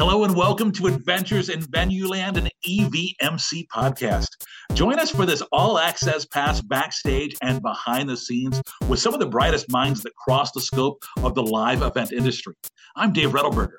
Hello 0.00 0.24
and 0.24 0.34
welcome 0.34 0.72
to 0.72 0.86
Adventures 0.86 1.50
in 1.50 1.60
Venueland, 1.60 2.38
an 2.38 2.48
EVMC 2.66 3.66
podcast. 3.68 4.28
Join 4.72 4.98
us 4.98 5.10
for 5.10 5.26
this 5.26 5.42
all 5.52 5.78
access 5.78 6.24
pass 6.24 6.62
backstage 6.62 7.36
and 7.42 7.60
behind 7.60 8.08
the 8.08 8.16
scenes 8.16 8.62
with 8.88 8.98
some 8.98 9.12
of 9.12 9.20
the 9.20 9.26
brightest 9.26 9.70
minds 9.70 10.02
that 10.02 10.16
cross 10.16 10.52
the 10.52 10.60
scope 10.62 11.04
of 11.18 11.34
the 11.34 11.42
live 11.42 11.82
event 11.82 12.12
industry. 12.12 12.54
I'm 12.96 13.12
Dave 13.12 13.32
Rettelberger. 13.32 13.74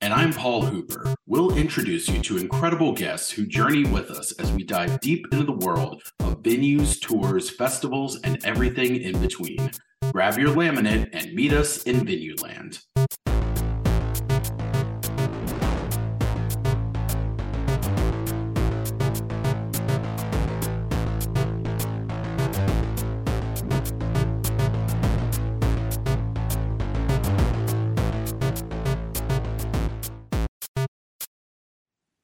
And 0.00 0.12
I'm 0.12 0.32
Paul 0.32 0.62
Hooper. 0.62 1.14
We'll 1.28 1.56
introduce 1.56 2.08
you 2.08 2.20
to 2.22 2.38
incredible 2.38 2.92
guests 2.92 3.30
who 3.30 3.46
journey 3.46 3.84
with 3.84 4.10
us 4.10 4.32
as 4.40 4.50
we 4.50 4.64
dive 4.64 4.98
deep 4.98 5.26
into 5.30 5.44
the 5.44 5.64
world 5.64 6.02
of 6.18 6.42
venues, 6.42 7.00
tours, 7.00 7.48
festivals, 7.48 8.20
and 8.22 8.44
everything 8.44 8.96
in 8.96 9.20
between. 9.20 9.70
Grab 10.10 10.38
your 10.38 10.56
laminate 10.56 11.10
and 11.12 11.32
meet 11.34 11.52
us 11.52 11.84
in 11.84 12.00
Venueland. 12.00 12.82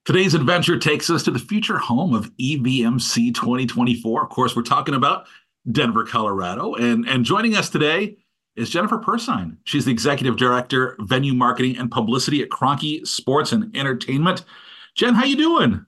Today's 0.08 0.32
adventure 0.32 0.78
takes 0.78 1.10
us 1.10 1.22
to 1.24 1.30
the 1.30 1.38
future 1.38 1.76
home 1.76 2.14
of 2.14 2.34
EVMC 2.38 3.34
2024. 3.34 4.22
Of 4.22 4.30
course, 4.30 4.56
we're 4.56 4.62
talking 4.62 4.94
about 4.94 5.26
Denver, 5.70 6.02
Colorado. 6.02 6.72
And, 6.76 7.06
and 7.06 7.26
joining 7.26 7.54
us 7.54 7.68
today 7.68 8.16
is 8.56 8.70
Jennifer 8.70 8.96
Persyn. 8.96 9.58
She's 9.64 9.84
the 9.84 9.90
Executive 9.90 10.38
Director, 10.38 10.96
Venue 11.00 11.34
Marketing 11.34 11.76
and 11.76 11.90
Publicity 11.90 12.42
at 12.42 12.48
Kroenke 12.48 13.06
Sports 13.06 13.52
and 13.52 13.76
Entertainment. 13.76 14.46
Jen, 14.94 15.12
how 15.12 15.26
you 15.26 15.36
doing? 15.36 15.84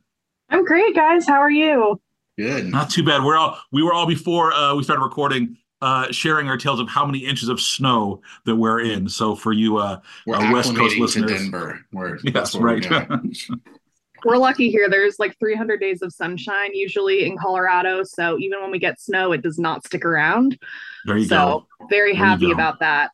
I'm 0.51 0.67
great, 0.67 0.95
guys. 0.95 1.27
How 1.27 1.41
are 1.41 1.51
you? 1.51 1.99
Good. 2.37 2.67
Not 2.67 2.91
too 2.91 3.03
bad. 3.03 3.25
We're 3.25 3.39
all 3.39 3.59
we 3.73 3.83
were 3.83 3.95
all 3.95 4.07
before 4.07 4.53
uh, 4.53 4.75
we 4.75 4.83
started 4.83 5.03
recording 5.03 5.57
uh, 5.81 6.13
sharing 6.13 6.47
our 6.47 6.59
tales 6.59 6.79
of 6.79 6.91
how 6.91 7.07
many 7.07 7.21
inches 7.21 7.49
of 7.49 7.59
snow 7.59 8.21
that 8.45 8.57
we're 8.57 8.81
in. 8.81 9.09
So 9.09 9.35
for 9.35 9.55
you 9.55 9.79
uh, 9.79 10.01
We're 10.27 10.37
uh, 10.37 10.53
West 10.53 10.77
Coast 10.77 10.97
acclimating 10.97 11.01
listeners, 11.01 11.31
to 11.31 11.39
Denver. 11.39 11.81
We're, 11.91 12.19
Yes, 12.19 12.33
that's 12.35 12.55
where 12.55 12.75
we're 12.75 12.81
right. 12.81 13.37
We're 14.25 14.37
lucky 14.37 14.71
here. 14.71 14.89
There's 14.89 15.19
like 15.19 15.39
300 15.39 15.81
days 15.81 16.03
of 16.03 16.13
sunshine 16.13 16.71
usually 16.75 17.25
in 17.27 17.37
Colorado. 17.37 18.03
So 18.03 18.39
even 18.39 18.61
when 18.61 18.71
we 18.71 18.79
get 18.79 19.01
snow, 19.01 19.33
it 19.33 19.43
does 19.43 19.59
not 19.59 19.85
stick 19.85 20.05
around. 20.05 20.59
there 21.07 21.17
you 21.17 21.27
so 21.27 21.67
go. 21.81 21.87
very 21.89 22.15
happy 22.15 22.51
about 22.51 22.81
that. 22.81 23.11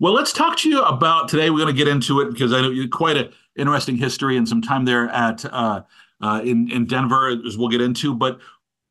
Well, 0.00 0.12
let's 0.12 0.32
talk 0.32 0.56
to 0.58 0.68
you 0.68 0.82
about 0.82 1.28
today. 1.28 1.50
We're 1.50 1.58
going 1.64 1.74
to 1.74 1.78
get 1.78 1.88
into 1.88 2.20
it 2.20 2.30
because 2.32 2.52
I 2.52 2.60
know 2.60 2.70
you 2.70 2.88
quite 2.88 3.16
an 3.16 3.32
interesting 3.56 3.96
history 3.96 4.36
and 4.36 4.48
some 4.48 4.60
time 4.60 4.84
there 4.84 5.08
at 5.08 5.44
uh, 5.46 5.82
uh, 6.20 6.40
in 6.44 6.70
in 6.70 6.86
Denver, 6.86 7.28
as 7.46 7.56
we'll 7.56 7.68
get 7.68 7.80
into. 7.80 8.14
But 8.14 8.40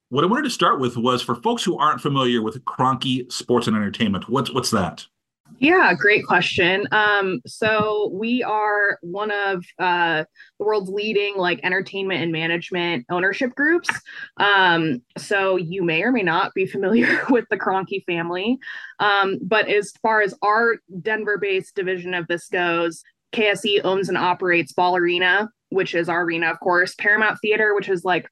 what 0.09 0.23
I 0.23 0.27
wanted 0.27 0.43
to 0.43 0.49
start 0.49 0.79
with 0.79 0.95
was 0.95 1.21
for 1.21 1.35
folks 1.35 1.63
who 1.63 1.77
aren't 1.77 2.01
familiar 2.01 2.41
with 2.41 2.63
Kroenke 2.65 3.31
Sports 3.31 3.67
and 3.67 3.75
Entertainment. 3.75 4.29
What's 4.29 4.51
what's 4.53 4.71
that? 4.71 5.05
Yeah, 5.59 5.93
great 5.93 6.25
question. 6.25 6.87
Um, 6.91 7.41
so 7.45 8.09
we 8.13 8.43
are 8.43 8.97
one 9.01 9.31
of 9.31 9.63
uh, 9.79 10.25
the 10.59 10.65
world's 10.65 10.89
leading 10.89 11.37
like 11.37 11.59
entertainment 11.63 12.21
and 12.21 12.31
management 12.31 13.05
ownership 13.09 13.53
groups. 13.55 13.89
Um, 14.37 15.01
so 15.17 15.55
you 15.55 15.83
may 15.83 16.03
or 16.03 16.11
may 16.11 16.23
not 16.23 16.53
be 16.53 16.65
familiar 16.65 17.23
with 17.29 17.45
the 17.49 17.57
Kroenke 17.57 18.03
family. 18.05 18.57
Um, 18.99 19.39
but 19.41 19.69
as 19.69 19.93
far 20.01 20.21
as 20.21 20.33
our 20.41 20.77
Denver-based 21.01 21.75
division 21.75 22.13
of 22.13 22.27
this 22.27 22.47
goes, 22.47 23.03
KSE 23.33 23.81
owns 23.83 24.09
and 24.09 24.17
operates 24.17 24.73
Ball 24.73 24.97
Arena, 24.97 25.49
which 25.69 25.95
is 25.95 26.09
our 26.09 26.23
arena, 26.23 26.51
of 26.51 26.59
course, 26.59 26.93
Paramount 26.95 27.39
Theater, 27.41 27.73
which 27.73 27.89
is 27.89 28.03
like 28.03 28.27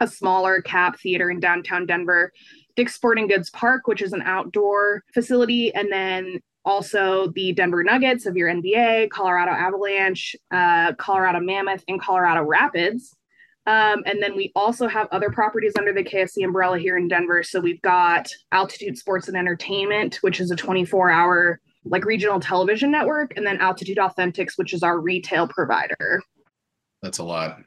a 0.00 0.08
smaller 0.08 0.60
cap 0.60 0.98
theater 0.98 1.30
in 1.30 1.40
downtown 1.40 1.86
Denver. 1.86 2.32
Dick's 2.76 2.94
Sporting 2.94 3.26
Goods 3.26 3.50
Park, 3.50 3.86
which 3.86 4.02
is 4.02 4.12
an 4.12 4.22
outdoor 4.22 5.04
facility, 5.12 5.74
and 5.74 5.90
then 5.90 6.40
also 6.64 7.28
the 7.28 7.52
Denver 7.52 7.84
Nuggets 7.84 8.26
of 8.26 8.36
your 8.36 8.48
NBA, 8.48 9.10
Colorado 9.10 9.52
Avalanche, 9.52 10.34
uh, 10.50 10.94
Colorado 10.94 11.40
Mammoth, 11.40 11.84
and 11.88 12.00
Colorado 12.00 12.42
Rapids. 12.42 13.16
Um, 13.66 14.02
and 14.04 14.22
then 14.22 14.36
we 14.36 14.52
also 14.54 14.88
have 14.88 15.08
other 15.10 15.30
properties 15.30 15.72
under 15.78 15.92
the 15.92 16.04
KSE 16.04 16.44
umbrella 16.44 16.78
here 16.78 16.98
in 16.98 17.08
Denver. 17.08 17.42
So 17.42 17.60
we've 17.60 17.80
got 17.80 18.28
Altitude 18.52 18.98
Sports 18.98 19.28
and 19.28 19.36
Entertainment, 19.36 20.16
which 20.20 20.38
is 20.38 20.50
a 20.50 20.56
24 20.56 21.10
hour 21.10 21.60
like 21.86 22.04
regional 22.04 22.40
television 22.40 22.90
network, 22.90 23.36
and 23.36 23.46
then 23.46 23.60
Altitude 23.60 23.98
Authentics, 23.98 24.56
which 24.56 24.72
is 24.72 24.82
our 24.82 24.98
retail 24.98 25.46
provider. 25.46 26.22
That's 27.02 27.18
a 27.18 27.24
lot. 27.24 27.58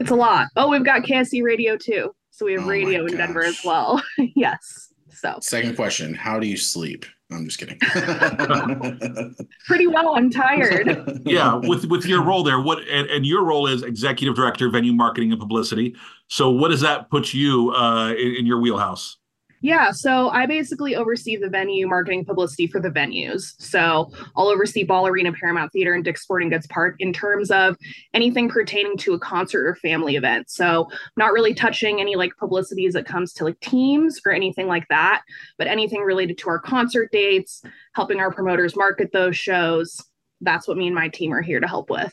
It's 0.00 0.10
a 0.10 0.16
lot. 0.16 0.48
Oh, 0.56 0.68
we've 0.68 0.84
got 0.84 1.02
KSE 1.02 1.42
Radio 1.42 1.76
too. 1.76 2.12
So 2.32 2.46
we 2.46 2.54
have 2.54 2.64
Oh 2.64 2.68
radio 2.68 3.04
in 3.04 3.16
Denver 3.16 3.44
as 3.44 3.60
well. 3.64 4.02
yes. 4.18 4.92
So 5.10 5.38
Second 5.40 5.76
question 5.76 6.14
How 6.14 6.40
do 6.40 6.46
you 6.46 6.56
sleep? 6.56 7.04
I'm 7.30 7.46
just 7.46 7.58
kidding. 7.58 7.78
pretty 9.66 9.86
well. 9.86 10.16
I'm 10.16 10.30
tired. 10.30 11.22
Yeah, 11.24 11.54
with 11.54 11.86
with 11.86 12.04
your 12.06 12.22
role 12.22 12.42
there, 12.42 12.60
what 12.60 12.80
and, 12.88 13.08
and 13.08 13.24
your 13.24 13.44
role 13.44 13.66
is 13.66 13.82
Executive 13.82 14.34
Director, 14.34 14.68
Venue 14.68 14.92
Marketing 14.92 15.30
and 15.30 15.40
Publicity. 15.40 15.94
So, 16.28 16.50
what 16.50 16.68
does 16.68 16.80
that 16.80 17.10
put 17.10 17.32
you 17.32 17.70
uh, 17.70 18.12
in, 18.12 18.36
in 18.36 18.46
your 18.46 18.60
wheelhouse? 18.60 19.18
Yeah, 19.62 19.92
so 19.92 20.28
I 20.30 20.46
basically 20.46 20.96
oversee 20.96 21.36
the 21.36 21.48
venue 21.48 21.86
marketing 21.86 22.24
publicity 22.24 22.66
for 22.66 22.80
the 22.80 22.90
venues. 22.90 23.54
So 23.58 24.10
I'll 24.36 24.48
oversee 24.48 24.82
Ball 24.82 25.06
Arena, 25.06 25.32
Paramount 25.32 25.72
Theater, 25.72 25.94
and 25.94 26.04
Dick's 26.04 26.22
Sporting 26.22 26.50
Goods 26.50 26.66
Park 26.66 26.96
in 26.98 27.12
terms 27.12 27.52
of 27.52 27.76
anything 28.12 28.48
pertaining 28.48 28.96
to 28.98 29.14
a 29.14 29.20
concert 29.20 29.64
or 29.64 29.76
family 29.76 30.16
event. 30.16 30.50
So 30.50 30.88
not 31.16 31.32
really 31.32 31.54
touching 31.54 32.00
any 32.00 32.16
like 32.16 32.36
publicity 32.36 32.86
as 32.86 32.96
it 32.96 33.06
comes 33.06 33.32
to 33.34 33.44
like 33.44 33.60
teams 33.60 34.20
or 34.26 34.32
anything 34.32 34.66
like 34.66 34.88
that, 34.88 35.22
but 35.58 35.68
anything 35.68 36.02
related 36.02 36.38
to 36.38 36.48
our 36.48 36.58
concert 36.58 37.12
dates, 37.12 37.62
helping 37.94 38.18
our 38.18 38.32
promoters 38.32 38.76
market 38.76 39.12
those 39.12 39.36
shows. 39.36 40.04
That's 40.40 40.66
what 40.66 40.76
me 40.76 40.88
and 40.88 40.94
my 40.94 41.08
team 41.08 41.32
are 41.32 41.40
here 41.40 41.60
to 41.60 41.68
help 41.68 41.88
with. 41.88 42.12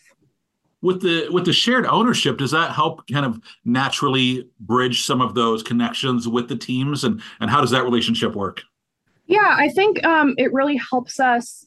With 0.82 1.02
the 1.02 1.28
with 1.30 1.46
the 1.46 1.54
shared 1.54 1.86
ownership, 1.86 2.38
does 2.38 2.52
that 2.52 2.72
help 2.72 3.06
kind 3.08 3.26
of 3.26 3.42
naturally 3.66 4.50
bridge 4.62 5.06
some 5.06 5.22
of 5.22 5.36
those 5.36 5.62
connections 5.62 6.28
with 6.28 6.48
the 6.48 6.56
teams, 6.56 7.04
and 7.04 7.22
and 7.42 7.50
how 7.50 7.60
does 7.60 7.72
that 7.72 7.84
relationship 7.84 8.34
work? 8.34 8.62
Yeah, 9.28 9.56
I 9.58 9.70
think 9.70 10.04
um, 10.06 10.36
it 10.38 10.54
really 10.54 10.78
helps 10.78 11.20
us 11.20 11.66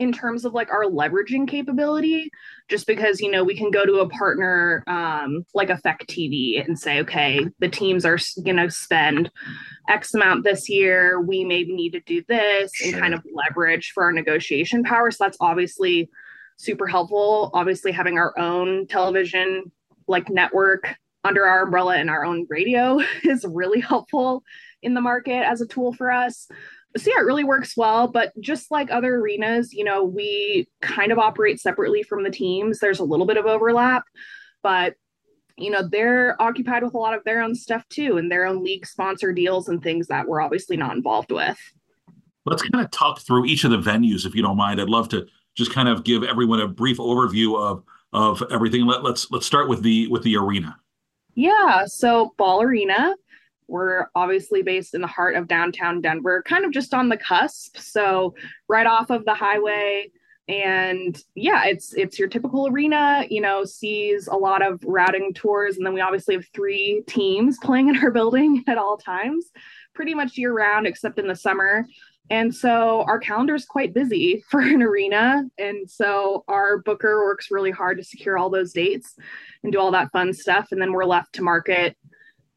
in 0.00 0.12
terms 0.12 0.46
of 0.46 0.54
like 0.54 0.70
our 0.72 0.84
leveraging 0.84 1.46
capability, 1.46 2.30
just 2.68 2.86
because 2.86 3.20
you 3.20 3.30
know 3.30 3.44
we 3.44 3.56
can 3.56 3.70
go 3.70 3.84
to 3.84 4.00
a 4.00 4.08
partner 4.08 4.82
um, 4.86 5.44
like 5.54 5.68
Effectv 5.68 6.64
and 6.64 6.76
say, 6.76 7.00
okay, 7.00 7.46
the 7.60 7.68
teams 7.68 8.04
are 8.04 8.18
going 8.42 8.56
to 8.56 8.70
spend 8.70 9.30
X 9.88 10.14
amount 10.14 10.42
this 10.42 10.68
year. 10.68 11.20
We 11.20 11.44
maybe 11.44 11.72
need 11.74 11.92
to 11.92 12.00
do 12.00 12.24
this 12.26 12.72
and 12.84 12.94
kind 12.94 13.14
of 13.14 13.24
leverage 13.32 13.92
for 13.92 14.02
our 14.04 14.12
negotiation 14.12 14.82
power. 14.82 15.10
So 15.10 15.24
that's 15.24 15.38
obviously 15.40 16.08
super 16.60 16.86
helpful. 16.86 17.50
Obviously, 17.54 17.92
having 17.92 18.18
our 18.18 18.38
own 18.38 18.86
television 18.86 19.72
like 20.06 20.28
network 20.28 20.94
under 21.24 21.46
our 21.46 21.64
umbrella 21.64 21.96
and 21.96 22.10
our 22.10 22.24
own 22.24 22.46
radio 22.48 23.00
is 23.24 23.44
really 23.48 23.80
helpful 23.80 24.42
in 24.82 24.94
the 24.94 25.00
market 25.00 25.46
as 25.46 25.60
a 25.60 25.66
tool 25.66 25.92
for 25.92 26.10
us. 26.10 26.48
So 26.96 27.10
yeah, 27.10 27.20
it 27.20 27.26
really 27.26 27.44
works 27.44 27.76
well. 27.76 28.08
But 28.08 28.32
just 28.40 28.70
like 28.70 28.90
other 28.90 29.16
arenas, 29.16 29.72
you 29.72 29.84
know, 29.84 30.04
we 30.04 30.68
kind 30.82 31.12
of 31.12 31.18
operate 31.18 31.60
separately 31.60 32.02
from 32.02 32.24
the 32.24 32.30
teams. 32.30 32.78
There's 32.78 32.98
a 32.98 33.04
little 33.04 33.26
bit 33.26 33.36
of 33.36 33.46
overlap, 33.46 34.04
but 34.62 34.94
you 35.56 35.70
know, 35.70 35.86
they're 35.86 36.40
occupied 36.40 36.82
with 36.82 36.94
a 36.94 36.98
lot 36.98 37.14
of 37.14 37.22
their 37.24 37.42
own 37.42 37.54
stuff 37.54 37.86
too, 37.90 38.16
and 38.16 38.32
their 38.32 38.46
own 38.46 38.64
league 38.64 38.86
sponsor 38.86 39.32
deals 39.32 39.68
and 39.68 39.82
things 39.82 40.06
that 40.06 40.26
we're 40.26 40.40
obviously 40.40 40.76
not 40.76 40.96
involved 40.96 41.30
with. 41.30 41.58
Let's 42.46 42.62
kind 42.62 42.82
of 42.82 42.90
talk 42.90 43.20
through 43.20 43.44
each 43.44 43.64
of 43.64 43.70
the 43.70 43.78
venues, 43.78 44.24
if 44.24 44.34
you 44.34 44.42
don't 44.42 44.56
mind. 44.56 44.80
I'd 44.80 44.88
love 44.88 45.10
to 45.10 45.26
just 45.54 45.72
kind 45.72 45.88
of 45.88 46.04
give 46.04 46.22
everyone 46.22 46.60
a 46.60 46.68
brief 46.68 46.98
overview 46.98 47.58
of 47.58 47.84
of 48.12 48.42
everything. 48.50 48.86
Let, 48.86 49.02
let's 49.02 49.30
let's 49.30 49.46
start 49.46 49.68
with 49.68 49.82
the 49.82 50.08
with 50.08 50.22
the 50.22 50.36
arena. 50.36 50.76
Yeah, 51.34 51.86
so 51.86 52.34
Ball 52.36 52.62
Arena, 52.62 53.14
we're 53.68 54.08
obviously 54.14 54.62
based 54.62 54.94
in 54.94 55.00
the 55.00 55.06
heart 55.06 55.36
of 55.36 55.48
downtown 55.48 56.00
Denver, 56.00 56.42
kind 56.42 56.64
of 56.64 56.72
just 56.72 56.92
on 56.92 57.08
the 57.08 57.16
cusp. 57.16 57.76
So 57.78 58.34
right 58.68 58.86
off 58.86 59.10
of 59.10 59.24
the 59.24 59.34
highway. 59.34 60.10
And 60.48 61.16
yeah, 61.36 61.66
it's 61.66 61.94
it's 61.94 62.18
your 62.18 62.26
typical 62.28 62.66
arena, 62.66 63.24
you 63.30 63.40
know, 63.40 63.64
sees 63.64 64.26
a 64.26 64.34
lot 64.34 64.62
of 64.62 64.82
routing 64.84 65.32
tours. 65.32 65.76
And 65.76 65.86
then 65.86 65.94
we 65.94 66.00
obviously 66.00 66.34
have 66.34 66.46
three 66.52 67.04
teams 67.06 67.56
playing 67.62 67.88
in 67.88 67.98
our 67.98 68.10
building 68.10 68.64
at 68.66 68.76
all 68.76 68.96
times, 68.96 69.46
pretty 69.94 70.14
much 70.14 70.36
year 70.36 70.52
round, 70.52 70.88
except 70.88 71.20
in 71.20 71.28
the 71.28 71.36
summer. 71.36 71.86
And 72.30 72.54
so 72.54 73.02
our 73.02 73.18
calendar 73.18 73.54
is 73.56 73.64
quite 73.64 73.92
busy 73.92 74.44
for 74.50 74.60
an 74.60 74.82
arena. 74.82 75.44
And 75.58 75.90
so 75.90 76.44
our 76.48 76.78
booker 76.78 77.24
works 77.24 77.50
really 77.50 77.72
hard 77.72 77.98
to 77.98 78.04
secure 78.04 78.38
all 78.38 78.50
those 78.50 78.72
dates 78.72 79.16
and 79.62 79.72
do 79.72 79.80
all 79.80 79.90
that 79.90 80.12
fun 80.12 80.32
stuff. 80.32 80.68
And 80.70 80.80
then 80.80 80.92
we're 80.92 81.04
left 81.04 81.34
to 81.34 81.42
market, 81.42 81.96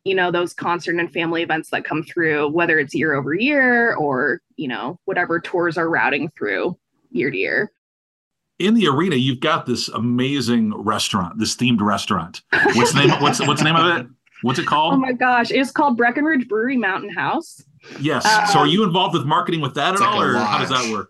you 0.04 0.16
know, 0.16 0.32
those 0.32 0.54
concert 0.54 0.96
and 0.96 1.12
family 1.12 1.42
events 1.42 1.70
that 1.72 1.86
come 1.86 2.04
through, 2.04 2.50
whether 2.50 2.78
it's 2.80 2.94
year 2.94 3.16
over 3.16 3.34
year 3.34 3.96
or, 3.96 4.42
you 4.56 4.68
know, 4.68 5.00
whatever 5.06 5.40
tours 5.40 5.78
are 5.78 5.90
routing 5.90 6.30
through 6.38 6.78
year 7.10 7.32
to 7.32 7.38
year. 7.38 7.72
in 8.60 8.76
the 8.76 8.88
arena, 8.88 9.16
you've 9.16 9.40
got 9.40 9.66
this 9.66 9.90
amazing 9.90 10.74
restaurant, 10.76 11.38
this 11.38 11.56
themed 11.56 11.82
restaurant. 11.82 12.42
What's 12.76 12.94
the 12.94 13.06
name? 13.06 13.22
what's 13.22 13.46
what's 13.46 13.62
the 13.62 13.66
name 13.66 13.76
of 13.76 13.98
it? 13.98 14.08
What's 14.44 14.60
it 14.60 14.68
called? 14.68 14.94
Oh 14.94 14.98
my 14.98 15.14
gosh, 15.14 15.52
it's 15.52 15.72
called 15.72 15.98
Breckenridge 15.98 16.48
Brewery 16.48 16.78
Mountain 16.78 17.10
House. 17.10 17.64
Yes. 18.00 18.26
Um, 18.26 18.48
so 18.48 18.60
are 18.60 18.68
you 18.68 18.84
involved 18.84 19.14
with 19.16 19.26
marketing 19.26 19.62
with 19.62 19.74
that 19.76 19.96
at 19.96 20.02
all, 20.02 20.22
or 20.22 20.36
how 20.36 20.60
does 20.60 20.70
that 20.70 20.92
work? 20.92 21.10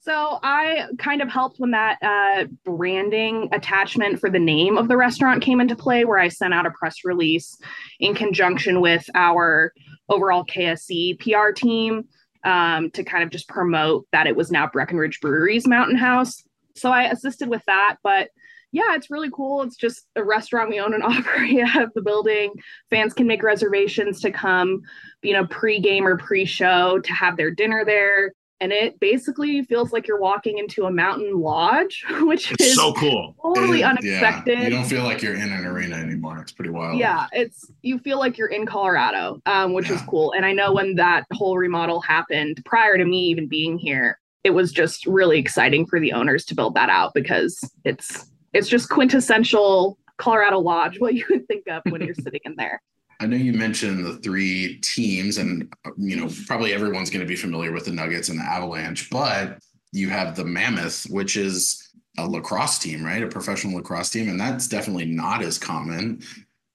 So 0.00 0.38
I 0.42 0.88
kind 0.98 1.22
of 1.22 1.30
helped 1.30 1.58
when 1.58 1.70
that 1.70 1.98
uh, 2.02 2.44
branding 2.64 3.48
attachment 3.52 4.20
for 4.20 4.28
the 4.28 4.38
name 4.38 4.76
of 4.76 4.86
the 4.86 4.98
restaurant 4.98 5.42
came 5.42 5.62
into 5.62 5.74
play, 5.74 6.04
where 6.04 6.18
I 6.18 6.28
sent 6.28 6.52
out 6.52 6.66
a 6.66 6.70
press 6.72 6.96
release 7.04 7.56
in 8.00 8.14
conjunction 8.14 8.82
with 8.82 9.08
our 9.14 9.72
overall 10.10 10.44
KSE 10.44 11.18
PR 11.20 11.52
team 11.52 12.04
um, 12.44 12.90
to 12.90 13.02
kind 13.02 13.24
of 13.24 13.30
just 13.30 13.48
promote 13.48 14.06
that 14.12 14.26
it 14.26 14.36
was 14.36 14.50
now 14.50 14.66
Breckenridge 14.66 15.20
Brewery's 15.20 15.66
Mountain 15.66 15.96
House. 15.96 16.42
So 16.76 16.90
I 16.90 17.04
assisted 17.04 17.48
with 17.48 17.62
that, 17.66 17.96
but 18.02 18.28
yeah, 18.74 18.94
it's 18.94 19.10
really 19.10 19.30
cool. 19.30 19.62
It's 19.62 19.76
just 19.76 20.06
a 20.16 20.24
restaurant 20.24 20.68
we 20.68 20.80
own 20.80 20.94
and 20.94 21.02
operate 21.04 21.60
out 21.60 21.82
of 21.82 21.92
the 21.94 22.02
building. 22.02 22.52
Fans 22.90 23.14
can 23.14 23.26
make 23.26 23.42
reservations 23.42 24.20
to 24.20 24.30
come, 24.30 24.82
you 25.22 25.32
know, 25.32 25.46
pre-game 25.46 26.06
or 26.06 26.18
pre-show 26.18 26.98
to 26.98 27.12
have 27.12 27.36
their 27.36 27.50
dinner 27.50 27.84
there 27.84 28.32
and 28.60 28.72
it 28.72 28.98
basically 29.00 29.62
feels 29.64 29.92
like 29.92 30.06
you're 30.06 30.20
walking 30.20 30.58
into 30.58 30.84
a 30.84 30.90
mountain 30.90 31.38
lodge, 31.38 32.04
which 32.20 32.52
it's 32.52 32.64
is 32.64 32.74
so 32.74 32.92
cool, 32.94 33.36
totally 33.42 33.80
it, 33.80 33.84
unexpected. 33.84 34.58
Yeah. 34.58 34.64
You 34.64 34.70
don't 34.70 34.86
feel 34.86 35.02
like 35.02 35.22
you're 35.22 35.34
in 35.34 35.52
an 35.52 35.66
arena 35.66 35.96
anymore. 35.96 36.38
It's 36.38 36.52
pretty 36.52 36.70
wild. 36.70 36.98
Yeah, 36.98 37.26
it's 37.32 37.70
you 37.82 37.98
feel 37.98 38.18
like 38.18 38.38
you're 38.38 38.48
in 38.48 38.64
Colorado, 38.64 39.40
um, 39.44 39.74
which 39.74 39.90
yeah. 39.90 39.96
is 39.96 40.02
cool. 40.02 40.32
And 40.32 40.46
I 40.46 40.52
know 40.52 40.72
when 40.72 40.94
that 40.94 41.24
whole 41.32 41.58
remodel 41.58 42.00
happened, 42.00 42.62
prior 42.64 42.96
to 42.96 43.04
me 43.04 43.26
even 43.26 43.48
being 43.48 43.76
here, 43.76 44.18
it 44.44 44.50
was 44.50 44.72
just 44.72 45.04
really 45.04 45.38
exciting 45.38 45.84
for 45.84 45.98
the 45.98 46.12
owners 46.12 46.44
to 46.46 46.54
build 46.54 46.74
that 46.74 46.88
out 46.88 47.12
because 47.12 47.58
it's 47.84 48.30
it's 48.54 48.68
just 48.68 48.88
quintessential 48.88 49.98
Colorado 50.16 50.60
lodge, 50.60 51.00
what 51.00 51.14
you 51.14 51.24
would 51.30 51.46
think 51.48 51.64
of 51.68 51.82
when 51.90 52.00
you're 52.00 52.14
sitting 52.22 52.40
in 52.44 52.54
there. 52.56 52.80
I 53.20 53.26
know 53.26 53.36
you 53.36 53.52
mentioned 53.52 54.04
the 54.04 54.16
three 54.16 54.78
teams, 54.80 55.38
and 55.38 55.72
you 55.96 56.16
know 56.16 56.28
probably 56.46 56.72
everyone's 56.72 57.10
going 57.10 57.20
to 57.20 57.26
be 57.26 57.36
familiar 57.36 57.72
with 57.72 57.84
the 57.84 57.92
Nuggets 57.92 58.28
and 58.28 58.38
the 58.38 58.44
Avalanche, 58.44 59.10
but 59.10 59.58
you 59.92 60.08
have 60.08 60.34
the 60.34 60.44
Mammoth, 60.44 61.04
which 61.10 61.36
is 61.36 61.90
a 62.18 62.26
lacrosse 62.26 62.78
team, 62.78 63.04
right? 63.04 63.22
A 63.22 63.28
professional 63.28 63.76
lacrosse 63.76 64.10
team, 64.10 64.28
and 64.28 64.40
that's 64.40 64.66
definitely 64.66 65.06
not 65.06 65.42
as 65.42 65.58
common. 65.58 66.22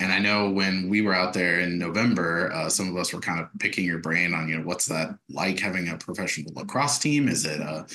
And 0.01 0.13
I 0.13 0.19
know 0.19 0.49
when 0.49 0.87
we 0.87 1.01
were 1.01 1.13
out 1.13 1.33
there 1.33 1.59
in 1.59 1.77
November, 1.77 2.51
uh, 2.53 2.69
some 2.69 2.87
of 2.87 2.95
us 2.95 3.11
were 3.13 3.19
kind 3.19 3.41
of 3.41 3.47
picking 3.59 3.83
your 3.83 3.97
brain 3.97 4.33
on, 4.33 4.47
you 4.47 4.57
know, 4.57 4.65
what's 4.65 4.85
that 4.85 5.17
like 5.27 5.59
having 5.59 5.89
a 5.89 5.97
professional 5.97 6.53
lacrosse 6.55 6.99
team? 6.99 7.27
Is 7.27 7.45
it 7.45 7.59
a 7.59 7.85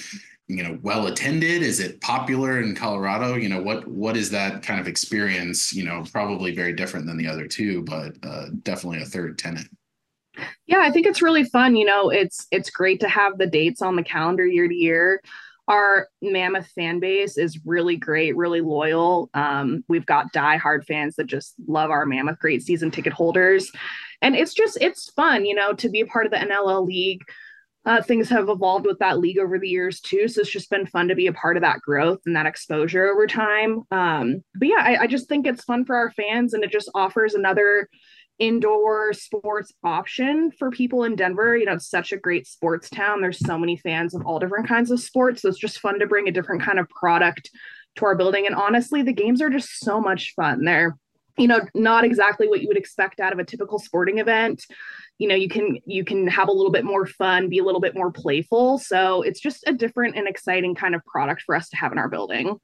you 0.48 0.62
know 0.62 0.78
well 0.82 1.06
attended? 1.06 1.62
Is 1.62 1.80
it 1.80 2.00
popular 2.00 2.60
in 2.60 2.74
colorado? 2.74 3.36
You 3.36 3.48
know 3.48 3.62
what 3.62 3.86
what 3.88 4.16
is 4.16 4.30
that 4.30 4.62
kind 4.62 4.80
of 4.80 4.86
experience 4.86 5.72
you 5.72 5.84
know 5.84 6.04
probably 6.12 6.54
very 6.54 6.72
different 6.72 7.06
than 7.06 7.16
the 7.16 7.26
other 7.26 7.46
two 7.46 7.82
but 7.82 8.16
uh, 8.22 8.46
definitely 8.62 9.02
a 9.02 9.06
third 9.06 9.38
tenant? 9.38 9.68
Yeah 10.66 10.80
i 10.80 10.90
think 10.90 11.06
it's 11.06 11.22
really 11.22 11.44
fun 11.44 11.76
you 11.76 11.84
know 11.84 12.10
it's 12.10 12.46
it's 12.50 12.68
great 12.68 13.00
to 13.00 13.08
have 13.08 13.38
the 13.38 13.46
dates 13.46 13.80
on 13.80 13.96
the 13.96 14.02
calendar 14.02 14.46
year 14.46 14.68
to 14.68 14.74
year. 14.74 15.22
Our 15.66 16.08
mammoth 16.20 16.66
fan 16.74 17.00
base 17.00 17.38
is 17.38 17.58
really 17.64 17.96
great 17.96 18.36
really 18.36 18.60
loyal. 18.60 19.30
Um, 19.32 19.82
we've 19.88 20.04
got 20.04 20.32
die-hard 20.32 20.84
fans 20.84 21.16
that 21.16 21.26
just 21.26 21.54
love 21.66 21.90
our 21.90 22.04
mammoth 22.04 22.38
great 22.38 22.62
season 22.62 22.90
ticket 22.90 23.14
holders. 23.14 23.72
And 24.20 24.36
it's 24.36 24.52
just 24.52 24.76
it's 24.82 25.10
fun 25.12 25.46
you 25.46 25.54
know 25.54 25.72
to 25.74 25.88
be 25.88 26.02
a 26.02 26.06
part 26.06 26.26
of 26.26 26.32
the 26.32 26.38
nll 26.38 26.86
league 26.86 27.22
uh, 27.86 28.02
things 28.02 28.28
have 28.30 28.48
evolved 28.48 28.86
with 28.86 28.98
that 28.98 29.18
league 29.18 29.38
over 29.38 29.58
the 29.58 29.68
years 29.68 30.00
too. 30.00 30.26
So 30.28 30.40
it's 30.40 30.50
just 30.50 30.70
been 30.70 30.86
fun 30.86 31.08
to 31.08 31.14
be 31.14 31.26
a 31.26 31.32
part 31.32 31.56
of 31.56 31.62
that 31.62 31.80
growth 31.80 32.20
and 32.24 32.34
that 32.34 32.46
exposure 32.46 33.06
over 33.06 33.26
time. 33.26 33.82
Um, 33.90 34.42
but 34.54 34.68
yeah, 34.68 34.80
I, 34.80 35.02
I 35.02 35.06
just 35.06 35.28
think 35.28 35.46
it's 35.46 35.64
fun 35.64 35.84
for 35.84 35.96
our 35.96 36.10
fans 36.12 36.54
and 36.54 36.64
it 36.64 36.72
just 36.72 36.90
offers 36.94 37.34
another 37.34 37.88
indoor 38.38 39.12
sports 39.12 39.72
option 39.84 40.50
for 40.58 40.70
people 40.70 41.04
in 41.04 41.14
Denver. 41.14 41.56
You 41.56 41.66
know, 41.66 41.74
it's 41.74 41.88
such 41.88 42.12
a 42.12 42.16
great 42.16 42.46
sports 42.46 42.88
town. 42.88 43.20
There's 43.20 43.38
so 43.38 43.58
many 43.58 43.76
fans 43.76 44.14
of 44.14 44.26
all 44.26 44.38
different 44.38 44.66
kinds 44.66 44.90
of 44.90 45.00
sports. 45.00 45.42
So 45.42 45.48
it's 45.48 45.58
just 45.58 45.78
fun 45.78 45.98
to 46.00 46.06
bring 46.06 46.26
a 46.26 46.32
different 46.32 46.62
kind 46.62 46.78
of 46.78 46.88
product 46.88 47.50
to 47.96 48.06
our 48.06 48.16
building. 48.16 48.46
And 48.46 48.54
honestly, 48.54 49.02
the 49.02 49.12
games 49.12 49.40
are 49.40 49.50
just 49.50 49.78
so 49.78 50.00
much 50.00 50.32
fun. 50.34 50.64
They're, 50.64 50.96
you 51.38 51.46
know, 51.46 51.60
not 51.74 52.04
exactly 52.04 52.48
what 52.48 52.60
you 52.60 52.68
would 52.68 52.76
expect 52.76 53.20
out 53.20 53.32
of 53.32 53.38
a 53.38 53.44
typical 53.44 53.78
sporting 53.78 54.18
event 54.18 54.64
you 55.18 55.28
know 55.28 55.34
you 55.34 55.48
can 55.48 55.78
you 55.86 56.04
can 56.04 56.26
have 56.26 56.48
a 56.48 56.52
little 56.52 56.72
bit 56.72 56.84
more 56.84 57.06
fun 57.06 57.48
be 57.48 57.58
a 57.58 57.64
little 57.64 57.80
bit 57.80 57.94
more 57.94 58.10
playful. 58.10 58.78
So 58.78 59.22
it's 59.22 59.40
just 59.40 59.64
a 59.66 59.72
different 59.72 60.16
and 60.16 60.26
exciting 60.26 60.74
kind 60.74 60.94
of 60.94 61.04
product 61.04 61.42
for 61.42 61.54
us 61.54 61.68
to 61.70 61.76
have 61.76 61.92
in 61.92 61.98
our 61.98 62.08
building. 62.08 62.58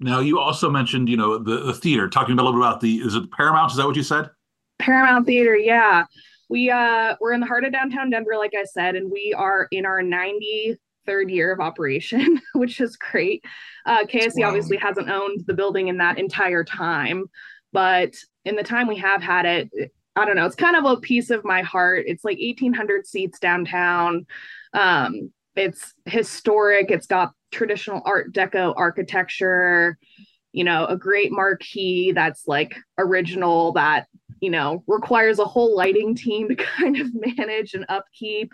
Now 0.00 0.18
you 0.18 0.40
also 0.40 0.68
mentioned 0.68 1.08
you 1.08 1.16
know 1.16 1.38
the, 1.38 1.60
the 1.60 1.74
theater. 1.74 2.08
Talking 2.08 2.38
a 2.38 2.42
little 2.42 2.52
bit 2.52 2.66
about 2.66 2.80
the 2.80 2.96
is 2.96 3.14
it 3.14 3.30
paramount? 3.30 3.70
Is 3.70 3.76
that 3.76 3.86
what 3.86 3.96
you 3.96 4.02
said? 4.02 4.30
Paramount 4.78 5.26
theater 5.26 5.56
yeah. 5.56 6.04
We 6.48 6.70
uh 6.70 7.16
we're 7.20 7.32
in 7.32 7.40
the 7.40 7.46
heart 7.46 7.64
of 7.64 7.72
downtown 7.72 8.10
denver 8.10 8.36
like 8.36 8.52
i 8.54 8.64
said 8.64 8.94
and 8.94 9.10
we 9.10 9.32
are 9.34 9.68
in 9.70 9.86
our 9.86 10.02
93rd 10.02 10.76
year 11.30 11.50
of 11.50 11.60
operation 11.60 12.40
which 12.54 12.80
is 12.80 12.96
great. 12.96 13.44
Uh 13.86 14.04
KSE 14.04 14.32
wow. 14.36 14.48
obviously 14.48 14.76
hasn't 14.76 15.08
owned 15.08 15.44
the 15.46 15.54
building 15.54 15.88
in 15.88 15.98
that 15.98 16.18
entire 16.18 16.64
time 16.64 17.26
but 17.72 18.14
in 18.44 18.56
the 18.56 18.62
time 18.62 18.88
we 18.88 18.98
have 18.98 19.22
had 19.22 19.46
it 19.46 19.92
I 20.14 20.24
don't 20.24 20.36
know. 20.36 20.46
It's 20.46 20.54
kind 20.54 20.76
of 20.76 20.84
a 20.84 21.00
piece 21.00 21.30
of 21.30 21.44
my 21.44 21.62
heart. 21.62 22.04
It's 22.06 22.24
like 22.24 22.38
1,800 22.38 23.06
seats 23.06 23.38
downtown. 23.38 24.26
Um, 24.74 25.32
it's 25.56 25.94
historic. 26.06 26.90
It's 26.90 27.06
got 27.06 27.32
traditional 27.50 28.02
Art 28.04 28.32
Deco 28.32 28.74
architecture. 28.76 29.98
You 30.52 30.64
know, 30.64 30.84
a 30.86 30.96
great 30.96 31.32
marquee 31.32 32.12
that's 32.12 32.46
like 32.46 32.76
original 32.98 33.72
that 33.72 34.06
you 34.40 34.50
know 34.50 34.84
requires 34.86 35.38
a 35.38 35.44
whole 35.44 35.74
lighting 35.74 36.14
team 36.14 36.48
to 36.48 36.54
kind 36.78 36.98
of 36.98 37.08
manage 37.14 37.74
and 37.74 37.86
upkeep. 37.88 38.52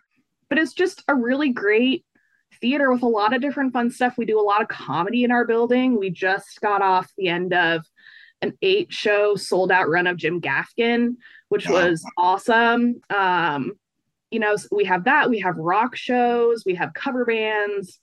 But 0.49 0.59
it's 0.59 0.73
just 0.73 1.03
a 1.09 1.15
really 1.15 1.51
great 1.51 2.05
theater 2.61 2.93
with 2.93 3.03
a 3.03 3.09
lot 3.09 3.35
of 3.35 3.43
different 3.43 3.73
fun 3.73 3.91
stuff. 3.91 4.17
We 4.17 4.25
do 4.25 4.41
a 4.41 4.43
lot 4.43 4.63
of 4.63 4.69
comedy 4.69 5.25
in 5.25 5.31
our 5.31 5.45
building. 5.45 5.99
We 5.99 6.11
just 6.11 6.61
got 6.61 6.83
off 6.83 7.11
the 7.17 7.29
end 7.29 7.53
of 7.53 7.85
an 8.43 8.57
eight 8.63 8.93
show 8.93 9.35
sold 9.35 9.73
out 9.73 9.89
run 9.89 10.07
of 10.07 10.17
Jim 10.17 10.41
Gaffigan, 10.41 11.17
which 11.49 11.69
was 11.69 12.05
awesome. 12.17 13.01
Um, 13.11 13.73
you 14.31 14.41
know, 14.41 14.57
we 14.71 14.85
have 14.85 15.05
that, 15.05 15.31
we 15.31 15.41
have 15.41 15.57
rock 15.57 15.97
shows, 15.97 16.65
we 16.67 16.75
have 16.75 16.93
cover 16.95 17.25
bands, 17.25 17.99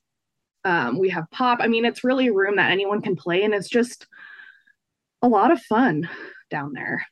um, 0.64 0.98
we 0.98 1.10
have 1.10 1.30
pop. 1.32 1.60
I 1.62 1.68
mean, 1.68 1.86
it's 1.86 2.04
really 2.04 2.28
a 2.28 2.34
room 2.34 2.56
that 2.56 2.72
anyone 2.72 3.02
can 3.02 3.16
play, 3.16 3.44
and 3.44 3.54
it's 3.54 3.70
just 3.70 4.08
a 5.22 5.28
lot 5.28 5.52
of 5.52 5.62
fun 5.62 6.10
down 6.50 6.74
there. 6.74 7.06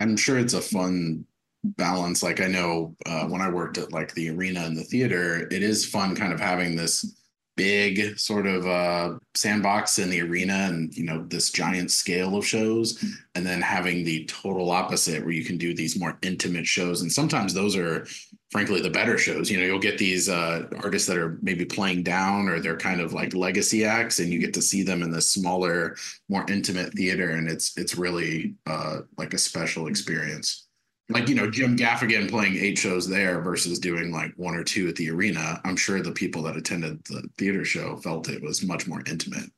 I'm 0.00 0.16
sure 0.16 0.38
it's 0.38 0.54
a 0.54 0.60
fun 0.60 1.24
balance. 1.64 2.22
Like 2.22 2.40
I 2.40 2.48
know 2.48 2.96
uh, 3.06 3.26
when 3.26 3.40
I 3.40 3.48
worked 3.48 3.78
at 3.78 3.92
like 3.92 4.12
the 4.14 4.30
arena 4.30 4.60
and 4.60 4.76
the 4.76 4.84
theater, 4.84 5.48
it 5.50 5.62
is 5.62 5.86
fun 5.86 6.14
kind 6.14 6.32
of 6.32 6.40
having 6.40 6.76
this 6.76 7.16
big 7.56 8.18
sort 8.18 8.46
of 8.46 8.66
uh, 8.66 9.18
sandbox 9.34 9.98
in 9.98 10.10
the 10.10 10.20
arena 10.20 10.66
and 10.68 10.94
you 10.96 11.04
know 11.04 11.24
this 11.28 11.50
giant 11.50 11.90
scale 11.90 12.36
of 12.36 12.46
shows. 12.46 13.02
And 13.34 13.44
then 13.44 13.60
having 13.60 14.04
the 14.04 14.24
total 14.26 14.70
opposite 14.70 15.22
where 15.22 15.32
you 15.32 15.44
can 15.44 15.58
do 15.58 15.74
these 15.74 15.98
more 15.98 16.18
intimate 16.22 16.66
shows. 16.66 17.02
And 17.02 17.12
sometimes 17.12 17.52
those 17.52 17.76
are 17.76 18.06
frankly 18.50 18.80
the 18.80 18.90
better 18.90 19.18
shows. 19.18 19.50
You 19.50 19.58
know 19.58 19.64
you'll 19.64 19.78
get 19.78 19.98
these 19.98 20.28
uh, 20.28 20.68
artists 20.82 21.08
that 21.08 21.18
are 21.18 21.38
maybe 21.42 21.64
playing 21.64 22.02
down 22.02 22.48
or 22.48 22.60
they're 22.60 22.76
kind 22.76 23.00
of 23.00 23.12
like 23.12 23.34
legacy 23.34 23.84
acts 23.84 24.18
and 24.18 24.32
you 24.32 24.38
get 24.38 24.54
to 24.54 24.62
see 24.62 24.82
them 24.82 25.02
in 25.02 25.10
the 25.10 25.22
smaller 25.22 25.96
more 26.28 26.44
intimate 26.48 26.92
theater. 26.92 27.30
And 27.30 27.48
it's 27.48 27.76
it's 27.76 27.96
really 27.96 28.54
uh, 28.66 29.00
like 29.16 29.34
a 29.34 29.38
special 29.38 29.88
experience 29.88 30.65
like 31.08 31.28
you 31.28 31.34
know 31.34 31.50
Jim 31.50 31.76
Gaffigan 31.76 32.28
playing 32.28 32.56
eight 32.56 32.78
shows 32.78 33.08
there 33.08 33.40
versus 33.40 33.78
doing 33.78 34.10
like 34.10 34.32
one 34.36 34.54
or 34.54 34.64
two 34.64 34.88
at 34.88 34.96
the 34.96 35.10
arena. 35.10 35.60
I'm 35.64 35.76
sure 35.76 36.02
the 36.02 36.12
people 36.12 36.42
that 36.42 36.56
attended 36.56 37.04
the 37.04 37.28
theater 37.38 37.64
show 37.64 37.96
felt 37.96 38.28
it 38.28 38.42
was 38.42 38.64
much 38.64 38.86
more 38.86 39.02
intimate. 39.06 39.50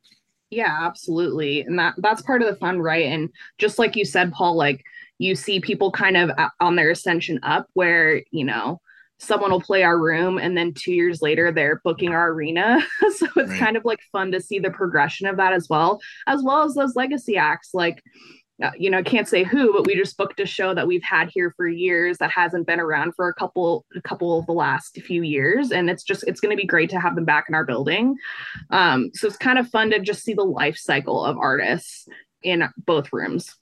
Yeah, 0.51 0.79
absolutely, 0.83 1.63
and 1.63 1.79
that 1.79 1.95
that's 1.99 2.23
part 2.23 2.43
of 2.43 2.49
the 2.49 2.57
fun, 2.57 2.81
right? 2.81 3.07
And 3.07 3.31
just 3.59 3.79
like 3.79 3.97
you 3.97 4.05
said, 4.05 4.33
Paul, 4.33 4.57
like 4.57 4.85
you 5.19 5.35
see 5.35 5.61
people 5.61 5.91
kind 5.91 6.17
of 6.17 6.31
on 6.61 6.77
their 6.77 6.91
ascension 6.91 7.41
up, 7.43 7.67
where 7.73 8.23
you 8.31 8.45
know 8.45 8.81
someone 9.19 9.51
will 9.51 9.61
play 9.61 9.83
our 9.83 9.99
room 9.99 10.39
and 10.39 10.57
then 10.57 10.73
two 10.73 10.93
years 10.93 11.21
later 11.21 11.51
they're 11.51 11.81
booking 11.83 12.11
our 12.11 12.31
arena 12.31 12.81
so 13.17 13.27
it's 13.37 13.51
right. 13.51 13.59
kind 13.59 13.77
of 13.77 13.85
like 13.85 13.99
fun 14.13 14.31
to 14.31 14.41
see 14.41 14.61
the 14.61 14.71
progression 14.71 15.27
of 15.27 15.37
that 15.37 15.53
as 15.53 15.69
well 15.69 16.01
as 16.29 16.43
well 16.43 16.63
as 16.63 16.75
those 16.75 16.95
legacy 16.95 17.37
acts 17.37 17.71
like 17.75 18.01
uh, 18.01 18.48
you 18.77 18.91
know, 18.91 19.03
can't 19.03 19.29
say 19.29 19.45
who, 19.45 19.73
but 19.73 19.87
we 19.87 19.95
just 19.95 20.17
booked 20.17 20.41
a 20.41 20.47
show 20.47 20.75
that 20.75 20.87
we've 20.87 21.03
had 21.03 21.31
here 21.31 21.55
for 21.57 21.69
years 21.69 22.19
that 22.19 22.31
hasn't 22.31 22.67
been 22.67 22.81
around 22.81 23.15
for 23.15 23.29
a 23.29 23.35
couple, 23.35 23.85
a 23.95 24.03
couple 24.03 24.39
of 24.39 24.47
the 24.47 24.53
last 24.53 25.01
few 25.03 25.23
years, 25.23 25.71
and 25.71 25.89
it's 25.89 26.03
just 26.03 26.25
it's 26.27 26.41
going 26.41 26.51
to 26.57 26.61
be 26.61 26.67
great 26.67 26.91
to 26.91 26.99
have 26.99 27.15
them 27.15 27.25
back 27.25 27.47
in 27.49 27.55
our 27.55 27.65
building. 27.65 28.17
Um, 28.71 29.11
so 29.15 29.29
it's 29.29 29.37
kind 29.37 29.59
of 29.59 29.69
fun 29.69 29.91
to 29.91 30.01
just 30.01 30.25
see 30.25 30.35
the 30.35 30.45
life 30.45 30.77
cycle 30.77 31.25
of 31.25 31.39
artists 31.39 32.09
in 32.43 32.69
both 32.79 33.13
rooms. 33.13 33.55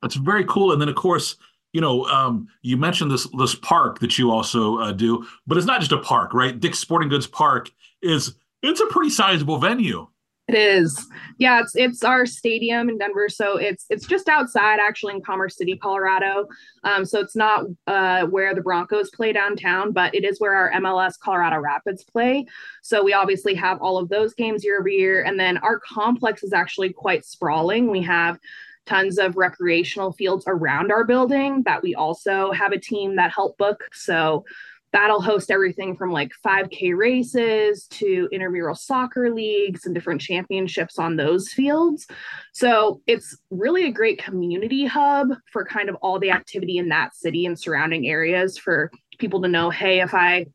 That's 0.00 0.14
very 0.14 0.44
cool, 0.44 0.72
and 0.72 0.80
then 0.80 0.88
of 0.88 0.94
course, 0.94 1.36
you 1.72 1.82
know, 1.82 2.04
um, 2.06 2.48
you 2.62 2.78
mentioned 2.78 3.10
this 3.10 3.28
this 3.36 3.54
park 3.54 3.98
that 3.98 4.18
you 4.18 4.30
also 4.30 4.78
uh, 4.78 4.92
do, 4.92 5.26
but 5.46 5.58
it's 5.58 5.66
not 5.66 5.80
just 5.80 5.92
a 5.92 5.98
park, 5.98 6.32
right? 6.32 6.58
Dick's 6.58 6.78
Sporting 6.78 7.10
Goods 7.10 7.26
Park 7.26 7.70
is 8.00 8.34
It's 8.62 8.80
a 8.80 8.86
pretty 8.86 9.10
sizable 9.10 9.58
venue. 9.58 10.08
It 10.48 10.54
is. 10.54 11.06
Yeah, 11.36 11.60
it's 11.60 11.76
it's 11.76 12.02
our 12.02 12.24
stadium 12.24 12.88
in 12.88 12.96
Denver. 12.96 13.28
So 13.28 13.58
it's 13.58 13.84
it's 13.90 14.06
just 14.06 14.28
outside 14.28 14.78
actually 14.80 15.14
in 15.14 15.20
Commerce 15.20 15.58
City, 15.58 15.76
Colorado. 15.76 16.48
Um, 16.84 17.04
so 17.04 17.20
it's 17.20 17.36
not 17.36 17.66
uh, 17.86 18.24
where 18.26 18.54
the 18.54 18.62
Broncos 18.62 19.10
play 19.10 19.34
downtown, 19.34 19.92
but 19.92 20.14
it 20.14 20.24
is 20.24 20.40
where 20.40 20.54
our 20.54 20.72
MLS 20.80 21.18
Colorado 21.18 21.58
Rapids 21.58 22.02
play. 22.02 22.46
So 22.82 23.04
we 23.04 23.12
obviously 23.12 23.54
have 23.56 23.78
all 23.82 23.98
of 23.98 24.08
those 24.08 24.32
games 24.32 24.64
year 24.64 24.80
over 24.80 24.88
year. 24.88 25.22
And 25.22 25.38
then 25.38 25.58
our 25.58 25.78
complex 25.80 26.42
is 26.42 26.54
actually 26.54 26.94
quite 26.94 27.26
sprawling. 27.26 27.90
We 27.90 28.02
have 28.02 28.38
tons 28.86 29.18
of 29.18 29.36
recreational 29.36 30.12
fields 30.12 30.44
around 30.46 30.90
our 30.90 31.04
building 31.04 31.62
that 31.64 31.82
we 31.82 31.94
also 31.94 32.52
have 32.52 32.72
a 32.72 32.80
team 32.80 33.16
that 33.16 33.30
help 33.30 33.58
book. 33.58 33.84
So 33.92 34.46
that'll 34.92 35.20
host 35.20 35.50
everything 35.50 35.96
from 35.96 36.10
like 36.10 36.32
5K 36.44 36.96
races 36.96 37.86
to 37.88 38.28
intramural 38.32 38.74
soccer 38.74 39.32
leagues 39.32 39.84
and 39.84 39.94
different 39.94 40.20
championships 40.20 40.98
on 40.98 41.16
those 41.16 41.52
fields. 41.52 42.06
So 42.52 43.02
it's 43.06 43.36
really 43.50 43.84
a 43.84 43.92
great 43.92 44.22
community 44.22 44.86
hub 44.86 45.28
for 45.52 45.64
kind 45.64 45.88
of 45.88 45.96
all 45.96 46.18
the 46.18 46.30
activity 46.30 46.78
in 46.78 46.88
that 46.88 47.14
city 47.14 47.44
and 47.44 47.58
surrounding 47.58 48.08
areas 48.08 48.56
for 48.56 48.90
people 49.18 49.42
to 49.42 49.48
know, 49.48 49.70
hey, 49.70 50.00
if 50.00 50.14
I 50.14 50.46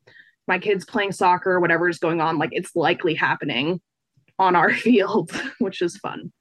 my 0.46 0.58
kids 0.58 0.84
playing 0.84 1.12
soccer 1.12 1.58
whatever 1.60 1.88
is 1.88 1.98
going 1.98 2.20
on, 2.20 2.38
like 2.38 2.50
it's 2.52 2.74
likely 2.76 3.14
happening 3.14 3.80
on 4.38 4.56
our 4.56 4.72
field, 4.74 5.30
which 5.58 5.80
is 5.80 5.96
fun. 5.98 6.32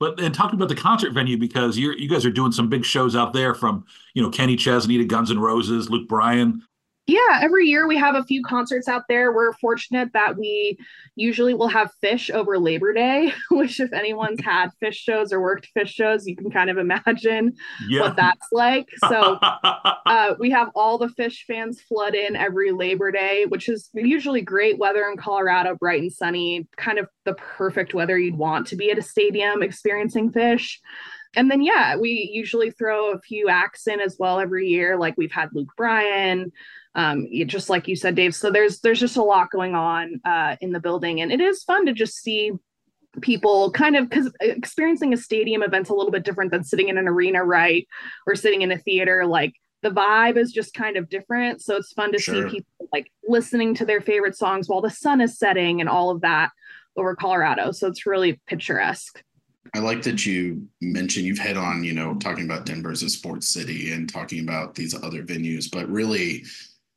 But 0.00 0.20
and 0.20 0.34
talking 0.34 0.58
about 0.58 0.68
the 0.68 0.74
concert 0.74 1.12
venue 1.12 1.38
because 1.38 1.78
you're 1.78 1.96
you 1.96 2.08
guys 2.08 2.26
are 2.26 2.30
doing 2.30 2.52
some 2.52 2.68
big 2.68 2.84
shows 2.84 3.16
out 3.16 3.32
there 3.32 3.54
from 3.54 3.84
you 4.14 4.22
know 4.22 4.30
Kenny 4.30 4.56
Chesney 4.56 4.98
to 4.98 5.04
Guns 5.04 5.30
N' 5.30 5.38
Roses, 5.38 5.90
Luke 5.90 6.08
Bryan. 6.08 6.62
Yeah, 7.06 7.40
every 7.42 7.66
year 7.66 7.86
we 7.86 7.98
have 7.98 8.14
a 8.14 8.24
few 8.24 8.42
concerts 8.42 8.88
out 8.88 9.02
there. 9.10 9.30
We're 9.30 9.52
fortunate 9.52 10.14
that 10.14 10.38
we 10.38 10.78
usually 11.16 11.52
will 11.52 11.68
have 11.68 11.90
Phish 12.02 12.30
over 12.30 12.58
Labor 12.58 12.94
Day, 12.94 13.34
which, 13.50 13.78
if 13.78 13.92
anyone's 13.92 14.42
had 14.42 14.70
Phish 14.82 14.94
shows 14.94 15.30
or 15.30 15.40
worked 15.40 15.68
Phish 15.76 15.88
shows, 15.88 16.26
you 16.26 16.34
can 16.34 16.50
kind 16.50 16.70
of 16.70 16.78
imagine 16.78 17.52
yeah. 17.88 18.00
what 18.00 18.16
that's 18.16 18.46
like. 18.52 18.88
So 19.10 19.38
uh, 19.42 20.34
we 20.38 20.50
have 20.50 20.70
all 20.74 20.96
the 20.96 21.08
Phish 21.08 21.44
fans 21.46 21.82
flood 21.82 22.14
in 22.14 22.36
every 22.36 22.72
Labor 22.72 23.12
Day, 23.12 23.44
which 23.48 23.68
is 23.68 23.90
usually 23.92 24.40
great 24.40 24.78
weather 24.78 25.06
in 25.06 25.18
Colorado, 25.18 25.74
bright 25.74 26.00
and 26.00 26.12
sunny, 26.12 26.66
kind 26.78 26.98
of 26.98 27.08
the 27.26 27.34
perfect 27.34 27.92
weather 27.92 28.18
you'd 28.18 28.38
want 28.38 28.66
to 28.68 28.76
be 28.76 28.90
at 28.90 28.98
a 28.98 29.02
stadium 29.02 29.62
experiencing 29.62 30.32
Phish. 30.32 30.78
and 31.36 31.50
then 31.50 31.62
yeah 31.62 31.96
we 31.96 32.30
usually 32.32 32.70
throw 32.70 33.12
a 33.12 33.20
few 33.20 33.48
acts 33.48 33.86
in 33.86 34.00
as 34.00 34.16
well 34.18 34.38
every 34.38 34.68
year 34.68 34.96
like 34.96 35.14
we've 35.16 35.32
had 35.32 35.48
luke 35.52 35.70
bryan 35.76 36.52
um, 36.94 37.26
just 37.46 37.68
like 37.68 37.88
you 37.88 37.96
said 37.96 38.14
dave 38.14 38.34
so 38.34 38.50
there's 38.50 38.80
there's 38.80 39.00
just 39.00 39.16
a 39.16 39.22
lot 39.22 39.50
going 39.50 39.74
on 39.74 40.20
uh, 40.24 40.56
in 40.60 40.72
the 40.72 40.80
building 40.80 41.20
and 41.20 41.32
it 41.32 41.40
is 41.40 41.62
fun 41.62 41.86
to 41.86 41.92
just 41.92 42.16
see 42.16 42.52
people 43.20 43.70
kind 43.70 43.96
of 43.96 44.08
because 44.08 44.32
experiencing 44.40 45.12
a 45.12 45.16
stadium 45.16 45.62
event's 45.62 45.90
a 45.90 45.94
little 45.94 46.10
bit 46.10 46.24
different 46.24 46.50
than 46.50 46.64
sitting 46.64 46.88
in 46.88 46.98
an 46.98 47.08
arena 47.08 47.44
right 47.44 47.86
or 48.26 48.34
sitting 48.34 48.62
in 48.62 48.72
a 48.72 48.78
theater 48.78 49.24
like 49.26 49.54
the 49.82 49.90
vibe 49.90 50.36
is 50.36 50.50
just 50.50 50.74
kind 50.74 50.96
of 50.96 51.08
different 51.08 51.62
so 51.62 51.76
it's 51.76 51.92
fun 51.92 52.10
to 52.10 52.18
sure. 52.18 52.48
see 52.48 52.56
people 52.56 52.88
like 52.92 53.10
listening 53.28 53.74
to 53.74 53.84
their 53.84 54.00
favorite 54.00 54.36
songs 54.36 54.68
while 54.68 54.80
the 54.80 54.90
sun 54.90 55.20
is 55.20 55.38
setting 55.38 55.80
and 55.80 55.88
all 55.88 56.10
of 56.10 56.22
that 56.22 56.50
over 56.96 57.14
colorado 57.14 57.70
so 57.70 57.86
it's 57.86 58.06
really 58.06 58.40
picturesque 58.46 59.22
I 59.74 59.80
like 59.80 60.02
that 60.02 60.24
you 60.24 60.68
mentioned 60.80 61.26
you've 61.26 61.38
hit 61.38 61.56
on, 61.56 61.82
you 61.82 61.94
know, 61.94 62.14
talking 62.14 62.44
about 62.44 62.64
Denver 62.64 62.92
as 62.92 63.02
a 63.02 63.08
sports 63.08 63.48
city 63.48 63.90
and 63.90 64.08
talking 64.08 64.40
about 64.40 64.76
these 64.76 64.94
other 64.94 65.24
venues, 65.24 65.68
but 65.68 65.88
really 65.88 66.44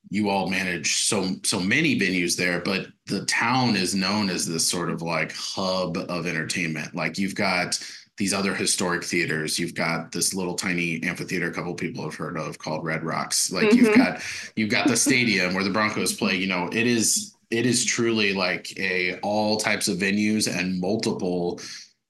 you 0.10 0.30
all 0.30 0.50
manage 0.50 1.04
so 1.04 1.36
so 1.44 1.60
many 1.60 2.00
venues 2.00 2.36
there, 2.36 2.60
but 2.62 2.88
the 3.08 3.26
town 3.26 3.76
is 3.76 3.96
known 3.96 4.30
as 4.30 4.48
this 4.48 4.68
sort 4.68 4.90
of 4.90 5.02
like 5.02 5.34
hub 5.34 5.98
of 6.10 6.28
entertainment. 6.28 6.96
Like 6.96 7.18
you've 7.18 7.36
got 7.36 7.80
these 8.18 8.34
other 8.34 8.56
historic 8.56 9.04
theaters. 9.04 9.60
You've 9.60 9.76
got 9.76 10.12
this 10.12 10.34
little 10.34 10.56
tiny 10.56 11.02
amphitheater 11.04 11.50
a 11.50 11.54
couple 11.54 11.74
people 11.76 12.04
have 12.04 12.16
heard 12.16 12.38
of 12.38 12.58
called 12.58 12.84
Red 12.84 13.04
Rocks. 13.04 13.52
Like 13.52 13.70
mm-hmm. 13.70 13.78
you've 13.78 13.96
got 13.96 14.22
you've 14.56 14.70
got 14.70 14.88
the 14.88 14.98
stadium 14.98 15.54
where 15.54 15.64
the 15.64 15.70
Broncos 15.70 16.14
play. 16.14 16.36
You 16.36 16.48
know, 16.48 16.68
it 16.72 16.88
is 16.88 17.36
it 17.52 17.66
is 17.66 17.86
truly 17.86 18.34
like 18.34 18.78
a 18.78 19.20
all 19.20 19.58
types 19.58 19.88
of 19.88 19.98
venues 19.98 20.54
and 20.54 20.80
multiple 20.80 21.60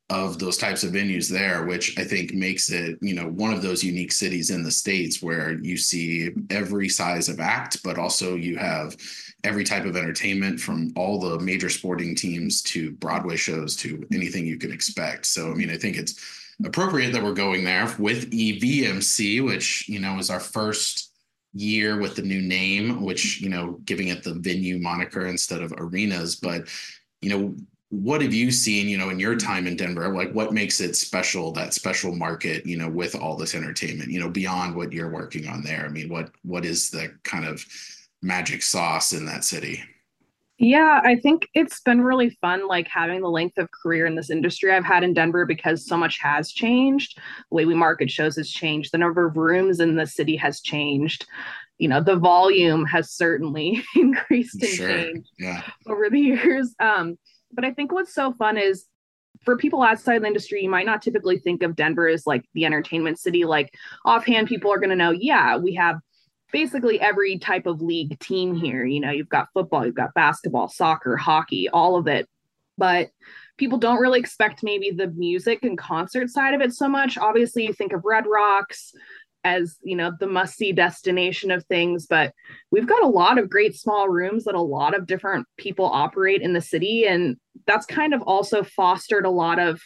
of 0.09 0.39
those 0.39 0.57
types 0.57 0.83
of 0.83 0.93
venues 0.93 1.29
there, 1.29 1.65
which 1.65 1.97
I 1.99 2.03
think 2.05 2.33
makes 2.33 2.71
it, 2.71 2.97
you 3.01 3.13
know, 3.13 3.27
one 3.27 3.53
of 3.53 3.61
those 3.61 3.83
unique 3.83 4.13
cities 4.13 4.51
in 4.51 4.63
the 4.63 4.71
States 4.71 5.21
where 5.21 5.59
you 5.61 5.75
see 5.75 6.29
every 6.49 6.87
size 6.87 7.27
of 7.27 7.41
act, 7.41 7.83
but 7.83 7.97
also 7.97 8.35
you 8.35 8.57
have 8.57 8.95
every 9.43 9.65
type 9.65 9.83
of 9.83 9.97
entertainment 9.97 10.61
from 10.61 10.93
all 10.95 11.19
the 11.19 11.39
major 11.39 11.69
sporting 11.69 12.15
teams 12.15 12.61
to 12.61 12.91
Broadway 12.93 13.35
shows 13.35 13.75
to 13.77 14.05
anything 14.13 14.45
you 14.45 14.57
can 14.57 14.71
expect. 14.71 15.25
So, 15.25 15.51
I 15.51 15.55
mean, 15.55 15.69
I 15.69 15.77
think 15.77 15.97
it's 15.97 16.53
appropriate 16.65 17.11
that 17.11 17.23
we're 17.23 17.33
going 17.33 17.65
there 17.65 17.93
with 17.99 18.31
EVMC, 18.31 19.45
which, 19.45 19.89
you 19.89 19.99
know, 19.99 20.17
is 20.19 20.29
our 20.29 20.39
first 20.39 21.11
year 21.53 21.99
with 21.99 22.15
the 22.15 22.21
new 22.21 22.41
name, 22.41 23.03
which, 23.03 23.41
you 23.41 23.49
know, 23.49 23.79
giving 23.83 24.07
it 24.07 24.23
the 24.23 24.35
venue 24.35 24.79
moniker 24.79 25.27
instead 25.27 25.61
of 25.61 25.73
arenas. 25.77 26.37
But, 26.37 26.69
you 27.21 27.29
know, 27.29 27.55
what 27.89 28.21
have 28.21 28.33
you 28.33 28.51
seen 28.51 28.89
you 28.89 28.97
know 28.97 29.09
in 29.09 29.19
your 29.19 29.35
time 29.35 29.65
in 29.65 29.75
denver? 29.75 30.13
Like 30.13 30.33
what 30.33 30.53
makes 30.53 30.81
it 30.81 30.95
special 30.95 31.51
that 31.53 31.73
special 31.73 32.13
market 32.13 32.65
you 32.65 32.77
know 32.77 32.89
with 32.89 33.15
all 33.15 33.37
this 33.37 33.55
entertainment 33.55 34.11
you 34.11 34.19
know 34.19 34.29
beyond 34.29 34.75
what 34.75 34.91
you're 34.91 35.11
working 35.11 35.47
on 35.47 35.63
there? 35.63 35.85
I 35.85 35.89
mean 35.89 36.09
what 36.09 36.31
what 36.43 36.65
is 36.65 36.89
the 36.89 37.13
kind 37.23 37.45
of 37.45 37.65
magic 38.21 38.61
sauce 38.61 39.13
in 39.13 39.25
that 39.25 39.43
city? 39.43 39.81
Yeah 40.59 41.01
i 41.03 41.15
think 41.15 41.47
it's 41.53 41.81
been 41.81 42.01
really 42.01 42.31
fun 42.41 42.67
like 42.67 42.87
having 42.87 43.21
the 43.21 43.29
length 43.29 43.59
of 43.59 43.69
career 43.69 44.07
in 44.07 44.15
this 44.15 44.31
industry 44.31 44.71
i've 44.71 44.83
had 44.83 45.03
in 45.03 45.13
denver 45.13 45.45
because 45.45 45.85
so 45.85 45.95
much 45.95 46.17
has 46.19 46.51
changed. 46.51 47.17
The 47.51 47.55
way 47.55 47.65
we 47.65 47.75
market 47.75 48.09
shows 48.09 48.37
has 48.37 48.49
changed. 48.49 48.91
The 48.91 48.97
number 48.97 49.27
of 49.27 49.37
rooms 49.37 49.79
in 49.79 49.95
the 49.95 50.07
city 50.07 50.35
has 50.37 50.59
changed. 50.61 51.27
You 51.77 51.87
know 51.89 52.01
the 52.01 52.15
volume 52.15 52.85
has 52.85 53.11
certainly 53.11 53.83
increased 53.95 54.61
and 54.61 54.71
sure. 54.71 54.89
changed 54.89 55.29
yeah. 55.37 55.61
over 55.85 56.09
the 56.09 56.19
years. 56.19 56.73
Um 56.79 57.17
but 57.51 57.65
I 57.65 57.71
think 57.73 57.91
what's 57.91 58.13
so 58.13 58.33
fun 58.33 58.57
is 58.57 58.85
for 59.43 59.57
people 59.57 59.83
outside 59.83 60.21
the 60.21 60.27
industry, 60.27 60.63
you 60.63 60.69
might 60.69 60.85
not 60.85 61.01
typically 61.01 61.37
think 61.37 61.63
of 61.63 61.75
Denver 61.75 62.07
as 62.07 62.25
like 62.25 62.43
the 62.53 62.65
entertainment 62.65 63.19
city. 63.19 63.45
Like 63.45 63.73
offhand, 64.05 64.47
people 64.47 64.71
are 64.71 64.79
going 64.79 64.89
to 64.89 64.95
know, 64.95 65.11
yeah, 65.11 65.57
we 65.57 65.75
have 65.75 65.99
basically 66.51 66.99
every 66.99 67.37
type 67.37 67.65
of 67.65 67.81
league 67.81 68.19
team 68.19 68.55
here. 68.55 68.85
You 68.85 68.99
know, 68.99 69.11
you've 69.11 69.29
got 69.29 69.49
football, 69.53 69.85
you've 69.85 69.95
got 69.95 70.13
basketball, 70.13 70.69
soccer, 70.69 71.17
hockey, 71.17 71.69
all 71.69 71.95
of 71.95 72.07
it. 72.07 72.27
But 72.77 73.09
people 73.57 73.79
don't 73.79 73.99
really 73.99 74.19
expect 74.19 74.63
maybe 74.63 74.91
the 74.91 75.07
music 75.07 75.63
and 75.63 75.77
concert 75.77 76.29
side 76.29 76.53
of 76.53 76.61
it 76.61 76.73
so 76.73 76.87
much. 76.87 77.17
Obviously, 77.17 77.65
you 77.65 77.73
think 77.73 77.91
of 77.91 78.05
Red 78.05 78.25
Rocks, 78.27 78.93
as 79.47 79.77
you 79.83 79.95
know 79.95 80.11
the 80.19 80.27
must 80.27 80.55
see 80.55 80.71
destination 80.71 81.51
of 81.51 81.65
things 81.65 82.05
but 82.05 82.33
we've 82.71 82.87
got 82.87 83.03
a 83.03 83.07
lot 83.07 83.37
of 83.37 83.49
great 83.49 83.75
small 83.75 84.09
rooms 84.09 84.43
that 84.43 84.55
a 84.55 84.61
lot 84.61 84.95
of 84.95 85.07
different 85.07 85.47
people 85.57 85.85
operate 85.85 86.41
in 86.41 86.53
the 86.53 86.61
city 86.61 87.05
and 87.05 87.37
that's 87.65 87.85
kind 87.85 88.13
of 88.13 88.21
also 88.23 88.63
fostered 88.63 89.25
a 89.25 89.29
lot 89.29 89.59
of 89.59 89.81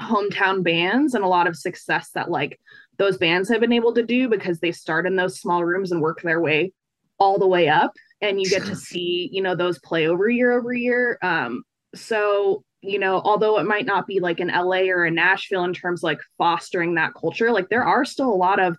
hometown 0.00 0.62
bands 0.62 1.14
and 1.14 1.24
a 1.24 1.28
lot 1.28 1.46
of 1.46 1.56
success 1.56 2.10
that 2.14 2.30
like 2.30 2.58
those 2.98 3.16
bands 3.16 3.48
have 3.48 3.60
been 3.60 3.72
able 3.72 3.94
to 3.94 4.02
do 4.02 4.28
because 4.28 4.60
they 4.60 4.72
start 4.72 5.06
in 5.06 5.16
those 5.16 5.40
small 5.40 5.64
rooms 5.64 5.92
and 5.92 6.00
work 6.00 6.20
their 6.22 6.40
way 6.40 6.72
all 7.18 7.38
the 7.38 7.46
way 7.46 7.68
up 7.68 7.92
and 8.20 8.40
you 8.40 8.48
get 8.48 8.64
to 8.64 8.76
see 8.76 9.28
you 9.32 9.42
know 9.42 9.54
those 9.54 9.78
play 9.80 10.08
over 10.08 10.28
year 10.28 10.52
over 10.52 10.72
year. 10.72 11.18
Um 11.22 11.62
so 11.94 12.64
you 12.84 12.98
know, 12.98 13.20
although 13.24 13.58
it 13.58 13.64
might 13.64 13.86
not 13.86 14.06
be 14.06 14.20
like 14.20 14.40
an 14.40 14.48
LA 14.48 14.88
or 14.90 15.04
a 15.04 15.10
Nashville 15.10 15.64
in 15.64 15.74
terms 15.74 16.02
like 16.02 16.18
fostering 16.38 16.94
that 16.94 17.14
culture, 17.14 17.52
like 17.52 17.68
there 17.68 17.84
are 17.84 18.04
still 18.04 18.32
a 18.32 18.34
lot 18.34 18.60
of 18.60 18.76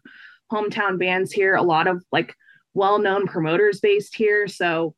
hometown 0.51 0.99
bands 0.99 1.31
here, 1.31 1.55
a 1.55 1.63
lot 1.63 1.87
of 1.87 2.03
like 2.11 2.35
well-known 2.73 3.25
promoters 3.25 3.79
based 3.79 4.15
here. 4.15 4.47
So 4.47 4.95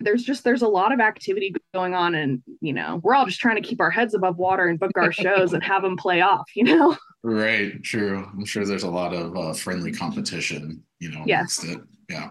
there's 0.00 0.22
just 0.22 0.44
there's 0.44 0.62
a 0.62 0.68
lot 0.68 0.92
of 0.92 1.00
activity 1.00 1.54
going 1.74 1.94
on 1.94 2.14
and 2.14 2.42
you 2.60 2.72
know 2.72 3.00
we're 3.02 3.14
all 3.14 3.26
just 3.26 3.40
trying 3.40 3.60
to 3.60 3.68
keep 3.68 3.80
our 3.80 3.90
heads 3.90 4.14
above 4.14 4.36
water 4.36 4.68
and 4.68 4.78
book 4.78 4.92
our 4.96 5.12
shows 5.12 5.52
and 5.52 5.62
have 5.62 5.82
them 5.82 5.96
play 5.96 6.20
off 6.20 6.48
you 6.54 6.64
know? 6.64 6.96
Right 7.24 7.82
true. 7.82 8.24
I'm 8.32 8.44
sure 8.44 8.64
there's 8.64 8.84
a 8.84 8.90
lot 8.90 9.12
of 9.12 9.36
uh, 9.36 9.52
friendly 9.52 9.90
competition 9.90 10.84
you 11.00 11.10
know 11.10 11.24
yes. 11.26 11.64
it. 11.64 11.80
yeah. 12.08 12.30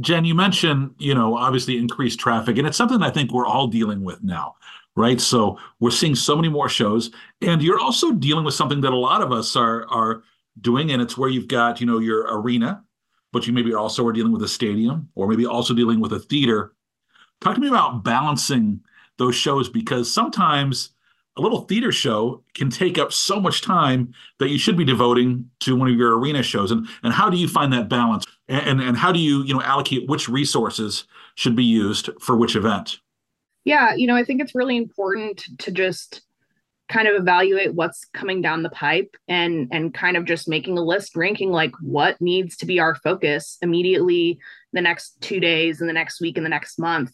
Jen 0.00 0.24
you 0.24 0.34
mentioned 0.34 0.96
you 0.98 1.14
know 1.14 1.36
obviously 1.36 1.78
increased 1.78 2.18
traffic 2.18 2.58
and 2.58 2.66
it's 2.66 2.76
something 2.76 3.02
i 3.02 3.10
think 3.10 3.32
we're 3.32 3.46
all 3.46 3.68
dealing 3.68 4.02
with 4.02 4.22
now 4.22 4.56
right? 4.96 5.20
So 5.20 5.58
we're 5.80 5.90
seeing 5.90 6.14
so 6.14 6.36
many 6.36 6.48
more 6.48 6.68
shows, 6.68 7.10
and 7.40 7.62
you're 7.62 7.80
also 7.80 8.12
dealing 8.12 8.44
with 8.44 8.54
something 8.54 8.80
that 8.82 8.92
a 8.92 8.96
lot 8.96 9.22
of 9.22 9.32
us 9.32 9.56
are 9.56 9.86
are 9.88 10.22
doing, 10.60 10.90
and 10.90 11.00
it's 11.00 11.16
where 11.16 11.30
you've 11.30 11.48
got 11.48 11.80
you 11.80 11.86
know 11.86 11.98
your 11.98 12.26
arena, 12.38 12.82
but 13.32 13.46
you 13.46 13.52
maybe 13.52 13.74
also 13.74 14.06
are 14.06 14.12
dealing 14.12 14.32
with 14.32 14.42
a 14.42 14.48
stadium, 14.48 15.08
or 15.14 15.28
maybe 15.28 15.46
also 15.46 15.74
dealing 15.74 16.00
with 16.00 16.12
a 16.12 16.18
theater. 16.20 16.74
Talk 17.40 17.54
to 17.54 17.60
me 17.60 17.68
about 17.68 18.04
balancing 18.04 18.80
those 19.18 19.34
shows 19.34 19.68
because 19.68 20.12
sometimes 20.12 20.90
a 21.36 21.40
little 21.40 21.62
theater 21.62 21.92
show 21.92 22.42
can 22.54 22.70
take 22.70 22.98
up 22.98 23.12
so 23.12 23.40
much 23.40 23.62
time 23.62 24.12
that 24.38 24.50
you 24.50 24.58
should 24.58 24.76
be 24.76 24.84
devoting 24.84 25.48
to 25.60 25.74
one 25.76 25.88
of 25.88 25.96
your 25.96 26.18
arena 26.18 26.42
shows 26.42 26.70
and 26.70 26.86
and 27.02 27.12
how 27.12 27.30
do 27.30 27.36
you 27.36 27.48
find 27.48 27.72
that 27.72 27.88
balance 27.88 28.24
and 28.48 28.80
and 28.80 28.96
how 28.96 29.10
do 29.10 29.18
you 29.18 29.42
you 29.44 29.54
know 29.54 29.62
allocate 29.62 30.08
which 30.08 30.28
resources 30.28 31.04
should 31.36 31.56
be 31.56 31.64
used 31.64 32.10
for 32.20 32.36
which 32.36 32.54
event 32.54 32.98
Yeah, 33.64 33.94
you 33.94 34.06
know, 34.06 34.16
I 34.16 34.24
think 34.24 34.40
it's 34.40 34.54
really 34.54 34.76
important 34.76 35.44
to 35.58 35.70
just 35.70 36.22
kind 36.88 37.08
of 37.08 37.14
evaluate 37.14 37.74
what's 37.74 38.04
coming 38.12 38.42
down 38.42 38.62
the 38.62 38.70
pipe 38.70 39.16
and 39.28 39.68
and 39.72 39.94
kind 39.94 40.16
of 40.16 40.24
just 40.26 40.48
making 40.48 40.76
a 40.76 40.82
list 40.82 41.16
ranking 41.16 41.50
like 41.50 41.72
what 41.80 42.20
needs 42.20 42.56
to 42.56 42.66
be 42.66 42.78
our 42.80 42.94
focus 42.96 43.56
immediately 43.62 44.38
the 44.74 44.80
next 44.80 45.18
2 45.22 45.40
days 45.40 45.80
and 45.80 45.88
the 45.88 45.92
next 45.94 46.20
week 46.20 46.36
and 46.36 46.44
the 46.44 46.50
next 46.50 46.78
month 46.78 47.12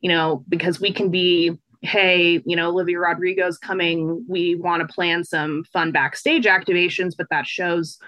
you 0.00 0.08
know 0.08 0.44
because 0.48 0.80
we 0.80 0.92
can 0.92 1.10
be 1.10 1.52
hey 1.82 2.40
you 2.46 2.56
know 2.56 2.70
olivia 2.70 2.98
rodrigo's 2.98 3.58
coming 3.58 4.24
we 4.28 4.54
want 4.54 4.80
to 4.86 4.94
plan 4.94 5.22
some 5.24 5.62
fun 5.72 5.92
backstage 5.92 6.44
activations 6.46 7.12
but 7.18 7.26
that 7.28 7.46
shows 7.46 7.98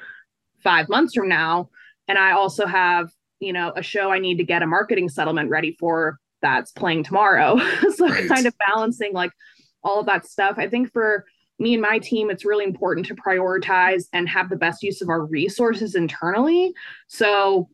5 0.62 0.88
months 0.88 1.14
from 1.14 1.28
now. 1.28 1.68
And 2.08 2.16
i 2.18 2.32
also 2.32 2.66
have 2.66 3.10
you 3.40 3.52
know 3.52 3.72
a 3.76 3.82
show 3.82 4.10
i 4.10 4.20
need 4.20 4.38
to 4.38 4.44
get 4.44 4.62
a 4.62 4.66
marketing 4.66 5.08
settlement 5.10 5.50
ready 5.50 5.76
for 5.78 6.18
that's 6.42 6.72
playing 6.72 7.04
tomorrow 7.04 7.58
so 7.94 8.08
right. 8.08 8.28
kind 8.28 8.46
of 8.46 8.54
balancing 8.66 9.12
like 9.12 9.32
all 9.82 10.00
of 10.00 10.06
that 10.06 10.26
stuff. 10.26 10.56
I 10.58 10.68
think 10.68 10.92
for 10.92 11.24
me 11.58 11.74
and 11.74 11.82
my 11.82 11.98
team, 11.98 12.30
it's 12.30 12.44
really 12.44 12.64
important 12.64 13.06
to 13.06 13.14
prioritize 13.14 14.04
and 14.12 14.28
have 14.28 14.48
the 14.48 14.56
best 14.56 14.82
use 14.82 15.02
of 15.02 15.08
our 15.08 15.24
resources 15.24 15.94
internally. 15.94 16.72
So, 17.06 17.68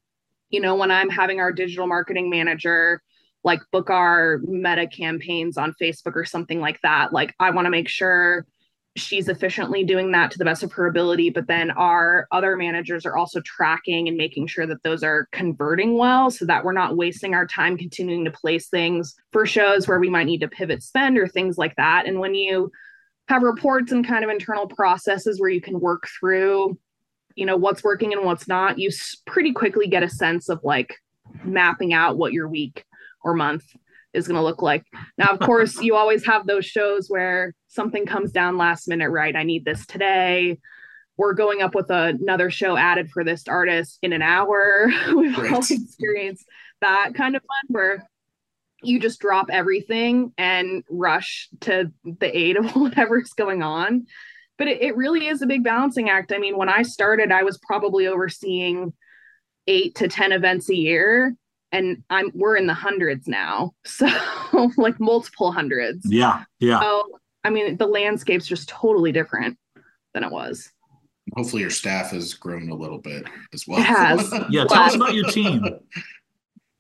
you 0.51 0.61
know, 0.61 0.75
when 0.75 0.91
I'm 0.91 1.09
having 1.09 1.41
our 1.41 1.53
digital 1.53 1.87
marketing 1.87 2.29
manager 2.31 3.03
like 3.45 3.61
book 3.71 3.91
our 3.91 4.41
meta 4.43 4.89
campaigns 4.89 5.57
on 5.57 5.73
Facebook 5.81 6.17
or 6.17 6.25
something 6.25 6.61
like 6.61 6.81
that, 6.83 7.13
like 7.13 7.33
I 7.39 7.51
want 7.51 7.67
to 7.67 7.71
make 7.71 7.89
sure 7.89 8.45
she's 8.97 9.29
efficiently 9.29 9.85
doing 9.85 10.11
that 10.11 10.31
to 10.31 10.39
the 10.39 10.45
best 10.45 10.63
of 10.63 10.73
her 10.73 10.87
ability 10.87 11.31
but 11.31 11.47
then 11.47 11.71
our 11.73 12.27
other 12.33 12.57
managers 12.57 13.05
are 13.07 13.17
also 13.17 13.41
tracking 13.43 14.09
and 14.09 14.17
making 14.17 14.47
sure 14.47 14.67
that 14.67 14.83
those 14.83 15.03
are 15.03 15.29
converting 15.33 15.97
well 15.97 16.31
so 16.31 16.45
that 16.45 16.65
we're 16.65 16.73
not 16.73 16.97
wasting 16.97 17.35
our 17.35 17.47
time 17.47 17.77
continuing 17.77 18.25
to 18.25 18.31
place 18.31 18.69
things 18.69 19.15
for 19.33 19.47
shows 19.47 19.87
where 19.87 20.01
we 20.01 20.11
might 20.11 20.27
need 20.27 20.41
to 20.41 20.49
pivot 20.49 20.83
spend 20.83 21.19
or 21.19 21.29
things 21.29 21.59
like 21.59 21.75
that. 21.77 22.07
And 22.07 22.19
when 22.19 22.35
you 22.35 22.71
have 23.29 23.43
reports 23.43 23.93
and 23.93 24.07
kind 24.07 24.25
of 24.25 24.31
internal 24.31 24.67
processes 24.67 25.41
where 25.41 25.51
you 25.51 25.61
can 25.61 25.81
work 25.81 26.09
through 26.19 26.79
you 27.35 27.45
know 27.45 27.57
what's 27.57 27.85
working 27.85 28.13
and 28.13 28.25
what's 28.25 28.49
not 28.49 28.79
you 28.79 28.91
pretty 29.27 29.53
quickly 29.53 29.87
get 29.87 30.03
a 30.03 30.09
sense 30.09 30.49
of 30.49 30.59
like 30.65 30.95
mapping 31.45 31.93
out 31.93 32.17
what 32.17 32.33
your 32.33 32.49
week 32.49 32.85
or 33.23 33.35
month 33.35 33.65
is 34.17 34.27
going 34.27 34.37
to 34.37 34.43
look 34.43 34.63
like. 34.63 34.85
Now, 35.19 35.27
of 35.27 35.41
course, 35.41 35.81
you 35.81 35.95
always 35.95 36.25
have 36.27 36.47
those 36.47 36.65
shows 36.65 37.09
where 37.09 37.55
something 37.69 38.07
comes 38.07 38.33
down 38.33 38.57
last 38.57 38.89
minute, 38.89 39.11
right? 39.11 39.37
I 39.37 39.45
need 39.45 39.65
this 39.65 39.87
today. 39.87 40.59
We're 41.17 41.35
going 41.35 41.63
up 41.63 41.75
with 41.75 41.91
another 41.91 42.51
show 42.51 42.77
added 42.77 43.11
for 43.11 43.25
this 43.25 43.47
artist 43.47 43.99
in 44.03 44.13
an 44.13 44.23
hour. 44.23 44.91
We've 45.15 45.39
all 45.39 45.61
experienced 45.61 46.47
that 46.81 47.15
kind 47.15 47.37
of 47.37 47.43
fun 47.43 47.69
where 47.69 48.07
you 48.83 49.01
just 49.01 49.21
drop 49.21 49.47
everything 49.51 50.33
and 50.37 50.85
rush 50.91 51.49
to 51.61 51.93
the 52.05 52.37
aid 52.37 52.57
of 52.57 52.71
whatever's 52.77 53.31
going 53.31 53.63
on. 53.63 54.07
But 54.59 54.69
it, 54.69 54.83
it 54.83 54.97
really 54.97 55.27
is 55.27 55.43
a 55.43 55.47
big 55.47 55.65
balancing 55.65 56.09
act. 56.09 56.33
I 56.33 56.39
mean, 56.39 56.57
when 56.57 56.69
I 56.69 56.83
started, 56.83 57.31
I 57.31 57.43
was 57.43 57.59
probably 57.59 58.07
overseeing 58.07 58.93
eight 59.67 59.95
to 59.97 60.09
10 60.09 60.33
events 60.33 60.71
a 60.71 60.77
year 60.77 61.35
and 61.73 62.03
I'm 62.11 62.31
we're 62.35 62.57
in 62.57 62.67
the 62.67 62.75
hundreds 62.75 63.27
now. 63.27 63.75
So 63.87 64.71
like 64.77 64.99
multiple 65.01 65.53
hundreds. 65.53 66.03
Yeah. 66.07 66.45
Yeah. 66.61 66.81
So 66.81 67.19
I 67.45 67.51
mean 67.51 67.77
the 67.77 67.87
landscape's 67.87 68.47
just 68.47 68.69
totally 68.69 69.13
different 69.13 69.59
than 70.15 70.25
it 70.25 70.31
was. 70.31 70.71
Hopefully 71.35 71.63
your 71.63 71.71
staff 71.71 72.11
has 72.11 72.35
grown 72.35 72.71
a 72.71 72.75
little 72.75 72.99
bit 72.99 73.27
as 73.53 73.67
well. 73.67 73.81
It 73.81 73.85
has. 73.85 74.33
yeah, 74.51 74.65
tell 74.65 74.83
us 74.83 74.95
about 74.95 75.15
your 75.15 75.29
team. 75.31 75.65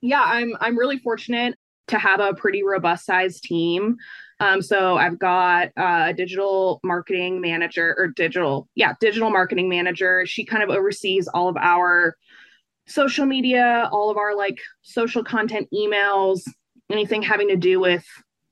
Yeah, 0.02 0.22
I'm 0.22 0.54
I'm 0.60 0.78
really 0.78 0.98
fortunate 0.98 1.56
to 1.88 1.98
have 1.98 2.20
a 2.20 2.34
pretty 2.34 2.62
robust 2.62 3.06
sized 3.06 3.42
team. 3.42 3.96
Um, 4.40 4.60
so 4.60 4.98
I've 4.98 5.18
got 5.18 5.70
a 5.76 6.12
digital 6.14 6.80
marketing 6.84 7.40
manager 7.40 7.94
or 7.98 8.08
digital, 8.08 8.68
yeah, 8.74 8.92
digital 9.00 9.30
marketing 9.30 9.68
manager. 9.68 10.26
She 10.26 10.44
kind 10.44 10.62
of 10.62 10.68
oversees 10.68 11.26
all 11.28 11.48
of 11.48 11.56
our 11.56 12.16
social 12.86 13.26
media, 13.26 13.88
all 13.92 14.10
of 14.10 14.16
our 14.16 14.34
like 14.34 14.58
social 14.82 15.24
content 15.24 15.68
emails, 15.72 16.40
anything 16.90 17.22
having 17.22 17.48
to 17.48 17.56
do 17.56 17.80
with 17.80 18.04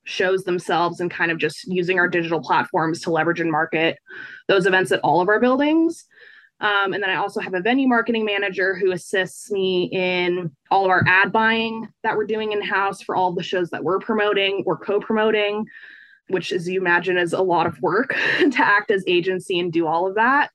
shows 0.04 0.44
themselves 0.44 1.00
and 1.00 1.10
kind 1.10 1.30
of 1.30 1.38
just 1.38 1.66
using 1.66 1.98
our 1.98 2.08
digital 2.08 2.40
platforms 2.40 3.00
to 3.00 3.10
leverage 3.10 3.40
and 3.40 3.50
market 3.50 3.98
those 4.48 4.66
events 4.66 4.92
at 4.92 5.00
all 5.00 5.20
of 5.20 5.28
our 5.28 5.40
buildings. 5.40 6.04
Um, 6.60 6.92
and 6.92 7.02
then 7.02 7.10
I 7.10 7.16
also 7.16 7.40
have 7.40 7.54
a 7.54 7.60
venue 7.60 7.88
marketing 7.88 8.24
manager 8.24 8.74
who 8.74 8.92
assists 8.92 9.50
me 9.50 9.88
in 9.92 10.50
all 10.70 10.84
of 10.84 10.90
our 10.90 11.02
ad 11.06 11.32
buying 11.32 11.88
that 12.02 12.16
we're 12.16 12.26
doing 12.26 12.52
in 12.52 12.62
house 12.62 13.02
for 13.02 13.16
all 13.16 13.32
the 13.32 13.42
shows 13.42 13.70
that 13.70 13.82
we're 13.82 13.98
promoting 13.98 14.62
or 14.66 14.76
co 14.76 15.00
promoting, 15.00 15.66
which, 16.28 16.52
as 16.52 16.68
you 16.68 16.80
imagine, 16.80 17.18
is 17.18 17.32
a 17.32 17.42
lot 17.42 17.66
of 17.66 17.80
work 17.82 18.10
to 18.38 18.58
act 18.58 18.90
as 18.90 19.04
agency 19.06 19.58
and 19.58 19.72
do 19.72 19.86
all 19.86 20.06
of 20.06 20.14
that. 20.14 20.50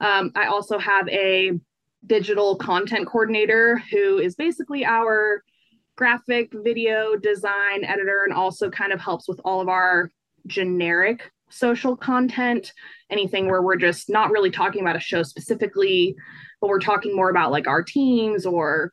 Um, 0.00 0.32
I 0.36 0.46
also 0.46 0.78
have 0.78 1.08
a 1.08 1.58
digital 2.06 2.56
content 2.56 3.06
coordinator 3.06 3.82
who 3.90 4.18
is 4.18 4.34
basically 4.34 4.84
our 4.84 5.42
graphic 5.96 6.52
video 6.52 7.16
design 7.16 7.84
editor 7.84 8.22
and 8.24 8.32
also 8.32 8.70
kind 8.70 8.92
of 8.92 9.00
helps 9.00 9.28
with 9.28 9.40
all 9.44 9.60
of 9.60 9.68
our 9.68 10.10
generic 10.46 11.30
social 11.50 11.96
content. 11.96 12.72
Anything 13.10 13.48
where 13.48 13.62
we're 13.62 13.76
just 13.76 14.08
not 14.08 14.30
really 14.30 14.50
talking 14.50 14.80
about 14.80 14.96
a 14.96 15.00
show 15.00 15.22
specifically 15.22 16.14
but 16.60 16.68
we're 16.68 16.80
talking 16.80 17.14
more 17.14 17.30
about 17.30 17.52
like 17.52 17.68
our 17.68 17.82
teams 17.82 18.44
or 18.44 18.92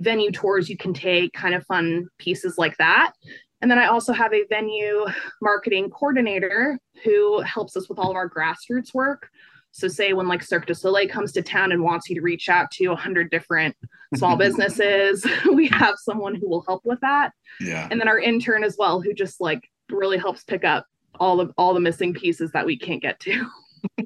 venue 0.00 0.30
tours 0.30 0.68
you 0.68 0.76
can 0.76 0.92
take 0.92 1.32
kind 1.32 1.54
of 1.54 1.64
fun 1.66 2.06
pieces 2.18 2.58
like 2.58 2.76
that. 2.76 3.12
And 3.60 3.70
then 3.70 3.78
i 3.78 3.86
also 3.86 4.12
have 4.12 4.32
a 4.32 4.46
venue 4.48 5.06
marketing 5.42 5.90
coordinator 5.90 6.78
who 7.02 7.40
helps 7.40 7.76
us 7.76 7.88
with 7.88 7.98
all 7.98 8.10
of 8.10 8.16
our 8.16 8.28
grassroots 8.28 8.94
work 8.94 9.28
so, 9.76 9.88
say 9.88 10.14
when 10.14 10.26
like 10.26 10.42
Cirque 10.42 10.64
du 10.64 10.74
Soleil 10.74 11.06
comes 11.06 11.32
to 11.32 11.42
town 11.42 11.70
and 11.70 11.82
wants 11.82 12.08
you 12.08 12.14
to 12.14 12.22
reach 12.22 12.48
out 12.48 12.70
to 12.72 12.86
a 12.86 12.96
hundred 12.96 13.30
different 13.30 13.76
small 14.14 14.34
businesses, 14.38 15.26
we 15.52 15.68
have 15.68 15.96
someone 15.98 16.34
who 16.34 16.48
will 16.48 16.64
help 16.66 16.82
with 16.86 16.98
that. 17.00 17.32
Yeah. 17.60 17.86
And 17.90 18.00
then 18.00 18.08
our 18.08 18.18
intern 18.18 18.64
as 18.64 18.76
well, 18.78 19.02
who 19.02 19.12
just 19.12 19.38
like 19.38 19.68
really 19.90 20.16
helps 20.16 20.44
pick 20.44 20.64
up 20.64 20.86
all 21.20 21.42
of 21.42 21.52
all 21.58 21.74
the 21.74 21.80
missing 21.80 22.14
pieces 22.14 22.52
that 22.52 22.64
we 22.64 22.78
can't 22.78 23.02
get 23.02 23.20
to. 23.20 23.46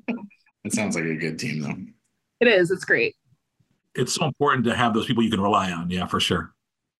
it 0.64 0.72
sounds 0.72 0.96
like 0.96 1.04
a 1.04 1.14
good 1.14 1.38
team, 1.38 1.60
though. 1.60 1.76
It 2.40 2.48
is. 2.48 2.72
It's 2.72 2.84
great. 2.84 3.14
It's 3.94 4.14
so 4.14 4.24
important 4.24 4.64
to 4.64 4.74
have 4.74 4.92
those 4.92 5.06
people 5.06 5.22
you 5.22 5.30
can 5.30 5.40
rely 5.40 5.70
on. 5.70 5.88
Yeah, 5.88 6.06
for 6.06 6.18
sure 6.18 6.52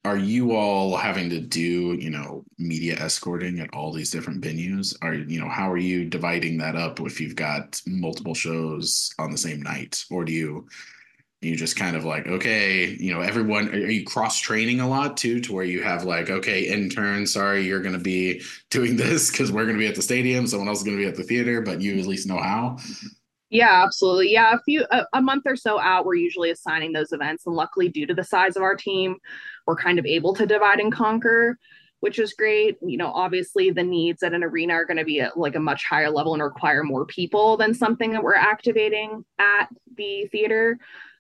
are 0.05 0.17
you 0.17 0.53
all 0.53 0.97
having 0.97 1.29
to 1.31 1.41
do 1.41 1.95
you 1.95 2.11
know 2.11 2.45
media 2.59 2.97
escorting 2.99 3.61
at 3.61 3.75
all 3.75 3.93
these 3.93 4.11
different 4.11 4.43
venues? 4.43 4.95
Are 5.03 5.15
you 5.15 5.41
know 5.41 5.49
how 5.49 5.71
are 5.71 5.79
you 5.79 6.07
dividing 6.07 6.59
that 6.59 6.77
up 6.77 7.01
if 7.01 7.21
you've 7.21 7.37
got 7.37 7.81
multiple 7.87 8.35
shows 8.35 9.13
on 9.19 9.31
the 9.31 9.39
same 9.39 9.63
night? 9.63 10.05
Or 10.11 10.25
do 10.25 10.33
you 10.33 10.69
you 11.43 11.57
just 11.57 11.77
kind 11.77 11.97
of 11.97 12.05
like 12.05 12.27
okay 12.27 12.85
you 13.01 13.15
know 13.15 13.21
everyone 13.23 13.69
are 13.71 13.77
you 13.77 14.05
cross 14.05 14.39
training 14.39 14.81
a 14.81 14.89
lot 14.89 15.17
too 15.17 15.41
to 15.41 15.55
where 15.55 15.65
you 15.65 15.83
have 15.83 16.05
like 16.05 16.29
okay 16.29 16.65
intern 16.65 17.27
sorry 17.27 17.65
you're 17.65 17.81
going 17.81 17.95
to 17.95 17.99
be 17.99 18.43
doing 18.69 18.95
this 18.97 19.31
because 19.31 19.51
we're 19.51 19.65
going 19.65 19.77
to 19.77 19.81
be 19.81 19.87
at 19.87 19.95
the 19.95 20.03
stadium 20.03 20.47
someone 20.47 20.69
else 20.69 20.79
is 20.79 20.85
going 20.85 20.99
to 20.99 21.03
be 21.03 21.09
at 21.09 21.17
the 21.17 21.23
theater 21.23 21.63
but 21.63 21.81
you 21.81 21.99
at 21.99 22.07
least 22.07 22.27
know 22.27 22.39
how? 22.39 22.77
Yeah, 23.51 23.83
absolutely. 23.83 24.33
Yeah, 24.33 24.55
a 24.55 24.61
few 24.61 24.87
a, 24.93 25.07
a, 25.13 25.21
month 25.21 25.43
or 25.45 25.57
so 25.57 25.81
out, 25.81 26.07
we're 26.07 26.15
usually 26.15 26.53
assigning 26.53 26.93
those 26.93 27.11
events, 27.11 27.47
and 27.47 27.57
luckily, 27.57 27.89
due 27.89 28.07
to 28.07 28.15
the 28.15 28.23
size 28.23 28.57
of 28.57 28.63
our 28.63 28.77
team, 28.77 29.17
we're 29.67 29.77
kind 29.77 29.99
of 29.99 30.07
able 30.07 30.35
to 30.35 30.47
divide 30.47 30.81
and 30.81 30.93
conquer, 30.93 31.59
which 32.01 32.19
is 32.19 32.33
great. 32.33 32.77
You 32.85 32.97
know, 32.97 33.13
obviously, 33.13 33.71
the 33.71 33.83
needs 33.83 34.23
at 34.23 34.35
an 34.35 34.45
arena 34.45 34.75
are 34.75 34.85
going 34.85 34.97
to 34.97 35.05
be 35.05 35.21
at 35.21 35.37
like 35.39 35.57
a 35.57 35.61
much 35.61 35.85
higher 35.85 36.11
level 36.11 36.35
and 36.35 36.43
require 36.43 36.83
more 36.83 37.07
people 37.07 37.57
than 37.57 37.75
something 37.75 38.13
that 38.13 38.23
we're 38.23 38.35
activating 38.35 39.25
at 39.39 39.69
the 39.97 40.27
theater. 40.33 40.79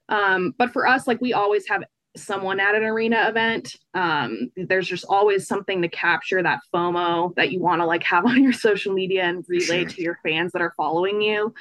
Um, 0.09 0.55
but 0.59 0.73
for 0.73 0.87
us, 0.87 1.07
like 1.07 1.21
we 1.21 1.33
always 1.33 1.69
have 1.69 1.85
someone 2.17 2.59
at 2.61 2.75
an 2.75 2.83
arena 2.83 3.29
event. 3.29 3.77
Um, 3.95 4.51
there's 4.57 4.89
just 4.89 5.05
always 5.09 5.47
something 5.47 5.83
to 5.83 5.89
capture 5.89 6.43
that 6.43 6.61
FOMO 6.75 7.35
that 7.37 7.53
you 7.53 7.61
want 7.61 7.81
to 7.81 7.87
like 7.87 8.03
have 8.05 8.27
on 8.27 8.43
your 8.43 8.53
social 8.53 8.93
media 8.93 9.25
and 9.25 9.45
relay 9.49 9.83
sure. 9.83 9.89
to 9.89 10.03
your 10.03 10.19
fans 10.23 10.53
that 10.53 10.63
are 10.63 10.75
following 10.77 11.21
you. 11.21 11.55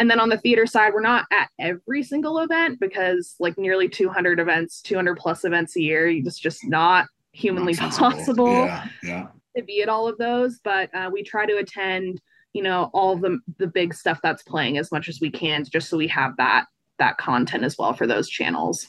And 0.00 0.10
then 0.10 0.18
on 0.18 0.30
the 0.30 0.38
theater 0.38 0.64
side, 0.64 0.94
we're 0.94 1.02
not 1.02 1.26
at 1.30 1.50
every 1.58 2.02
single 2.02 2.38
event 2.38 2.80
because 2.80 3.34
like 3.38 3.58
nearly 3.58 3.86
200 3.86 4.40
events, 4.40 4.80
200 4.80 5.18
plus 5.18 5.44
events 5.44 5.76
a 5.76 5.82
year, 5.82 6.08
it's 6.08 6.38
just 6.38 6.66
not 6.66 7.06
humanly 7.32 7.74
not 7.74 7.92
possible 7.92 8.64
yeah, 8.64 8.88
yeah. 9.02 9.26
to 9.54 9.62
be 9.62 9.82
at 9.82 9.90
all 9.90 10.08
of 10.08 10.16
those. 10.16 10.58
But 10.64 10.88
uh, 10.94 11.10
we 11.12 11.22
try 11.22 11.44
to 11.44 11.58
attend, 11.58 12.18
you 12.54 12.62
know, 12.62 12.88
all 12.94 13.14
the 13.14 13.40
the 13.58 13.66
big 13.66 13.92
stuff 13.92 14.18
that's 14.22 14.42
playing 14.42 14.78
as 14.78 14.90
much 14.90 15.06
as 15.06 15.20
we 15.20 15.30
can, 15.30 15.66
just 15.70 15.90
so 15.90 15.98
we 15.98 16.08
have 16.08 16.34
that 16.38 16.64
that 16.98 17.18
content 17.18 17.62
as 17.62 17.76
well 17.76 17.92
for 17.92 18.06
those 18.06 18.26
channels. 18.26 18.86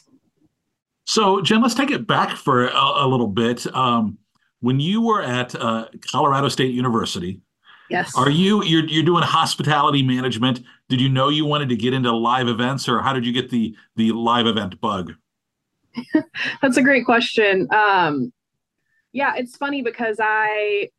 So, 1.04 1.42
Jen, 1.42 1.60
let's 1.60 1.74
take 1.74 1.90
it 1.90 2.06
back 2.06 2.38
for 2.38 2.68
a, 2.68 3.04
a 3.04 3.06
little 3.06 3.28
bit. 3.28 3.66
Um, 3.76 4.16
when 4.60 4.80
you 4.80 5.02
were 5.02 5.20
at 5.20 5.54
uh, 5.54 5.88
Colorado 6.10 6.48
State 6.48 6.72
University, 6.72 7.42
Yes. 7.92 8.16
Are 8.16 8.30
you 8.30 8.64
you're 8.64 8.86
you're 8.86 9.04
doing 9.04 9.22
hospitality 9.22 10.02
management? 10.02 10.62
Did 10.92 11.00
you 11.00 11.08
know 11.08 11.30
you 11.30 11.46
wanted 11.46 11.70
to 11.70 11.76
get 11.76 11.94
into 11.94 12.12
live 12.12 12.48
events, 12.48 12.86
or 12.86 13.00
how 13.00 13.14
did 13.14 13.24
you 13.24 13.32
get 13.32 13.48
the 13.48 13.74
the 13.96 14.12
live 14.12 14.46
event 14.46 14.78
bug? 14.78 15.14
That's 16.60 16.76
a 16.76 16.82
great 16.82 17.06
question. 17.06 17.66
Um, 17.72 18.30
Yeah, 19.14 19.32
it's 19.34 19.56
funny 19.56 19.80
because 19.80 20.18
I 20.20 20.90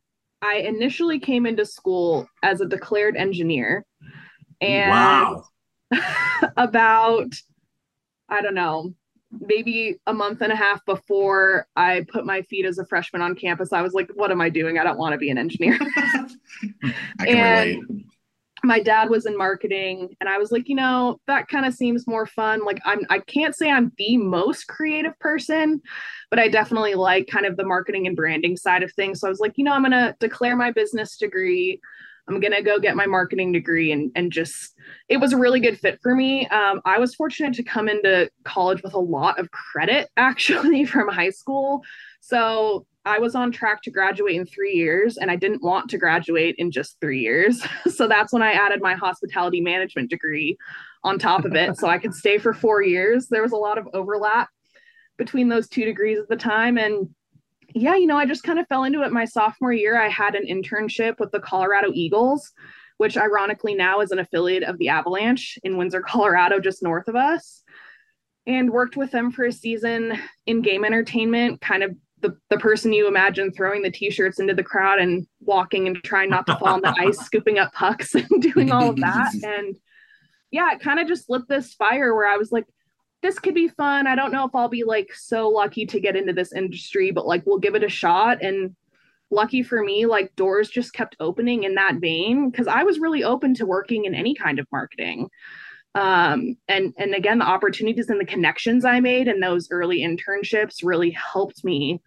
I 0.42 0.56
initially 0.56 1.20
came 1.20 1.46
into 1.46 1.64
school 1.64 2.28
as 2.42 2.60
a 2.60 2.66
declared 2.66 3.16
engineer. 3.16 3.86
And 4.62 4.90
wow. 4.90 5.44
about 6.58 7.32
I 8.30 8.42
don't 8.42 8.56
know, 8.56 8.96
maybe 9.42 10.00
a 10.08 10.14
month 10.14 10.42
and 10.42 10.52
a 10.52 10.56
half 10.56 10.84
before 10.86 11.68
I 11.76 12.04
put 12.12 12.26
my 12.26 12.42
feet 12.42 12.66
as 12.66 12.80
a 12.80 12.86
freshman 12.88 13.22
on 13.22 13.36
campus, 13.36 13.72
I 13.72 13.84
was 13.84 13.94
like, 13.94 14.10
what 14.16 14.32
am 14.32 14.42
I 14.42 14.50
doing? 14.50 14.80
I 14.80 14.84
don't 14.84 14.98
want 14.98 15.14
to 15.14 15.20
be 15.20 15.30
an 15.30 15.38
engineer. 15.38 15.78
I 17.20 17.28
can 17.28 17.38
and 17.38 17.82
relate. 17.84 18.06
My 18.64 18.80
dad 18.80 19.10
was 19.10 19.26
in 19.26 19.38
marketing 19.38 20.16
and 20.20 20.30
I 20.30 20.38
was 20.38 20.52
like, 20.52 20.70
you 20.70 20.76
know, 20.76 21.20
that 21.28 21.48
kind 21.48 21.66
of 21.66 21.74
seems 21.74 22.08
more 22.08 22.26
fun. 22.26 22.64
Like 22.64 22.80
I'm 22.86 23.02
I 23.10 23.20
can't 23.20 23.56
say 23.56 23.70
I'm 23.70 23.92
the 23.98 24.18
most 24.18 24.68
creative 24.68 25.18
person, 25.20 25.82
but 26.30 26.40
I 26.40 26.48
definitely 26.48 26.94
like 26.94 27.28
kind 27.28 27.46
of 27.46 27.58
the 27.58 27.66
marketing 27.66 28.08
and 28.08 28.16
branding 28.16 28.56
side 28.56 28.84
of 28.84 28.94
things. 28.94 29.20
So 29.20 29.28
I 29.28 29.30
was 29.30 29.40
like, 29.40 29.58
you 29.58 29.64
know, 29.64 29.74
I'm 29.74 29.82
going 29.82 29.92
to 29.92 30.16
declare 30.20 30.56
my 30.56 30.72
business 30.72 31.18
degree 31.18 31.80
I'm 32.28 32.40
gonna 32.40 32.62
go 32.62 32.80
get 32.80 32.96
my 32.96 33.06
marketing 33.06 33.52
degree 33.52 33.92
and 33.92 34.12
and 34.16 34.32
just 34.32 34.76
it 35.10 35.18
was 35.18 35.34
a 35.34 35.38
really 35.38 35.60
good 35.60 35.80
fit 35.80 36.00
for 36.02 36.16
me. 36.16 36.48
Um, 36.48 36.82
I 36.86 36.98
was 37.00 37.16
fortunate 37.16 37.54
to 37.56 37.64
come 37.64 37.90
into 37.90 38.30
college 38.46 38.82
with 38.84 38.94
a 38.94 39.00
lot 39.00 39.40
of 39.40 39.52
credit 39.52 40.10
actually 40.18 40.86
from 40.86 41.10
high 41.10 41.32
school, 41.32 41.82
so 42.22 42.86
I 43.06 43.20
was 43.20 43.36
on 43.36 43.52
track 43.52 43.82
to 43.84 43.92
graduate 43.92 44.36
in 44.36 44.46
three 44.46 44.74
years, 44.74 45.18
and 45.18 45.30
I 45.30 45.36
didn't 45.36 45.62
want 45.62 45.90
to 45.90 45.98
graduate 45.98 46.56
in 46.58 46.72
just 46.72 46.98
three 47.02 47.20
years. 47.20 47.62
so 47.94 48.08
that's 48.08 48.32
when 48.32 48.42
I 48.42 48.54
added 48.54 48.82
my 48.82 48.96
hospitality 48.96 49.62
management 49.62 50.10
degree 50.10 50.58
on 51.04 51.20
top 51.20 51.44
of 51.44 51.54
it, 51.54 51.78
so 51.78 51.88
I 51.88 51.98
could 51.98 52.14
stay 52.14 52.38
for 52.38 52.54
four 52.54 52.82
years. 52.82 53.28
There 53.28 53.42
was 53.42 53.52
a 53.52 53.58
lot 53.58 53.78
of 53.78 53.88
overlap 53.94 54.50
between 55.18 55.50
those 55.50 55.68
two 55.68 55.86
degrees 55.86 56.18
at 56.18 56.30
the 56.30 56.38
time, 56.38 56.78
and 56.78 57.10
yeah, 57.76 57.96
you 57.96 58.08
know, 58.08 58.18
I 58.18 58.26
just 58.26 58.44
kind 58.44 58.60
of 58.60 58.68
fell 58.68 58.84
into 58.84 59.04
it 59.04 59.12
my 59.12 59.26
sophomore 59.26 59.74
year. 59.74 60.00
I 60.00 60.08
had 60.08 60.36
an 60.36 60.46
internship 60.46 61.20
with 61.20 61.32
the 61.32 61.40
Colorado 61.40 61.92
Eagles, 61.94 62.52
which 62.98 63.18
ironically 63.18 63.74
now 63.74 64.00
is 64.00 64.12
an 64.12 64.20
affiliate 64.20 64.64
of 64.64 64.78
the 64.78 64.90
Avalanche 64.90 65.58
in 65.64 65.78
Windsor, 65.78 66.02
Colorado, 66.08 66.60
just 66.60 66.84
north 66.84 67.08
of 67.10 67.16
us, 67.16 67.64
and 68.48 68.72
worked 68.72 68.96
with 68.96 69.12
them 69.12 69.32
for 69.32 69.46
a 69.46 69.52
season 69.52 70.18
in 70.46 70.62
game 70.62 70.86
entertainment, 70.86 71.60
kind 71.60 71.84
of 71.84 71.96
the, 72.24 72.36
the 72.50 72.58
person 72.58 72.94
you 72.94 73.08
imagine 73.08 73.52
throwing 73.52 73.84
the 73.84 73.92
t-shirts 73.92 74.40
into 74.40 74.56
the 74.56 74.64
crowd 74.64 74.98
and 74.98 75.28
walking 75.42 75.86
and 75.86 76.04
trying 76.04 76.30
not 76.30 76.48
to 76.48 76.56
fall 76.58 76.70
on 76.70 76.82
the 76.82 76.96
ice, 77.00 77.20
scooping 77.20 77.60
up 77.60 77.72
pucks 77.74 78.16
and 78.16 78.42
doing 78.42 78.72
all 78.72 78.90
of 78.90 78.96
that. 78.98 79.32
And 79.44 79.78
yeah, 80.50 80.72
it 80.72 80.82
kind 80.82 81.00
of 81.00 81.08
just 81.08 81.30
lit 81.30 81.48
this 81.48 81.74
fire 81.74 82.14
where 82.16 82.28
I 82.28 82.38
was 82.38 82.52
like, 82.52 82.66
this 83.22 83.40
could 83.40 83.56
be 83.56 83.68
fun. 83.68 84.08
I 84.08 84.16
don't 84.16 84.32
know 84.32 84.46
if 84.46 84.54
I'll 84.54 84.70
be 84.70 84.84
like 84.84 85.14
so 85.14 85.50
lucky 85.50 85.86
to 85.88 86.00
get 86.00 86.16
into 86.16 86.34
this 86.34 86.54
industry, 86.54 87.12
but 87.12 87.26
like 87.26 87.44
we'll 87.46 87.60
give 87.60 87.76
it 87.76 87.84
a 87.84 87.90
shot. 87.90 88.44
And 88.44 88.76
lucky 89.32 89.64
for 89.64 89.82
me, 89.82 90.06
like 90.06 90.36
doors 90.36 90.70
just 90.70 90.94
kept 90.94 91.16
opening 91.20 91.64
in 91.64 91.76
that 91.76 91.96
vein 91.96 92.50
because 92.50 92.68
I 92.68 92.84
was 92.84 93.00
really 93.00 93.24
open 93.24 93.56
to 93.56 93.66
working 93.66 94.06
in 94.06 94.14
any 94.14 94.36
kind 94.36 94.60
of 94.60 94.68
marketing. 94.72 95.30
Um, 95.96 96.58
and 96.68 96.94
and 96.98 97.14
again, 97.14 97.40
the 97.40 97.46
opportunities 97.46 98.10
and 98.10 98.20
the 98.20 98.26
connections 98.26 98.86
I 98.86 99.00
made 99.00 99.28
in 99.28 99.40
those 99.40 99.70
early 99.70 100.00
internships 100.00 100.84
really 100.84 101.12
helped 101.12 101.64
me, 101.64 102.02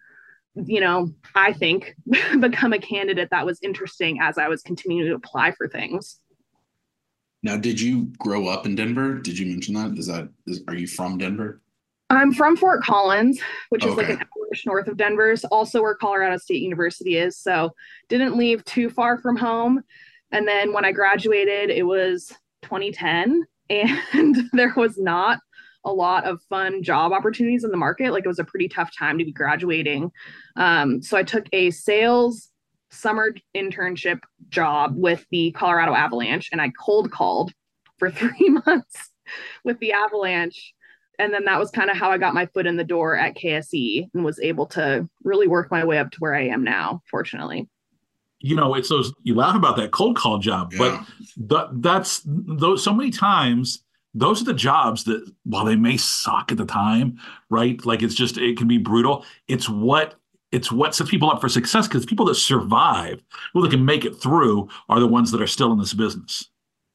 you 0.65 0.79
know, 0.79 1.11
I 1.35 1.53
think 1.53 1.95
become 2.39 2.73
a 2.73 2.79
candidate 2.79 3.29
that 3.31 3.45
was 3.45 3.59
interesting 3.61 4.19
as 4.21 4.37
I 4.37 4.47
was 4.47 4.61
continuing 4.61 5.07
to 5.07 5.15
apply 5.15 5.51
for 5.51 5.67
things. 5.67 6.19
Now, 7.43 7.57
did 7.57 7.79
you 7.79 8.11
grow 8.17 8.47
up 8.47 8.65
in 8.65 8.75
Denver? 8.75 9.19
Did 9.19 9.37
you 9.37 9.45
mention 9.45 9.75
that? 9.75 9.97
Is 9.97 10.07
that 10.07 10.29
is, 10.47 10.61
are 10.67 10.75
you 10.75 10.87
from 10.87 11.17
Denver? 11.17 11.61
I'm 12.09 12.33
from 12.33 12.55
Fort 12.55 12.81
Collins, 12.83 13.39
which 13.69 13.85
is 13.85 13.91
okay. 13.91 14.01
like 14.01 14.09
an 14.09 14.19
hour 14.19 14.37
north 14.65 14.87
of 14.87 14.97
Denver. 14.97 15.31
It's 15.31 15.43
also 15.45 15.81
where 15.81 15.95
Colorado 15.95 16.37
State 16.37 16.61
University 16.61 17.17
is. 17.17 17.37
So 17.37 17.73
didn't 18.07 18.37
leave 18.37 18.63
too 18.65 18.89
far 18.89 19.17
from 19.17 19.35
home. 19.35 19.83
And 20.31 20.47
then 20.47 20.73
when 20.73 20.85
I 20.85 20.91
graduated, 20.91 21.69
it 21.69 21.83
was 21.83 22.33
2010, 22.63 23.45
and 23.69 24.49
there 24.53 24.73
was 24.75 24.97
not 24.97 25.39
a 25.87 25.93
lot 25.93 26.25
of 26.25 26.41
fun 26.49 26.83
job 26.83 27.13
opportunities 27.13 27.63
in 27.63 27.71
the 27.71 27.77
market. 27.77 28.11
Like 28.11 28.25
it 28.25 28.27
was 28.27 28.39
a 28.39 28.43
pretty 28.43 28.67
tough 28.67 28.91
time 28.95 29.17
to 29.17 29.25
be 29.25 29.31
graduating. 29.31 30.11
Um, 30.57 31.01
so 31.01 31.17
I 31.17 31.23
took 31.23 31.47
a 31.53 31.71
sales 31.71 32.51
summer 32.91 33.33
internship 33.55 34.19
job 34.49 34.93
with 34.95 35.25
the 35.31 35.51
Colorado 35.51 35.93
Avalanche 35.93 36.49
and 36.51 36.61
I 36.61 36.71
cold 36.79 37.11
called 37.11 37.53
for 37.97 38.11
three 38.11 38.49
months 38.65 39.11
with 39.63 39.79
the 39.79 39.93
Avalanche. 39.93 40.73
And 41.19 41.33
then 41.33 41.45
that 41.45 41.57
was 41.57 41.71
kind 41.71 41.89
of 41.89 41.97
how 41.97 42.11
I 42.11 42.19
got 42.19 42.35
my 42.35 42.45
foot 42.47 42.67
in 42.67 42.77
the 42.77 42.83
door 42.83 43.15
at 43.15 43.35
KSE 43.35 44.09
and 44.13 44.23
was 44.23 44.39
able 44.39 44.67
to 44.67 45.09
really 45.23 45.47
work 45.47 45.71
my 45.71 45.83
way 45.83 45.97
up 45.97 46.11
to 46.11 46.17
where 46.19 46.35
I 46.35 46.47
am 46.47 46.63
now, 46.63 47.01
fortunately. 47.09 47.67
You 48.39 48.55
know, 48.55 48.75
it's 48.75 48.89
those 48.89 49.11
you 49.23 49.33
laugh 49.33 49.55
about 49.55 49.77
that 49.77 49.89
cold 49.91 50.15
call 50.15 50.37
job, 50.37 50.73
yeah. 50.73 51.03
but 51.47 51.49
th- 51.49 51.81
that's 51.81 52.21
those 52.23 52.83
so 52.83 52.93
many 52.93 53.09
times 53.09 53.83
those 54.17 54.41
are 54.41 54.45
the 54.45 54.53
jobs 54.53 55.03
that 55.03 55.31
while 55.43 55.65
they 55.65 55.75
may 55.75 55.95
suck 55.95 56.51
at 56.51 56.57
the 56.57 56.65
time, 56.65 57.19
right? 57.49 57.83
Like 57.85 58.01
it's 58.01 58.15
just 58.15 58.37
it 58.37 58.57
can 58.57 58.67
be 58.67 58.77
brutal. 58.77 59.25
It's 59.47 59.69
what 59.69 60.15
it's 60.51 60.71
what 60.71 60.95
sets 60.95 61.09
people 61.09 61.29
up 61.29 61.41
for 61.41 61.49
success 61.49 61.87
because 61.87 62.05
people 62.05 62.25
that 62.25 62.35
survive, 62.35 63.21
people 63.49 63.61
that 63.61 63.71
can 63.71 63.85
make 63.85 64.05
it 64.05 64.15
through, 64.15 64.69
are 64.89 64.99
the 64.99 65.07
ones 65.07 65.31
that 65.31 65.41
are 65.41 65.47
still 65.47 65.71
in 65.71 65.77
this 65.77 65.93
business. 65.93 66.49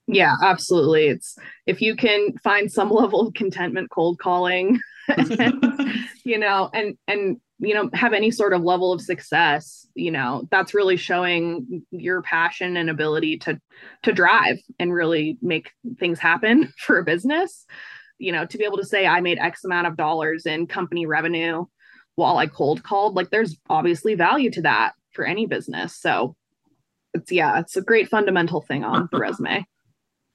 Yeah, 0.08 0.34
absolutely. 0.42 1.08
It's 1.08 1.36
if 1.66 1.80
you 1.80 1.94
can 1.94 2.36
find 2.38 2.70
some 2.70 2.90
level 2.92 3.26
of 3.26 3.34
contentment 3.34 3.90
cold 3.90 4.18
calling, 4.18 4.80
you 6.24 6.38
know, 6.38 6.70
and 6.74 6.96
and 7.06 7.40
you 7.62 7.74
know 7.74 7.88
have 7.94 8.12
any 8.12 8.30
sort 8.30 8.52
of 8.52 8.62
level 8.62 8.92
of 8.92 9.00
success, 9.00 9.86
you 9.94 10.10
know, 10.10 10.46
that's 10.50 10.74
really 10.74 10.96
showing 10.96 11.84
your 11.90 12.20
passion 12.22 12.76
and 12.76 12.90
ability 12.90 13.38
to 13.38 13.60
to 14.02 14.12
drive 14.12 14.58
and 14.78 14.92
really 14.92 15.38
make 15.40 15.70
things 15.98 16.18
happen 16.18 16.72
for 16.78 16.98
a 16.98 17.04
business. 17.04 17.64
You 18.18 18.32
know, 18.32 18.44
to 18.44 18.58
be 18.58 18.64
able 18.64 18.78
to 18.78 18.84
say 18.84 19.06
I 19.06 19.20
made 19.20 19.38
X 19.38 19.64
amount 19.64 19.86
of 19.86 19.96
dollars 19.96 20.44
in 20.44 20.66
company 20.66 21.06
revenue 21.06 21.64
while 22.16 22.36
I 22.36 22.46
cold 22.46 22.82
called, 22.82 23.14
like 23.14 23.30
there's 23.30 23.56
obviously 23.70 24.14
value 24.14 24.50
to 24.50 24.62
that 24.62 24.92
for 25.12 25.24
any 25.24 25.46
business. 25.46 25.96
So 25.98 26.36
it's 27.14 27.30
yeah, 27.30 27.60
it's 27.60 27.76
a 27.76 27.82
great 27.82 28.08
fundamental 28.08 28.60
thing 28.60 28.84
on 28.84 29.08
the 29.12 29.18
resume. 29.18 29.64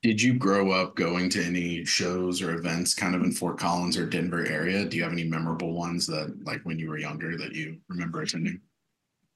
Did 0.04 0.22
you 0.22 0.36
grow 0.36 0.72
up 0.72 0.96
going 0.96 1.30
to 1.32 1.44
any 1.44 1.84
shows 1.84 2.42
or 2.42 2.54
events 2.54 2.94
kind 2.94 3.16
of 3.16 3.24
in 3.24 3.32
Fort 3.32 3.58
Collins 3.58 3.98
or 3.98 4.06
Denver 4.06 4.46
area? 4.46 4.86
Do 4.86 4.96
you 4.96 5.04
have 5.04 5.12
any 5.12 5.24
memorable 5.24 5.74
ones 5.74 6.06
that 6.08 6.36
like 6.46 6.62
when 6.64 6.78
you 6.78 6.90
were 6.90 7.00
younger 7.00 7.36
that 7.38 7.54
you 7.54 7.80
remember 7.90 8.22
attending? 8.22 8.62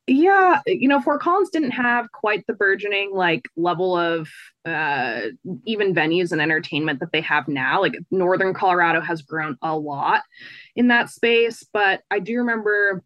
yeah 0.08 0.62
you 0.66 0.88
know 0.88 1.00
fort 1.00 1.22
collins 1.22 1.50
didn't 1.52 1.72
have 1.72 2.12
quite 2.12 2.46
the 2.48 2.54
burgeoning 2.54 3.12
like 3.14 3.48
level 3.56 3.96
of 3.96 4.28
uh 4.66 5.22
even 5.66 5.94
venues 5.94 6.32
and 6.32 6.42
entertainment 6.42 7.00
that 7.00 7.12
they 7.12 7.22
have 7.22 7.48
now 7.48 7.80
like 7.80 7.94
northern 8.10 8.54
colorado 8.54 9.00
has 9.00 9.22
grown 9.22 9.56
a 9.62 9.78
lot 9.78 10.24
in 10.76 10.88
that 10.88 11.10
space 11.10 11.66
but 11.72 12.02
i 12.10 12.20
do 12.20 12.38
remember 12.38 13.04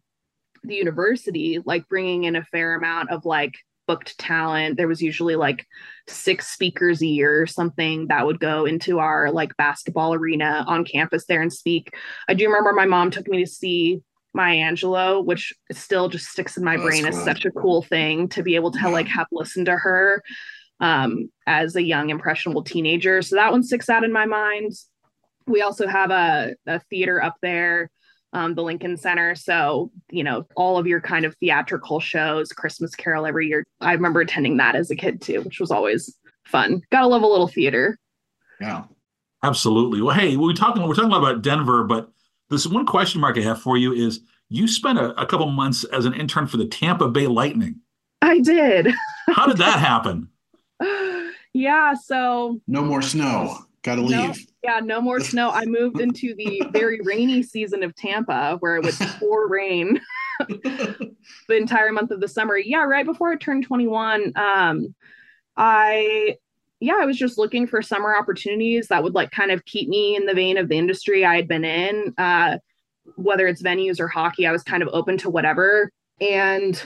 the 0.64 0.74
university 0.74 1.60
like 1.64 1.86
bringing 1.88 2.24
in 2.24 2.34
a 2.34 2.44
fair 2.44 2.74
amount 2.74 3.10
of 3.10 3.24
like 3.26 3.54
booked 3.86 4.18
talent 4.18 4.76
there 4.76 4.88
was 4.88 5.02
usually 5.02 5.36
like 5.36 5.66
six 6.08 6.48
speakers 6.48 7.02
a 7.02 7.06
year 7.06 7.42
or 7.42 7.46
something 7.46 8.06
that 8.08 8.26
would 8.26 8.40
go 8.40 8.64
into 8.64 8.98
our 8.98 9.30
like 9.30 9.56
basketball 9.56 10.14
arena 10.14 10.64
on 10.66 10.84
campus 10.84 11.26
there 11.26 11.42
and 11.42 11.52
speak 11.52 11.94
i 12.28 12.34
do 12.34 12.46
remember 12.46 12.72
my 12.72 12.86
mom 12.86 13.10
took 13.10 13.28
me 13.28 13.44
to 13.44 13.50
see 13.50 14.00
Maya 14.34 14.70
Angelou, 14.70 15.24
which 15.24 15.54
still 15.72 16.10
just 16.10 16.26
sticks 16.26 16.58
in 16.58 16.62
my 16.62 16.76
oh, 16.76 16.82
brain 16.82 17.04
cool. 17.04 17.24
such 17.24 17.46
a 17.46 17.50
cool 17.50 17.80
thing 17.80 18.28
to 18.28 18.42
be 18.42 18.54
able 18.54 18.70
to 18.70 18.78
yeah. 18.80 18.88
like 18.88 19.08
have 19.08 19.26
listened 19.32 19.64
to 19.64 19.76
her 19.76 20.22
um, 20.78 21.30
as 21.46 21.74
a 21.74 21.82
young 21.82 22.10
impressionable 22.10 22.62
teenager. 22.62 23.22
So 23.22 23.36
that 23.36 23.50
one 23.50 23.62
sticks 23.62 23.88
out 23.88 24.04
in 24.04 24.12
my 24.12 24.26
mind. 24.26 24.72
We 25.46 25.62
also 25.62 25.86
have 25.86 26.10
a, 26.10 26.54
a 26.66 26.80
theater 26.90 27.22
up 27.22 27.36
there, 27.40 27.90
um, 28.36 28.54
the 28.54 28.62
Lincoln 28.62 28.98
Center. 28.98 29.34
So, 29.34 29.90
you 30.10 30.22
know, 30.22 30.46
all 30.56 30.76
of 30.76 30.86
your 30.86 31.00
kind 31.00 31.24
of 31.24 31.34
theatrical 31.36 32.00
shows, 32.00 32.52
Christmas 32.52 32.94
Carol 32.94 33.24
every 33.24 33.48
year. 33.48 33.64
I 33.80 33.94
remember 33.94 34.20
attending 34.20 34.58
that 34.58 34.76
as 34.76 34.90
a 34.90 34.94
kid 34.94 35.22
too, 35.22 35.40
which 35.40 35.58
was 35.58 35.70
always 35.70 36.14
fun. 36.44 36.82
Gotta 36.92 37.06
love 37.06 37.22
a 37.22 37.26
little 37.26 37.48
theater. 37.48 37.98
Yeah. 38.60 38.84
Absolutely. 39.42 40.02
Well, 40.02 40.14
hey, 40.14 40.36
we're 40.36 40.52
talking 40.52 40.86
we're 40.86 40.94
talking 40.94 41.12
about 41.12 41.40
Denver, 41.40 41.84
but 41.84 42.10
this 42.50 42.66
one 42.66 42.84
question 42.84 43.22
mark 43.22 43.38
I 43.38 43.40
have 43.40 43.60
for 43.60 43.78
you 43.78 43.92
is 43.92 44.20
you 44.50 44.68
spent 44.68 44.98
a, 44.98 45.18
a 45.18 45.24
couple 45.24 45.46
months 45.46 45.84
as 45.84 46.04
an 46.04 46.12
intern 46.12 46.46
for 46.46 46.58
the 46.58 46.66
Tampa 46.66 47.08
Bay 47.08 47.26
Lightning. 47.26 47.80
I 48.20 48.40
did. 48.40 48.92
How 49.28 49.46
did 49.46 49.56
that 49.58 49.78
happen? 49.80 50.28
yeah, 51.54 51.94
so 51.94 52.60
no 52.66 52.82
more 52.82 53.00
snow. 53.00 53.56
Gotta 53.86 54.02
leave. 54.02 54.18
No, 54.18 54.34
yeah, 54.64 54.80
no 54.80 55.00
more 55.00 55.20
snow. 55.32 55.50
I 55.50 55.64
moved 55.64 56.00
into 56.00 56.34
the 56.34 56.60
very 56.72 56.98
rainy 57.04 57.40
season 57.44 57.84
of 57.84 57.94
Tampa 57.94 58.56
where 58.58 58.74
it 58.74 58.82
would 58.82 58.94
pour 59.20 59.48
rain 59.48 60.00
the 60.40 61.14
entire 61.48 61.92
month 61.92 62.10
of 62.10 62.20
the 62.20 62.26
summer. 62.26 62.58
Yeah, 62.58 62.82
right 62.82 63.06
before 63.06 63.30
I 63.30 63.36
turned 63.36 63.64
21. 63.64 64.32
Um, 64.34 64.92
I 65.56 66.36
yeah, 66.80 66.96
I 67.00 67.06
was 67.06 67.16
just 67.16 67.38
looking 67.38 67.68
for 67.68 67.80
summer 67.80 68.16
opportunities 68.16 68.88
that 68.88 69.04
would 69.04 69.14
like 69.14 69.30
kind 69.30 69.52
of 69.52 69.64
keep 69.66 69.88
me 69.88 70.16
in 70.16 70.26
the 70.26 70.34
vein 70.34 70.58
of 70.58 70.68
the 70.68 70.76
industry 70.76 71.24
I 71.24 71.36
had 71.36 71.46
been 71.46 71.64
in. 71.64 72.12
Uh, 72.18 72.58
whether 73.14 73.46
it's 73.46 73.62
venues 73.62 74.00
or 74.00 74.08
hockey, 74.08 74.48
I 74.48 74.52
was 74.52 74.64
kind 74.64 74.82
of 74.82 74.88
open 74.92 75.16
to 75.18 75.30
whatever 75.30 75.92
And 76.20 76.82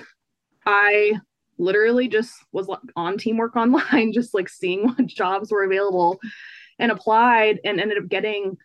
I 0.67 1.15
literally 1.57 2.09
just 2.09 2.35
was 2.53 2.69
on 2.95 3.17
teamwork 3.17 3.57
online, 3.57 4.13
just 4.13 4.35
like 4.35 4.51
seeing 4.51 4.87
what 4.87 5.07
jobs 5.07 5.51
were 5.51 5.65
available 5.65 6.21
and 6.81 6.91
applied 6.91 7.61
and 7.65 7.81
ended 7.81 7.99
up 7.99 8.09
getting 8.09 8.57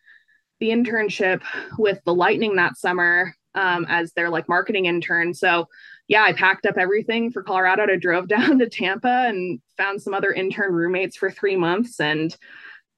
the 0.59 0.69
internship 0.69 1.43
with 1.77 1.99
the 2.05 2.15
Lightning 2.15 2.55
that 2.55 2.77
summer 2.77 3.35
um, 3.53 3.85
as 3.87 4.13
their 4.13 4.29
like 4.29 4.49
marketing 4.49 4.85
intern. 4.85 5.33
So 5.33 5.67
yeah, 6.07 6.23
I 6.23 6.33
packed 6.33 6.65
up 6.65 6.77
everything 6.77 7.31
for 7.31 7.43
Colorado. 7.43 7.83
I 7.83 7.97
drove 7.97 8.27
down 8.29 8.57
to 8.59 8.69
Tampa 8.69 9.25
and 9.27 9.59
found 9.77 10.01
some 10.01 10.13
other 10.13 10.31
intern 10.31 10.73
roommates 10.73 11.17
for 11.17 11.29
three 11.29 11.55
months 11.55 11.99
and 11.99 12.35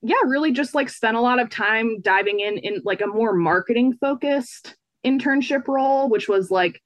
yeah, 0.03 0.15
really 0.25 0.51
just 0.51 0.75
like 0.75 0.89
spent 0.89 1.17
a 1.17 1.21
lot 1.21 1.39
of 1.39 1.49
time 1.49 1.99
diving 2.01 2.39
in 2.39 2.59
in 2.59 2.81
like 2.85 3.01
a 3.01 3.07
more 3.07 3.33
marketing 3.33 3.97
focused 3.99 4.75
internship 5.03 5.67
role, 5.67 6.07
which 6.07 6.29
was 6.29 6.51
like 6.51 6.79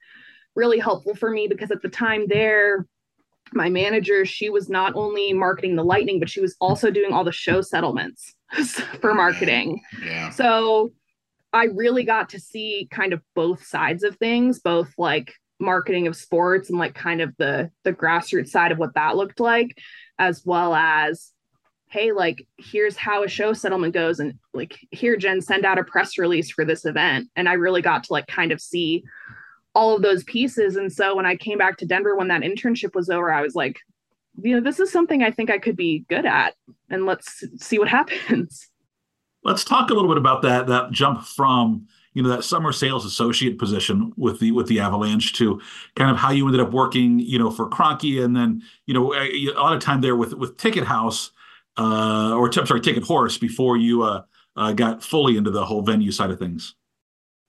really 0.56 0.80
helpful 0.80 1.13
for 1.15 1.30
me 1.30 1.48
because 1.48 1.72
at 1.72 1.82
the 1.82 1.89
time 1.89 2.26
there, 2.28 2.88
my 3.54 3.70
manager, 3.70 4.26
she 4.26 4.50
was 4.50 4.70
not 4.70 4.94
only 4.96 5.34
marketing 5.34 5.76
the 5.76 5.84
lightning, 5.84 6.20
but 6.20 6.30
she 6.30 6.42
was 6.42 6.56
also 6.60 6.90
doing 6.90 7.14
all 7.14 7.24
the 7.24 7.32
show 7.32 7.62
settlements 7.62 8.34
for 9.02 9.14
marketing. 9.14 9.82
Yeah. 10.04 10.30
So 10.30 10.92
I 11.54 11.66
really 11.66 12.04
got 12.04 12.30
to 12.30 12.40
see 12.40 12.88
kind 12.92 13.14
of 13.14 13.22
both 13.36 13.66
sides 13.66 14.04
of 14.04 14.16
things, 14.18 14.60
both 14.60 14.94
like 14.98 15.34
marketing 15.60 16.08
of 16.08 16.16
sports 16.16 16.70
and 16.70 16.80
like 16.80 16.96
kind 16.96 17.22
of 17.22 17.36
the 17.38 17.70
the 17.84 17.94
grassroots 17.94 18.50
side 18.50 18.72
of 18.72 18.78
what 18.78 18.96
that 18.96 19.16
looked 19.16 19.40
like, 19.40 19.78
as 20.18 20.44
well 20.46 20.74
as 20.74 21.32
hey, 21.90 22.14
like 22.14 22.48
here's 22.58 22.96
how 22.96 23.22
a 23.22 23.28
show 23.28 23.52
settlement 23.52 23.94
goes, 23.94 24.20
and 24.20 24.36
like 24.54 24.80
here, 24.92 25.18
Jen, 25.18 25.42
send 25.42 25.66
out 25.66 25.78
a 25.78 25.84
press 25.84 26.18
release 26.18 26.50
for 26.50 26.64
this 26.64 26.86
event. 26.86 27.30
And 27.36 27.50
I 27.50 27.54
really 27.54 27.82
got 27.82 28.06
to 28.06 28.14
like 28.14 28.28
kind 28.28 28.54
of 28.54 28.62
see 28.62 29.04
all 29.74 29.96
of 29.96 30.02
those 30.02 30.24
pieces. 30.26 30.76
And 30.76 30.92
so 30.92 31.16
when 31.16 31.26
I 31.26 31.36
came 31.36 31.58
back 31.58 31.78
to 31.78 31.86
Denver 31.86 32.16
when 32.16 32.28
that 32.28 32.42
internship 32.42 32.94
was 32.94 33.10
over, 33.10 33.32
I 33.32 33.42
was 33.42 33.56
like, 33.56 33.80
you 34.42 34.56
know, 34.56 34.62
this 34.62 34.80
is 34.80 34.92
something 34.92 35.24
I 35.24 35.32
think 35.32 35.50
I 35.50 35.58
could 35.58 35.76
be 35.76 36.06
good 36.10 36.26
at, 36.26 36.56
and 36.90 37.06
let's 37.06 37.44
see 37.58 37.80
what 37.80 37.88
happens. 37.90 38.70
Let's 39.44 39.64
talk 39.64 39.90
a 39.90 39.94
little 39.94 40.10
bit 40.10 40.18
about 40.18 40.42
that 40.44 40.68
that 40.68 40.92
jump 40.92 41.24
from 41.24 41.88
you 42.14 42.22
know 42.22 42.30
that 42.30 42.44
summer 42.44 42.72
sales 42.72 43.06
associate 43.06 43.58
position 43.58 44.14
with 44.18 44.40
the 44.40 44.52
with 44.52 44.68
the 44.68 44.80
Avalanche 44.80 45.34
to 45.34 45.62
kind 45.96 46.12
of 46.12 46.18
how 46.18 46.32
you 46.32 46.46
ended 46.46 46.62
up 46.62 46.72
working 46.72 47.20
you 47.20 47.40
know 47.40 47.50
for 47.50 47.70
Kroenke 47.70 48.24
and 48.24 48.36
then 48.36 48.62
you 48.86 48.94
know 48.94 49.14
a, 49.14 49.48
a 49.48 49.62
lot 49.62 49.74
of 49.74 49.82
time 49.82 50.02
there 50.02 50.16
with 50.16 50.34
with 50.34 50.58
Ticket 50.58 50.84
House 50.84 51.32
uh, 51.78 52.34
or 52.36 52.48
I'm 52.48 52.66
sorry 52.66 52.82
Ticket 52.82 53.04
Horse 53.04 53.38
before 53.38 53.78
you 53.78 54.04
uh, 54.04 54.24
uh, 54.56 54.74
got 54.74 55.04
fully 55.04 55.38
into 55.38 55.52
the 55.52 55.66
whole 55.66 55.82
venue 55.82 56.12
side 56.12 56.32
of 56.32 56.40
things. 56.40 56.76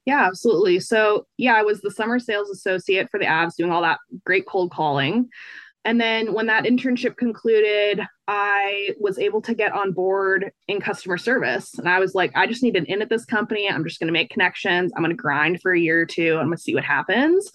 Yeah, 0.05 0.27
absolutely. 0.27 0.81
So 0.81 1.27
yeah, 1.37 1.55
I 1.55 1.63
was 1.63 1.81
the 1.81 1.91
summer 1.91 2.19
sales 2.19 2.51
associate 2.51 3.09
for 3.11 3.19
the 3.19 3.27
Avs 3.27 3.57
doing 3.57 3.71
all 3.71 3.83
that 3.83 3.99
great 4.25 4.47
cold 4.47 4.73
calling. 4.73 5.29
And 5.85 6.01
then 6.01 6.33
when 6.33 6.47
that 6.47 6.65
internship 6.65 7.17
concluded, 7.17 8.01
I 8.29 8.91
was 9.01 9.19
able 9.19 9.43
to 9.43 9.55
get 9.55 9.73
on 9.73 9.93
board 9.93 10.53
in 10.69 10.81
customer 10.81 11.19
service. 11.19 11.77
And 11.77 11.89
I 11.89 11.99
was 11.99 12.15
like, 12.15 12.31
I 12.37 12.47
just 12.47 12.63
need 12.63 12.77
an 12.77 12.87
in 12.87 13.03
at 13.03 13.09
this 13.09 13.25
company. 13.25 13.69
I'm 13.69 13.85
just 13.85 13.99
going 13.99 14.07
to 14.07 14.13
make 14.13 14.31
connections. 14.31 14.93
I'm 14.95 15.03
going 15.03 15.17
to 15.17 15.21
grind 15.21 15.61
for 15.61 15.73
a 15.73 15.79
year 15.79 16.01
or 16.01 16.07
two. 16.07 16.37
I'm 16.39 16.47
going 16.47 16.57
to 16.57 16.63
see 16.63 16.75
what 16.75 16.85
happens. 16.85 17.51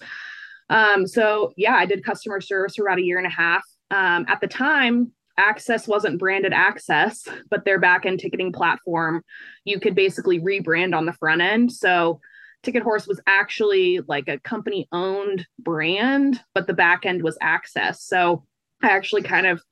Um, 0.68 1.06
so, 1.06 1.54
yeah, 1.56 1.74
I 1.74 1.86
did 1.86 2.04
customer 2.04 2.42
service 2.42 2.76
for 2.76 2.86
about 2.86 2.98
a 2.98 3.04
year 3.04 3.16
and 3.16 3.26
a 3.26 3.30
half. 3.30 3.64
Um, 3.90 4.26
at 4.28 4.42
the 4.42 4.46
time, 4.48 5.12
AXS 5.40 5.88
wasn't 5.88 6.18
branded 6.18 6.52
AXS, 6.52 7.28
but 7.48 7.64
their 7.64 7.78
back 7.78 8.04
end 8.04 8.20
ticketing 8.20 8.52
platform, 8.52 9.22
you 9.64 9.80
could 9.80 9.94
basically 9.94 10.38
rebrand 10.38 10.94
on 10.94 11.06
the 11.06 11.14
front 11.14 11.40
end. 11.40 11.72
So, 11.72 12.20
Ticket 12.62 12.82
Horse 12.82 13.06
was 13.06 13.20
actually 13.26 14.00
like 14.08 14.28
a 14.28 14.40
company 14.40 14.88
owned 14.92 15.46
brand, 15.58 16.40
but 16.54 16.66
the 16.66 16.74
back 16.74 17.06
end 17.06 17.22
was 17.22 17.38
AXS. 17.42 17.98
So 18.00 18.44
I 18.82 18.88
actually 18.88 19.22
kind 19.22 19.46
of 19.46 19.62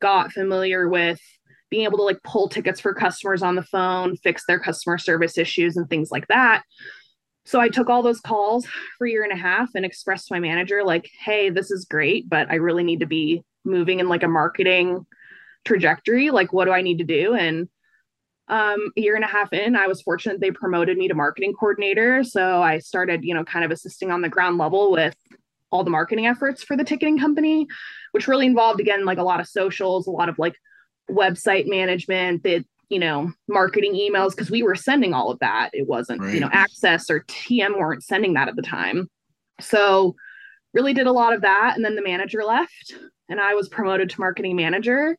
got 0.00 0.32
familiar 0.32 0.88
with 0.88 1.20
being 1.70 1.84
able 1.84 1.98
to 1.98 2.04
like 2.04 2.22
pull 2.22 2.48
tickets 2.48 2.80
for 2.80 2.94
customers 2.94 3.42
on 3.42 3.54
the 3.54 3.62
phone, 3.62 4.16
fix 4.18 4.44
their 4.46 4.60
customer 4.60 4.98
service 4.98 5.38
issues 5.38 5.76
and 5.76 5.88
things 5.88 6.10
like 6.10 6.26
that. 6.28 6.62
So 7.46 7.60
I 7.60 7.68
took 7.68 7.90
all 7.90 8.02
those 8.02 8.20
calls 8.20 8.66
for 8.96 9.06
a 9.06 9.10
year 9.10 9.22
and 9.22 9.32
a 9.32 9.36
half 9.36 9.70
and 9.74 9.84
expressed 9.84 10.28
to 10.28 10.34
my 10.34 10.40
manager, 10.40 10.82
like, 10.82 11.10
hey, 11.24 11.50
this 11.50 11.70
is 11.70 11.84
great, 11.84 12.28
but 12.28 12.50
I 12.50 12.54
really 12.54 12.84
need 12.84 13.00
to 13.00 13.06
be 13.06 13.42
moving 13.64 14.00
in 14.00 14.08
like 14.08 14.22
a 14.22 14.28
marketing 14.28 15.04
trajectory. 15.64 16.30
Like, 16.30 16.52
what 16.52 16.66
do 16.66 16.72
I 16.72 16.82
need 16.82 16.98
to 16.98 17.04
do? 17.04 17.34
And 17.34 17.68
um, 18.48 18.92
a 18.96 19.00
year 19.00 19.16
and 19.16 19.24
a 19.24 19.28
half 19.28 19.52
in, 19.52 19.74
I 19.74 19.86
was 19.86 20.02
fortunate 20.02 20.40
they 20.40 20.50
promoted 20.50 20.98
me 20.98 21.08
to 21.08 21.14
marketing 21.14 21.54
coordinator. 21.54 22.22
So 22.24 22.62
I 22.62 22.78
started, 22.78 23.24
you 23.24 23.34
know, 23.34 23.44
kind 23.44 23.64
of 23.64 23.70
assisting 23.70 24.10
on 24.10 24.20
the 24.20 24.28
ground 24.28 24.58
level 24.58 24.90
with 24.90 25.16
all 25.70 25.82
the 25.82 25.90
marketing 25.90 26.26
efforts 26.26 26.62
for 26.62 26.76
the 26.76 26.84
ticketing 26.84 27.18
company, 27.18 27.66
which 28.12 28.28
really 28.28 28.46
involved, 28.46 28.80
again, 28.80 29.04
like 29.04 29.18
a 29.18 29.22
lot 29.22 29.40
of 29.40 29.48
socials, 29.48 30.06
a 30.06 30.10
lot 30.10 30.28
of 30.28 30.38
like 30.38 30.54
website 31.10 31.66
management, 31.66 32.42
the, 32.42 32.64
you 32.90 32.98
know, 32.98 33.32
marketing 33.48 33.94
emails, 33.94 34.30
because 34.30 34.50
we 34.50 34.62
were 34.62 34.74
sending 34.74 35.14
all 35.14 35.30
of 35.30 35.38
that. 35.38 35.70
It 35.72 35.88
wasn't, 35.88 36.20
right. 36.20 36.34
you 36.34 36.40
know, 36.40 36.48
AXS 36.48 37.10
or 37.10 37.20
TM 37.20 37.78
weren't 37.78 38.04
sending 38.04 38.34
that 38.34 38.48
at 38.48 38.56
the 38.56 38.62
time. 38.62 39.08
So 39.60 40.14
really 40.74 40.92
did 40.92 41.06
a 41.06 41.12
lot 41.12 41.32
of 41.32 41.40
that. 41.42 41.74
And 41.76 41.84
then 41.84 41.96
the 41.96 42.02
manager 42.02 42.44
left 42.44 42.94
and 43.28 43.40
I 43.40 43.54
was 43.54 43.68
promoted 43.68 44.10
to 44.10 44.20
marketing 44.20 44.56
manager. 44.56 45.16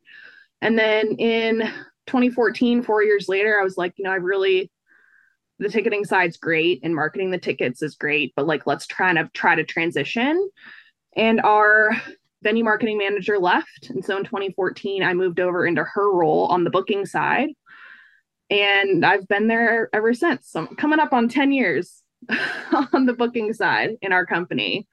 And 0.62 0.78
then 0.78 1.16
in 1.18 1.64
2014, 2.08 2.84
four 2.84 3.04
years 3.04 3.28
later, 3.28 3.60
I 3.60 3.64
was 3.64 3.78
like, 3.78 3.94
you 3.98 4.04
know, 4.04 4.12
I 4.12 4.16
really 4.16 4.72
the 5.60 5.70
ticketing 5.70 6.04
side's 6.04 6.38
great 6.38 6.82
and 6.84 6.94
marketing 6.94 7.32
the 7.32 7.38
tickets 7.38 7.82
is 7.82 7.96
great, 7.96 8.34
but 8.36 8.46
like 8.46 8.68
let's 8.68 8.86
try 8.86 9.10
and 9.10 9.34
try 9.34 9.56
to 9.56 9.64
transition. 9.64 10.50
And 11.16 11.40
our 11.42 11.92
venue 12.44 12.64
marketing 12.64 12.98
manager 12.98 13.40
left. 13.40 13.90
And 13.90 14.04
so 14.04 14.18
in 14.18 14.26
2014, 14.26 15.02
I 15.02 15.14
moved 15.14 15.40
over 15.40 15.66
into 15.66 15.84
her 15.84 16.12
role 16.12 16.48
on 16.48 16.64
the 16.64 16.70
booking 16.70 17.06
side. 17.06 17.50
And 18.50 19.06
I've 19.06 19.28
been 19.28 19.48
there 19.48 19.90
ever 19.94 20.14
since. 20.14 20.50
So 20.52 20.60
I'm 20.60 20.76
coming 20.76 21.00
up 21.00 21.14
on 21.14 21.30
10 21.30 21.52
years 21.52 22.04
on 22.94 23.06
the 23.06 23.14
booking 23.14 23.54
side 23.54 23.92
in 24.02 24.12
our 24.12 24.26
company. 24.26 24.88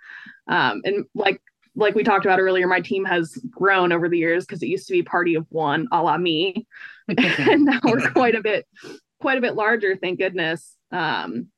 Um, 0.47 0.81
and 0.85 1.05
like 1.15 1.43
like 1.75 1.95
we 1.95 2.05
talked 2.05 2.27
about 2.27 2.41
earlier, 2.41 2.67
my 2.67 2.81
team 2.81 3.05
has 3.05 3.37
grown 3.51 3.93
over 3.93 4.09
the 4.09 4.19
years 4.19 4.45
because 4.45 4.63
it 4.63 4.69
used 4.69 4.87
to 4.89 4.93
be 4.93 5.03
party 5.03 5.35
of 5.35 5.47
one, 5.49 5.89
a 5.93 6.03
la 6.03 6.19
me, 6.19 6.67
and 7.09 7.65
now 7.65 7.81
we're 7.85 8.11
quite 8.11 8.35
a 8.35 8.43
bit, 8.43 8.67
quite 9.21 9.39
a 9.39 9.41
bit 9.41 9.55
larger, 9.55 9.97
thank 9.97 10.19
goodness. 10.19 10.77
Um, 10.91 11.49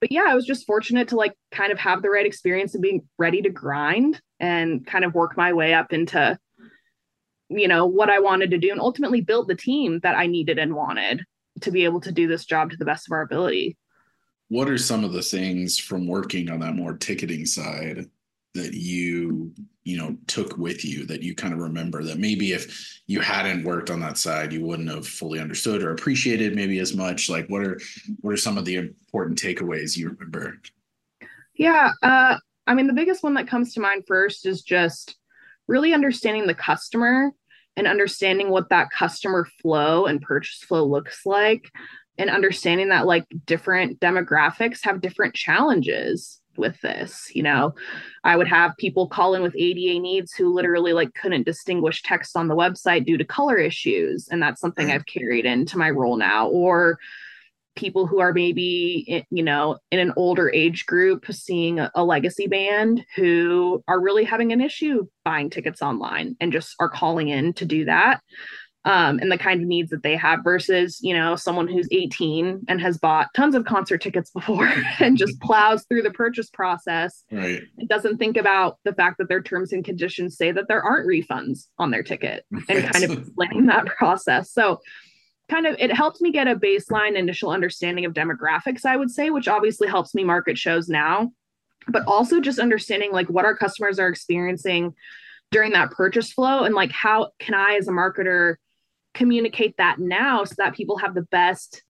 but 0.00 0.10
yeah, 0.10 0.24
I 0.26 0.34
was 0.34 0.46
just 0.46 0.66
fortunate 0.66 1.08
to 1.08 1.16
like 1.16 1.34
kind 1.52 1.70
of 1.70 1.78
have 1.78 2.02
the 2.02 2.10
right 2.10 2.26
experience 2.26 2.74
and 2.74 2.82
being 2.82 3.08
ready 3.18 3.42
to 3.42 3.50
grind 3.50 4.20
and 4.40 4.84
kind 4.84 5.04
of 5.04 5.14
work 5.14 5.36
my 5.36 5.52
way 5.52 5.74
up 5.74 5.92
into, 5.92 6.36
you 7.48 7.68
know, 7.68 7.86
what 7.86 8.10
I 8.10 8.18
wanted 8.18 8.50
to 8.50 8.58
do 8.58 8.72
and 8.72 8.80
ultimately 8.80 9.20
build 9.20 9.46
the 9.46 9.54
team 9.54 10.00
that 10.02 10.16
I 10.16 10.26
needed 10.26 10.58
and 10.58 10.74
wanted 10.74 11.24
to 11.60 11.70
be 11.70 11.84
able 11.84 12.00
to 12.00 12.10
do 12.10 12.26
this 12.26 12.44
job 12.44 12.70
to 12.70 12.76
the 12.76 12.84
best 12.84 13.06
of 13.06 13.12
our 13.12 13.22
ability. 13.22 13.76
What 14.48 14.68
are 14.68 14.78
some 14.78 15.04
of 15.04 15.12
the 15.12 15.22
things 15.22 15.78
from 15.78 16.08
working 16.08 16.50
on 16.50 16.60
that 16.60 16.74
more 16.74 16.96
ticketing 16.96 17.46
side 17.46 18.10
that 18.54 18.74
you 18.74 19.52
you 19.84 19.96
know 19.96 20.16
took 20.26 20.56
with 20.58 20.84
you 20.84 21.06
that 21.06 21.22
you 21.22 21.34
kind 21.34 21.52
of 21.54 21.60
remember 21.60 22.04
that 22.04 22.18
maybe 22.18 22.52
if 22.52 23.00
you 23.06 23.20
hadn't 23.20 23.64
worked 23.64 23.90
on 23.90 24.00
that 24.00 24.18
side 24.18 24.52
you 24.52 24.64
wouldn't 24.64 24.90
have 24.90 25.06
fully 25.06 25.40
understood 25.40 25.82
or 25.82 25.92
appreciated 25.92 26.54
maybe 26.54 26.78
as 26.78 26.94
much. 26.94 27.28
Like 27.28 27.48
what 27.48 27.62
are 27.62 27.80
what 28.20 28.32
are 28.32 28.36
some 28.38 28.58
of 28.58 28.64
the 28.64 28.76
important 28.76 29.40
takeaways 29.40 29.96
you 29.96 30.10
remember? 30.10 30.58
Yeah 31.54 31.92
uh 32.02 32.36
i 32.66 32.74
mean 32.74 32.86
the 32.86 32.92
biggest 32.92 33.22
one 33.22 33.34
that 33.34 33.48
comes 33.48 33.74
to 33.74 33.80
mind 33.80 34.04
first 34.06 34.46
is 34.46 34.62
just 34.62 35.16
really 35.66 35.94
understanding 35.94 36.46
the 36.46 36.54
customer 36.54 37.30
and 37.76 37.86
understanding 37.86 38.50
what 38.50 38.68
that 38.68 38.90
customer 38.90 39.48
flow 39.62 40.06
and 40.06 40.20
purchase 40.20 40.58
flow 40.58 40.84
looks 40.84 41.24
like 41.24 41.70
and 42.18 42.28
understanding 42.28 42.90
that 42.90 43.06
like 43.06 43.24
different 43.46 43.98
demographics 43.98 44.80
have 44.82 45.00
different 45.00 45.34
challenges 45.34 46.41
with 46.56 46.80
this 46.80 47.30
you 47.34 47.42
know? 47.42 47.74
I 48.24 48.36
would 48.36 48.48
have 48.48 48.76
people 48.78 49.08
call 49.08 49.34
in 49.34 49.42
with 49.42 49.56
ada 49.56 49.98
needs 49.98 50.32
who 50.32 50.52
literally 50.52 50.92
like 50.92 51.14
couldn't 51.14 51.46
distinguish 51.46 52.02
text 52.02 52.36
on 52.36 52.48
the 52.48 52.56
website 52.56 53.04
due 53.04 53.18
to 53.18 53.24
color 53.24 53.56
issues 53.56 54.28
and 54.30 54.42
that's 54.42 54.60
something 54.60 54.88
mm. 54.88 54.92
i've 54.92 55.06
carried 55.06 55.44
into 55.44 55.78
my 55.78 55.90
role 55.90 56.16
now. 56.16 56.48
Or 56.48 56.98
people 57.74 58.06
who 58.06 58.20
are 58.20 58.32
maybe 58.32 59.24
you 59.30 59.42
know 59.42 59.78
in 59.90 59.98
an 59.98 60.12
older 60.16 60.50
age 60.50 60.84
group 60.86 61.24
seeing 61.30 61.78
a, 61.78 61.90
a 61.94 62.04
legacy 62.04 62.46
band 62.46 63.04
who 63.16 63.82
are 63.88 64.00
really 64.00 64.24
having 64.24 64.52
an 64.52 64.60
issue 64.60 65.06
buying 65.24 65.48
tickets 65.48 65.80
online 65.80 66.36
and 66.40 66.52
just 66.52 66.74
are 66.80 66.88
calling 66.88 67.28
in 67.28 67.52
to 67.54 67.64
do 67.64 67.84
that 67.84 68.20
um, 68.84 69.18
and 69.20 69.30
the 69.30 69.38
kind 69.38 69.60
of 69.60 69.66
needs 69.66 69.90
that 69.90 70.02
they 70.02 70.16
have 70.16 70.40
versus 70.42 70.98
you 71.02 71.14
know 71.14 71.36
someone 71.36 71.68
who's 71.68 71.88
18 71.90 72.64
and 72.68 72.80
has 72.80 72.98
bought 72.98 73.28
tons 73.34 73.54
of 73.54 73.64
concert 73.64 74.02
tickets 74.02 74.30
before 74.30 74.72
and 75.00 75.16
just 75.16 75.40
plows 75.40 75.84
through 75.88 76.02
the 76.02 76.10
purchase 76.10 76.50
process. 76.50 77.24
Right. 77.30 77.62
It 77.78 77.88
doesn't 77.88 78.18
think 78.18 78.36
about 78.36 78.78
the 78.84 78.92
fact 78.92 79.18
that 79.18 79.28
their 79.28 79.42
terms 79.42 79.72
and 79.72 79.84
conditions 79.84 80.36
say 80.36 80.52
that 80.52 80.68
there 80.68 80.82
aren't 80.82 81.06
refunds 81.06 81.68
on 81.78 81.90
their 81.90 82.02
ticket 82.02 82.44
and 82.50 82.92
kind 82.92 83.04
of 83.04 83.10
explaining 83.18 83.66
that 83.66 83.86
process. 83.86 84.52
So 84.52 84.80
kind 85.50 85.66
of 85.66 85.76
it 85.78 85.92
helped 85.92 86.20
me 86.20 86.32
get 86.32 86.48
a 86.48 86.56
baseline 86.56 87.16
initial 87.16 87.50
understanding 87.50 88.04
of 88.04 88.14
demographics 88.14 88.86
i 88.86 88.96
would 88.96 89.10
say 89.10 89.28
which 89.28 89.48
obviously 89.48 89.88
helps 89.88 90.14
me 90.14 90.22
market 90.22 90.56
shows 90.56 90.88
now 90.88 91.30
but 91.88 92.04
also 92.06 92.40
just 92.40 92.58
understanding 92.58 93.12
like 93.12 93.28
what 93.28 93.44
our 93.44 93.56
customers 93.56 93.98
are 93.98 94.08
experiencing 94.08 94.94
during 95.52 95.72
that 95.72 95.90
purchase 95.90 96.32
flow 96.32 96.64
and 96.64 96.74
like 96.74 96.90
how 96.90 97.30
can 97.38 97.54
I 97.54 97.76
as 97.76 97.86
a 97.86 97.92
marketer 97.92 98.56
communicate 99.14 99.76
that 99.76 99.98
now 99.98 100.44
so 100.44 100.54
that 100.58 100.74
people 100.74 100.96
have 100.98 101.14
the 101.14 101.22
best 101.22 101.82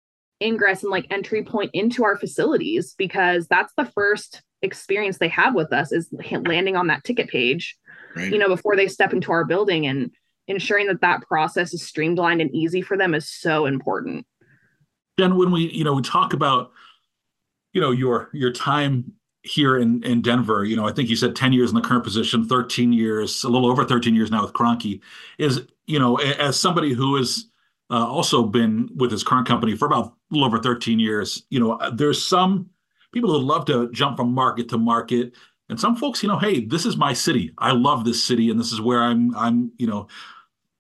ingress 0.43 0.83
and 0.83 0.91
like 0.91 1.07
entry 1.11 1.45
point 1.45 1.71
into 1.75 2.05
our 2.05 2.17
facilities 2.17 2.95
because 2.97 3.47
that's 3.47 3.73
the 3.77 3.85
first 3.85 4.43
experience 4.63 5.19
they 5.19 5.29
have 5.29 5.55
with 5.55 5.73
us 5.73 5.93
is 5.93 6.09
landing 6.47 6.77
on 6.77 6.87
that 6.87 7.05
ticket 7.05 7.29
page 7.29 7.77
right. 8.17 8.33
you 8.33 8.39
know 8.39 8.49
before 8.49 8.77
they 8.77 8.89
step 8.89 9.13
into 9.13 9.33
our 9.33 9.45
building 9.45 9.87
and 9.87 10.11
ensuring 10.49 10.87
that 10.87 11.01
that 11.01 11.23
process 11.23 11.73
is 11.75 11.87
streamlined 11.87 12.41
and 12.41 12.55
easy 12.55 12.83
for 12.83 12.97
them 12.97 13.15
is 13.15 13.31
so 13.31 13.67
important 13.67 14.27
Jen, 15.19 15.37
when 15.37 15.51
we 15.51 15.71
you 15.71 15.85
know 15.85 15.95
we 15.95 16.03
talk 16.03 16.33
about 16.33 16.73
you 17.73 17.81
know 17.81 17.91
your 17.91 18.31
your 18.33 18.53
time 18.53 19.13
here 19.43 19.79
in 19.79 20.03
in 20.03 20.23
Denver, 20.23 20.65
you 20.65 20.77
know, 20.77 20.87
I 20.87 20.93
think 20.93 21.09
you 21.09 21.17
said 21.17 21.35
10 21.35 21.53
years 21.53 21.71
in 21.71 21.77
the 21.77 21.83
current 21.83 22.05
position, 22.05 22.47
13 22.47 22.93
years, 22.93 23.43
a 23.45 23.49
little 23.49 23.71
over 23.71 23.85
13 23.85 24.15
years 24.15 24.31
now 24.31 24.43
with 24.43 24.53
Kroenke, 24.53 25.01
is, 25.39 25.63
you 25.87 25.99
know, 25.99 26.17
as 26.17 26.59
somebody 26.59 26.93
who 26.93 27.17
has 27.17 27.47
uh, 27.91 28.07
also 28.07 28.45
been 28.45 28.89
with 28.97 29.11
his 29.11 29.25
current 29.25 29.49
company 29.49 29.77
for 29.77 29.87
about 29.87 30.07
a 30.07 30.13
little 30.31 30.47
over 30.47 30.59
13 30.59 30.99
years, 31.01 31.45
you 31.51 31.59
know, 31.59 31.79
there's 31.93 32.25
some 32.25 32.71
people 33.13 33.31
who 33.31 33.39
love 33.39 33.65
to 33.67 33.91
jump 33.93 34.17
from 34.17 34.33
market 34.33 34.69
to 34.69 34.79
market. 34.79 35.35
And 35.69 35.79
some 35.79 35.97
folks, 35.97 36.23
you 36.23 36.29
know, 36.29 36.39
hey, 36.39 36.65
this 36.65 36.85
is 36.85 36.97
my 36.97 37.13
city. 37.13 37.53
I 37.59 37.73
love 37.73 38.05
this 38.05 38.23
city, 38.23 38.51
and 38.51 38.59
this 38.59 38.73
is 38.73 38.81
where 38.81 39.03
I'm, 39.03 39.35
I'm, 39.37 39.73
you 39.79 39.87
know, 39.87 40.09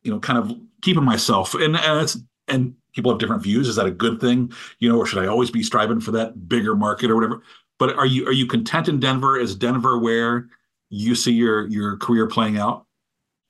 you 0.02 0.10
know, 0.10 0.18
kind 0.18 0.38
of 0.38 0.52
keeping 0.82 1.04
myself. 1.04 1.54
And 1.54 1.76
and 1.76 2.02
it's 2.02 2.18
and 2.48 2.74
people 2.92 3.12
have 3.12 3.20
different 3.20 3.42
views. 3.42 3.68
Is 3.68 3.76
that 3.76 3.86
a 3.86 3.90
good 3.90 4.20
thing? 4.20 4.52
You 4.78 4.88
know, 4.88 4.98
or 4.98 5.06
should 5.06 5.22
I 5.22 5.28
always 5.28 5.50
be 5.50 5.62
striving 5.62 6.00
for 6.00 6.10
that 6.12 6.48
bigger 6.48 6.74
market 6.74 7.10
or 7.10 7.14
whatever? 7.14 7.42
But 7.80 7.96
are 7.96 8.06
you 8.06 8.26
are 8.26 8.32
you 8.32 8.46
content 8.46 8.88
in 8.88 9.00
Denver? 9.00 9.38
Is 9.38 9.56
Denver 9.56 9.98
where 9.98 10.46
you 10.90 11.14
see 11.14 11.32
your 11.32 11.66
your 11.66 11.96
career 11.96 12.28
playing 12.28 12.58
out? 12.58 12.86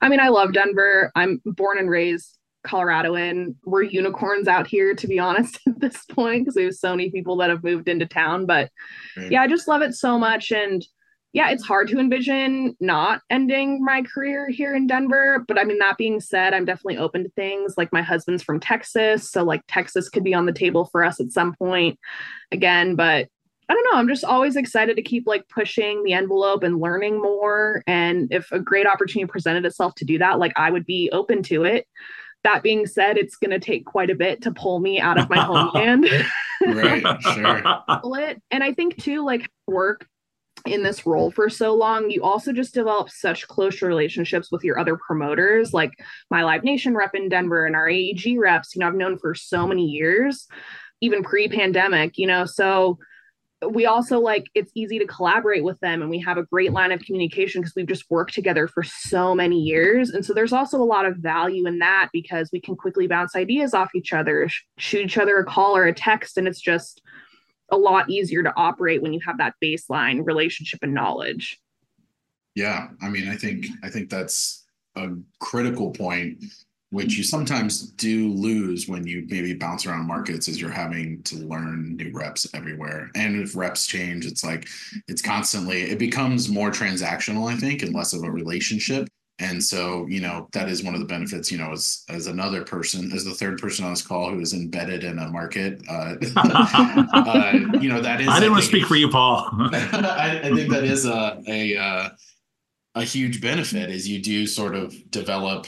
I 0.01 0.09
mean, 0.09 0.21
I 0.21 0.29
love 0.29 0.55
Denver. 0.55 1.11
I'm 1.17 1.43
born 1.45 1.79
and 1.79 1.91
raised 1.91 2.39
Coloradoan. 2.65 3.57
We're 3.65 3.83
unicorns 3.83 4.47
out 4.47 4.69
here, 4.69 4.95
to 4.95 5.07
be 5.09 5.19
honest, 5.19 5.59
at 5.69 5.81
this 5.81 6.05
point, 6.07 6.45
because 6.45 6.55
we 6.55 6.65
have 6.65 6.75
so 6.75 6.91
many 6.91 7.11
people 7.11 7.37
that 7.39 7.51
have 7.51 7.65
moved 7.65 7.89
into 7.89 8.07
town. 8.07 8.47
But 8.47 8.71
right. 9.17 9.33
yeah, 9.33 9.43
I 9.43 9.49
just 9.49 9.67
love 9.67 9.83
it 9.83 9.95
so 9.95 10.17
much. 10.17 10.53
And 10.53 10.87
yeah, 11.33 11.51
it's 11.51 11.65
hard 11.65 11.89
to 11.89 11.99
envision 11.99 12.77
not 12.79 13.23
ending 13.31 13.85
my 13.85 14.03
career 14.03 14.49
here 14.49 14.77
in 14.77 14.87
Denver. 14.87 15.45
But 15.47 15.59
I 15.59 15.65
mean, 15.65 15.79
that 15.81 15.99
being 15.99 16.21
said, 16.21 16.55
I'm 16.55 16.65
definitely 16.65 16.99
open 16.99 17.25
to 17.25 17.31
things. 17.31 17.75
Like 17.77 17.93
my 17.93 18.03
husband's 18.03 18.45
from 18.45 18.61
Texas. 18.61 19.29
So 19.29 19.43
like 19.43 19.63
Texas 19.67 20.09
could 20.09 20.25
be 20.25 20.35
on 20.35 20.47
the 20.47 20.53
table 20.53 20.85
for 20.85 21.05
us 21.05 21.19
at 21.19 21.33
some 21.33 21.55
point 21.57 21.99
again. 22.53 22.95
But 22.95 23.29
I 23.71 23.73
don't 23.73 23.85
know. 23.85 23.99
I'm 24.01 24.09
just 24.09 24.25
always 24.25 24.57
excited 24.57 24.97
to 24.97 25.03
keep 25.03 25.29
like 25.29 25.49
pushing 25.49 26.03
the 26.03 26.13
envelope 26.13 26.65
and 26.65 26.81
learning 26.81 27.23
more. 27.23 27.85
And 27.87 28.27
if 28.33 28.51
a 28.51 28.59
great 28.59 28.85
opportunity 28.85 29.31
presented 29.31 29.65
itself 29.65 29.95
to 29.97 30.05
do 30.05 30.19
that, 30.19 30.41
like 30.41 30.53
I 30.57 30.73
would 30.73 30.85
be 30.85 31.09
open 31.13 31.45
to 31.45 31.63
it. 31.63 31.87
That 32.43 32.65
being 32.65 32.85
said, 32.85 33.17
it's 33.17 33.37
going 33.37 33.53
to 33.53 33.61
take 33.61 33.87
quite 33.87 34.11
a 34.11 34.17
bit 34.17 34.43
to 34.43 34.51
pull 34.51 34.81
me 34.81 34.99
out 34.99 35.21
of 35.21 35.31
my 35.31 35.39
homeland. 35.39 36.09
right, 36.67 37.05
sure. 37.23 38.35
and 38.51 38.65
I 38.65 38.73
think 38.73 39.01
too, 39.01 39.25
like 39.25 39.49
work 39.69 40.05
in 40.67 40.83
this 40.83 41.07
role 41.07 41.31
for 41.31 41.49
so 41.49 41.73
long, 41.73 42.11
you 42.11 42.25
also 42.25 42.53
just 42.53 42.75
develop 42.75 43.09
such 43.09 43.47
close 43.47 43.83
relationships 43.83 44.51
with 44.51 44.65
your 44.65 44.81
other 44.81 44.97
promoters, 44.97 45.73
like 45.73 45.93
my 46.29 46.43
Live 46.43 46.65
Nation 46.65 46.97
rep 46.97 47.15
in 47.15 47.29
Denver 47.29 47.67
and 47.67 47.77
our 47.77 47.89
AEG 47.89 48.37
reps. 48.37 48.75
You 48.75 48.81
know, 48.81 48.89
I've 48.89 48.95
known 48.95 49.17
for 49.17 49.33
so 49.37 49.65
many 49.65 49.85
years, 49.85 50.49
even 51.01 51.23
pre-pandemic. 51.23 52.19
You 52.19 52.27
know, 52.27 52.47
so 52.47 52.99
we 53.69 53.87
also 53.87 54.19
like 54.19 54.47
it's 54.55 54.73
easy 54.75 54.99
to 54.99 55.07
collaborate 55.07 55.65
with 55.65 55.79
them 55.81 56.01
and 56.01 56.11
we 56.11 56.19
have 56.19 56.39
a 56.39 56.45
great 56.45 56.73
line 56.73 56.93
of 56.93 57.01
communication 57.01 57.61
because 57.61 57.75
we've 57.77 57.87
just 57.87 58.11
worked 58.11 58.33
together 58.33 58.67
for 58.67 58.83
so 58.83 59.35
many 59.35 59.61
years. 59.61 60.11
And 60.11 60.25
so 60.25 60.33
there's 60.33 60.53
also 60.53 60.81
a 60.81 60.85
lot 60.85 61.05
of 61.05 61.17
value 61.17 61.67
in 61.67 61.79
that 61.81 62.09
because 62.13 62.49
we 62.53 62.61
can 62.61 62.75
quickly 62.75 63.07
bounce 63.07 63.37
ideas 63.37 63.75
off 63.75 63.95
each 63.95 64.13
other 64.13 64.49
shoot 64.79 65.05
each 65.05 65.19
other 65.19 65.39
a 65.39 65.45
call 65.45 65.77
or 65.77 65.87
a 65.87 65.95
text 65.95 66.39
and 66.39 66.49
it's 66.49 66.61
just 66.61 67.03
a 67.71 67.77
lot 67.77 68.09
easier 68.09 68.43
to 68.43 68.53
operate 68.57 69.03
when 69.03 69.13
you 69.13 69.21
have 69.25 69.39
that 69.39 69.55
baseline 69.63 70.25
relationship 70.25 70.81
and 70.83 70.95
knowledge. 70.95 71.61
Yeah 72.55 72.89
i 73.01 73.09
mean 73.09 73.29
i 73.29 73.37
think 73.37 73.67
i 73.85 73.89
think 73.89 74.11
that's 74.11 74.65
a 74.97 75.09
critical 75.39 75.93
point 75.93 76.43
which 76.91 77.17
you 77.17 77.23
sometimes 77.23 77.91
do 77.93 78.33
lose 78.33 78.89
when 78.89 79.07
you 79.07 79.25
maybe 79.29 79.55
bounce 79.55 79.87
around 79.87 80.07
markets 80.07 80.49
as 80.49 80.61
you're 80.61 80.71
having 80.71 81.23
to 81.23 81.37
learn 81.37 81.97
new 81.97 82.11
reps 82.13 82.47
everywhere. 82.53 83.11
And 83.15 83.41
if 83.41 83.55
reps 83.57 83.87
change, 83.87 84.27
it's 84.27 84.45
like 84.45 84.69
it's 85.07 85.23
constantly 85.23 85.83
it 85.83 85.99
becomes 85.99 86.49
more 86.49 86.71
transactional, 86.71 87.51
I 87.51 87.57
think, 87.57 87.83
and 87.83 87.95
less 87.95 88.13
of 88.13 88.25
a 88.25 88.31
relationship. 88.31 89.09
And 89.39 89.63
so, 89.63 90.07
you 90.07 90.21
know, 90.21 90.49
that 90.53 90.69
is 90.69 90.83
one 90.83 90.93
of 90.93 91.01
the 91.01 91.07
benefits, 91.07 91.51
you 91.51 91.57
know, 91.57 91.73
as 91.73 92.05
as 92.11 92.27
another 92.27 92.63
person, 92.63 93.11
as 93.13 93.25
the 93.25 93.31
third 93.31 93.59
person 93.59 93.85
on 93.85 93.93
this 93.93 94.03
call 94.03 94.31
who 94.31 94.41
is 94.41 94.53
embedded 94.53 95.03
in 95.03 95.19
a 95.19 95.29
market, 95.29 95.81
uh, 95.89 96.17
uh 96.37 97.53
you 97.81 97.89
know, 97.89 98.03
that 98.03 98.21
is. 98.21 98.29
I 98.29 98.35
didn't 98.35 98.45
I 98.45 98.49
want 98.51 98.63
to 98.63 98.69
speak 98.69 98.85
for 98.85 98.97
you, 98.97 99.09
Paul. 99.09 99.49
I, 99.53 100.41
I, 100.45 100.55
think 100.55 100.71
that 100.71 100.85
is 100.85 101.07
a 101.07 101.41
a 101.47 101.77
uh, 101.77 102.09
a 102.97 103.03
huge 103.03 103.41
benefit 103.41 103.89
is 103.91 104.07
you 104.07 104.21
do 104.21 104.47
sort 104.47 104.75
of 104.75 104.95
develop 105.11 105.67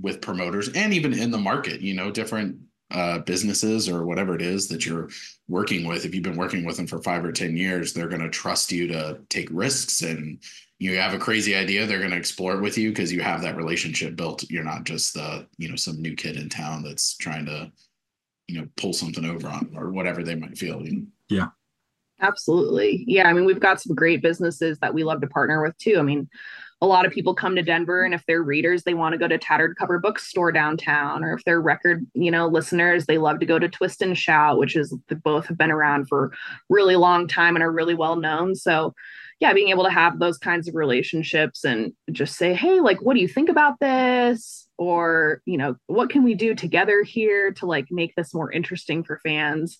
with 0.00 0.20
promoters 0.20 0.68
and 0.74 0.92
even 0.92 1.12
in 1.12 1.30
the 1.30 1.38
market, 1.38 1.80
you 1.80 1.94
know, 1.94 2.10
different 2.10 2.58
uh, 2.90 3.18
businesses 3.20 3.88
or 3.88 4.04
whatever 4.04 4.34
it 4.34 4.42
is 4.42 4.68
that 4.68 4.86
you're 4.86 5.08
working 5.48 5.86
with. 5.86 6.04
If 6.04 6.14
you've 6.14 6.22
been 6.22 6.36
working 6.36 6.64
with 6.64 6.76
them 6.76 6.86
for 6.86 7.02
five 7.02 7.24
or 7.24 7.32
10 7.32 7.56
years, 7.56 7.92
they're 7.92 8.08
going 8.08 8.22
to 8.22 8.30
trust 8.30 8.70
you 8.70 8.86
to 8.88 9.20
take 9.28 9.48
risks 9.50 10.02
and 10.02 10.38
you 10.78 10.96
have 10.98 11.14
a 11.14 11.18
crazy 11.18 11.54
idea, 11.54 11.86
they're 11.86 12.00
going 12.00 12.10
to 12.10 12.16
explore 12.16 12.54
it 12.54 12.60
with 12.60 12.76
you 12.76 12.90
because 12.90 13.12
you 13.12 13.20
have 13.20 13.40
that 13.42 13.56
relationship 13.56 14.14
built. 14.14 14.48
You're 14.50 14.62
not 14.62 14.84
just 14.84 15.14
the, 15.14 15.46
you 15.56 15.68
know, 15.68 15.76
some 15.76 16.02
new 16.02 16.14
kid 16.14 16.36
in 16.36 16.50
town 16.50 16.82
that's 16.82 17.16
trying 17.16 17.46
to, 17.46 17.72
you 18.46 18.60
know, 18.60 18.68
pull 18.76 18.92
something 18.92 19.24
over 19.24 19.48
on 19.48 19.72
or 19.74 19.90
whatever 19.90 20.22
they 20.22 20.34
might 20.34 20.58
feel. 20.58 20.82
You 20.84 20.92
know? 20.92 21.06
Yeah. 21.28 21.46
Absolutely. 22.20 23.04
Yeah. 23.06 23.28
I 23.28 23.32
mean, 23.32 23.46
we've 23.46 23.60
got 23.60 23.80
some 23.80 23.94
great 23.94 24.22
businesses 24.22 24.78
that 24.80 24.92
we 24.92 25.02
love 25.02 25.22
to 25.22 25.26
partner 25.26 25.62
with 25.62 25.76
too. 25.78 25.98
I 25.98 26.02
mean, 26.02 26.28
a 26.86 26.88
lot 26.88 27.04
of 27.04 27.12
people 27.12 27.34
come 27.34 27.56
to 27.56 27.62
Denver 27.62 28.04
and 28.04 28.14
if 28.14 28.24
they're 28.26 28.44
readers, 28.44 28.84
they 28.84 28.94
want 28.94 29.12
to 29.12 29.18
go 29.18 29.26
to 29.26 29.36
Tattered 29.36 29.76
Cover 29.76 29.98
Bookstore 29.98 30.52
downtown, 30.52 31.24
or 31.24 31.34
if 31.34 31.42
they're 31.44 31.60
record, 31.60 32.06
you 32.14 32.30
know, 32.30 32.46
listeners, 32.46 33.06
they 33.06 33.18
love 33.18 33.40
to 33.40 33.46
go 33.46 33.58
to 33.58 33.68
Twist 33.68 34.02
and 34.02 34.16
Shout, 34.16 34.56
which 34.56 34.76
is 34.76 34.96
both 35.24 35.46
have 35.46 35.58
been 35.58 35.72
around 35.72 36.06
for 36.06 36.32
really 36.68 36.94
long 36.94 37.26
time 37.26 37.56
and 37.56 37.62
are 37.64 37.72
really 37.72 37.94
well 37.94 38.14
known. 38.14 38.54
So 38.54 38.94
yeah, 39.40 39.52
being 39.52 39.68
able 39.68 39.82
to 39.82 39.90
have 39.90 40.20
those 40.20 40.38
kinds 40.38 40.68
of 40.68 40.76
relationships 40.76 41.64
and 41.64 41.92
just 42.12 42.36
say, 42.36 42.54
hey, 42.54 42.78
like, 42.78 43.02
what 43.02 43.14
do 43.14 43.20
you 43.20 43.28
think 43.28 43.48
about 43.48 43.80
this? 43.80 44.68
Or, 44.78 45.42
you 45.44 45.58
know, 45.58 45.74
what 45.88 46.08
can 46.08 46.22
we 46.22 46.34
do 46.34 46.54
together 46.54 47.02
here 47.02 47.50
to 47.54 47.66
like 47.66 47.86
make 47.90 48.14
this 48.14 48.32
more 48.32 48.52
interesting 48.52 49.02
for 49.02 49.20
fans? 49.24 49.76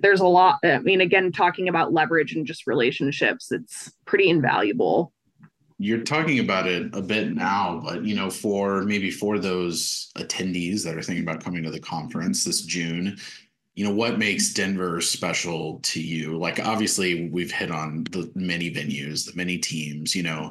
There's 0.00 0.20
a 0.20 0.26
lot. 0.26 0.60
I 0.64 0.78
mean, 0.78 1.00
again, 1.00 1.32
talking 1.32 1.68
about 1.68 1.92
leverage 1.92 2.34
and 2.34 2.46
just 2.46 2.66
relationships, 2.66 3.50
it's 3.50 3.92
pretty 4.06 4.30
invaluable 4.30 5.12
you're 5.78 6.02
talking 6.02 6.40
about 6.40 6.66
it 6.66 6.94
a 6.94 7.00
bit 7.00 7.32
now, 7.34 7.80
but 7.84 8.04
you 8.04 8.16
know, 8.16 8.30
for 8.30 8.82
maybe 8.82 9.10
for 9.10 9.38
those 9.38 10.10
attendees 10.16 10.84
that 10.84 10.96
are 10.96 11.02
thinking 11.02 11.22
about 11.22 11.42
coming 11.42 11.62
to 11.62 11.70
the 11.70 11.78
conference 11.80 12.42
this 12.42 12.62
June, 12.62 13.16
you 13.76 13.84
know, 13.84 13.94
what 13.94 14.18
makes 14.18 14.52
Denver 14.52 15.00
special 15.00 15.78
to 15.84 16.00
you? 16.00 16.36
Like, 16.36 16.58
obviously, 16.58 17.28
we've 17.30 17.52
hit 17.52 17.70
on 17.70 18.04
the 18.10 18.28
many 18.34 18.72
venues, 18.72 19.24
the 19.24 19.36
many 19.36 19.56
teams. 19.56 20.16
You 20.16 20.24
know, 20.24 20.50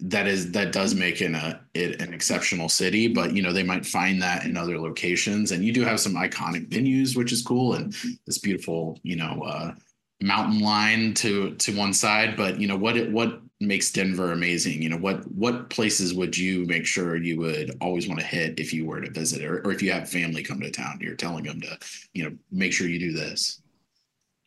that 0.00 0.26
is 0.26 0.50
that 0.52 0.72
does 0.72 0.92
make 0.92 1.22
it, 1.22 1.32
a, 1.32 1.60
it 1.74 2.02
an 2.02 2.12
exceptional 2.12 2.68
city, 2.68 3.06
but 3.06 3.32
you 3.32 3.42
know, 3.42 3.52
they 3.52 3.62
might 3.62 3.86
find 3.86 4.20
that 4.22 4.44
in 4.44 4.56
other 4.56 4.80
locations. 4.80 5.52
And 5.52 5.64
you 5.64 5.72
do 5.72 5.82
have 5.82 6.00
some 6.00 6.14
iconic 6.14 6.68
venues, 6.68 7.16
which 7.16 7.30
is 7.30 7.42
cool, 7.42 7.74
and 7.74 7.94
this 8.26 8.38
beautiful, 8.38 8.98
you 9.02 9.16
know. 9.16 9.42
uh 9.46 9.74
mountain 10.22 10.60
line 10.60 11.12
to 11.12 11.54
to 11.56 11.76
one 11.76 11.92
side 11.92 12.34
but 12.34 12.58
you 12.58 12.66
know 12.66 12.76
what 12.76 12.96
it 12.96 13.12
what 13.12 13.40
makes 13.60 13.92
Denver 13.92 14.32
amazing? 14.32 14.82
You 14.82 14.88
know, 14.90 14.96
what 14.96 15.30
what 15.32 15.70
places 15.70 16.14
would 16.14 16.36
you 16.36 16.66
make 16.66 16.86
sure 16.86 17.16
you 17.16 17.38
would 17.38 17.76
always 17.80 18.08
want 18.08 18.20
to 18.20 18.26
hit 18.26 18.60
if 18.60 18.72
you 18.72 18.86
were 18.86 19.00
to 19.00 19.10
visit, 19.10 19.44
or, 19.44 19.60
or 19.66 19.72
if 19.72 19.82
you 19.82 19.92
have 19.92 20.08
family 20.08 20.42
come 20.42 20.60
to 20.60 20.70
town, 20.70 20.98
you're 21.00 21.14
telling 21.14 21.44
them 21.44 21.60
to, 21.60 21.78
you 22.12 22.24
know, 22.24 22.36
make 22.50 22.72
sure 22.72 22.88
you 22.88 22.98
do 22.98 23.12
this. 23.12 23.60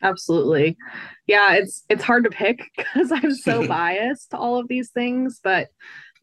Absolutely, 0.04 0.78
yeah. 1.26 1.54
It's 1.54 1.84
it's 1.90 2.04
hard 2.04 2.24
to 2.26 2.30
pick 2.30 2.62
because 2.78 3.12
I'm 3.12 3.34
so 3.34 3.68
biased 3.68 4.32
to 4.32 4.38
all 4.38 4.60
of 4.60 4.68
these 4.68 4.90
things, 4.90 5.40
but 5.44 5.70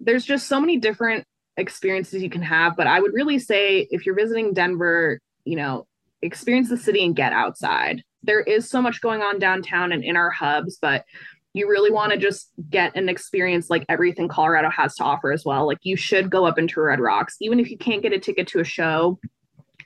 there's 0.00 0.24
just 0.24 0.48
so 0.48 0.60
many 0.60 0.78
different 0.78 1.24
experiences 1.56 2.22
you 2.22 2.30
can 2.30 2.42
have. 2.42 2.76
But 2.76 2.86
I 2.86 3.00
would 3.00 3.14
really 3.14 3.38
say 3.38 3.86
if 3.90 4.06
you're 4.06 4.14
visiting 4.14 4.52
Denver, 4.52 5.20
you 5.44 5.56
know, 5.56 5.86
experience 6.22 6.68
the 6.68 6.76
city 6.76 7.04
and 7.04 7.14
get 7.14 7.32
outside. 7.32 8.02
There 8.22 8.40
is 8.40 8.70
so 8.70 8.80
much 8.80 9.02
going 9.02 9.20
on 9.20 9.38
downtown 9.38 9.92
and 9.92 10.02
in 10.02 10.16
our 10.16 10.30
hubs, 10.30 10.78
but 10.80 11.04
you 11.54 11.68
really 11.68 11.90
want 11.90 12.12
to 12.12 12.18
just 12.18 12.50
get 12.68 12.94
an 12.96 13.08
experience 13.08 13.70
like 13.70 13.86
everything 13.88 14.28
Colorado 14.28 14.68
has 14.70 14.94
to 14.96 15.04
offer 15.04 15.32
as 15.32 15.44
well. 15.44 15.66
Like 15.66 15.78
you 15.82 15.96
should 15.96 16.28
go 16.28 16.44
up 16.44 16.58
into 16.58 16.80
Red 16.80 17.00
Rocks, 17.00 17.36
even 17.40 17.60
if 17.60 17.70
you 17.70 17.78
can't 17.78 18.02
get 18.02 18.12
a 18.12 18.18
ticket 18.18 18.48
to 18.48 18.60
a 18.60 18.64
show. 18.64 19.18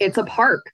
It's 0.01 0.17
a 0.17 0.25
park 0.25 0.73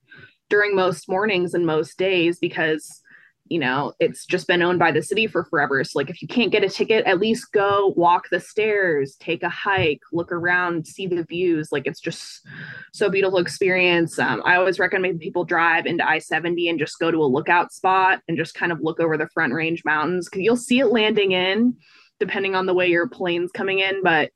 during 0.49 0.77
most 0.77 1.09
mornings 1.09 1.53
and 1.53 1.67
most 1.67 1.99
days 1.99 2.39
because 2.39 3.03
you 3.47 3.59
know, 3.59 3.93
it's 4.01 4.25
just 4.25 4.47
been 4.47 4.63
owned 4.63 4.79
by 4.79 4.91
the 4.91 5.03
city 5.03 5.27
for 5.27 5.45
forever. 5.45 5.85
So 5.85 5.99
like 5.99 6.09
if 6.09 6.23
you 6.23 6.29
can't 6.29 6.51
get 6.51 6.65
a 6.65 6.69
ticket, 6.69 7.05
at 7.05 7.21
least 7.21 7.53
go 7.53 7.93
walk 7.95 8.31
the 8.31 8.41
stairs, 8.41 9.17
take 9.21 9.43
a 9.43 9.51
hike, 9.51 10.01
look 10.13 10.33
around, 10.33 10.87
see 10.87 11.07
the 11.07 11.25
views. 11.25 11.69
Like 11.71 11.87
it's 11.87 12.01
just 12.01 12.47
so 12.95 13.11
beautiful 13.11 13.39
experience. 13.39 14.19
Um, 14.19 14.41
I 14.47 14.57
always 14.57 14.79
recommend 14.79 15.21
people 15.21 15.45
drive 15.45 15.85
into 15.85 16.09
I-70 16.09 16.71
and 16.71 16.79
just 16.79 16.99
go 16.99 17.11
to 17.11 17.19
a 17.19 17.27
lookout 17.27 17.73
spot 17.73 18.21
and 18.29 18.39
just 18.39 18.55
kind 18.55 18.73
of 18.73 18.81
look 18.81 18.99
over 18.99 19.19
the 19.19 19.29
front 19.35 19.53
range 19.53 19.83
mountains 19.85 20.27
because 20.29 20.43
you'll 20.43 20.57
see 20.57 20.81
it 20.81 20.87
landing 20.87 21.33
in 21.33 21.77
depending 22.21 22.55
on 22.55 22.65
the 22.65 22.75
way 22.75 22.89
your 22.89 23.09
plane's 23.09 23.51
coming 23.53 23.81
in. 23.81 24.03
But 24.03 24.31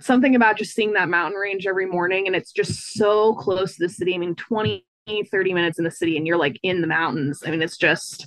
something 0.00 0.34
about 0.34 0.58
just 0.58 0.74
seeing 0.74 0.92
that 0.94 1.08
mountain 1.08 1.38
range 1.38 1.66
every 1.66 1.86
morning 1.86 2.26
and 2.26 2.36
it's 2.36 2.52
just 2.52 2.92
so 2.92 3.34
close 3.36 3.76
to 3.76 3.86
the 3.86 3.88
city. 3.88 4.14
I 4.14 4.18
mean, 4.18 4.34
20 4.34 4.84
30 5.30 5.52
minutes 5.52 5.78
in 5.78 5.84
the 5.84 5.90
city 5.90 6.16
and 6.16 6.26
you're 6.26 6.38
like 6.38 6.58
in 6.62 6.80
the 6.80 6.86
mountains. 6.86 7.42
I 7.46 7.50
mean, 7.50 7.62
it's 7.62 7.76
just 7.76 8.26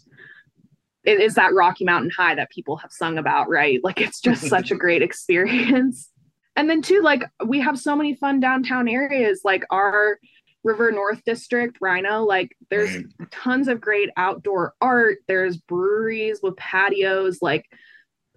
it 1.08 1.22
is 1.22 1.36
that 1.36 1.54
Rocky 1.54 1.86
Mountain 1.86 2.12
high 2.12 2.36
that 2.36 2.52
people 2.52 2.76
have 2.76 2.92
sung 2.92 3.18
about, 3.18 3.48
right? 3.48 3.80
Like 3.82 4.02
it's 4.02 4.20
just 4.20 4.46
such 4.50 4.72
a 4.72 4.76
great 4.76 5.02
experience. 5.02 6.12
And 6.58 6.70
then 6.70 6.82
too, 6.82 7.02
like 7.02 7.24
we 7.46 7.62
have 7.62 7.80
so 7.80 7.96
many 7.96 8.14
fun 8.14 8.42
downtown 8.42 8.90
areas, 8.90 9.42
like 9.46 9.64
our 9.70 10.20
River 10.66 10.92
North 10.92 11.24
District, 11.24 11.80
RiNo, 11.80 12.28
like 12.28 12.58
there's 12.70 12.94
right. 12.94 13.06
tons 13.32 13.70
of 13.70 13.80
great 13.80 14.10
outdoor 14.18 14.74
art. 14.82 15.20
There's 15.30 15.56
breweries 15.56 16.42
with 16.44 16.58
patios. 16.58 17.40
Like 17.42 17.64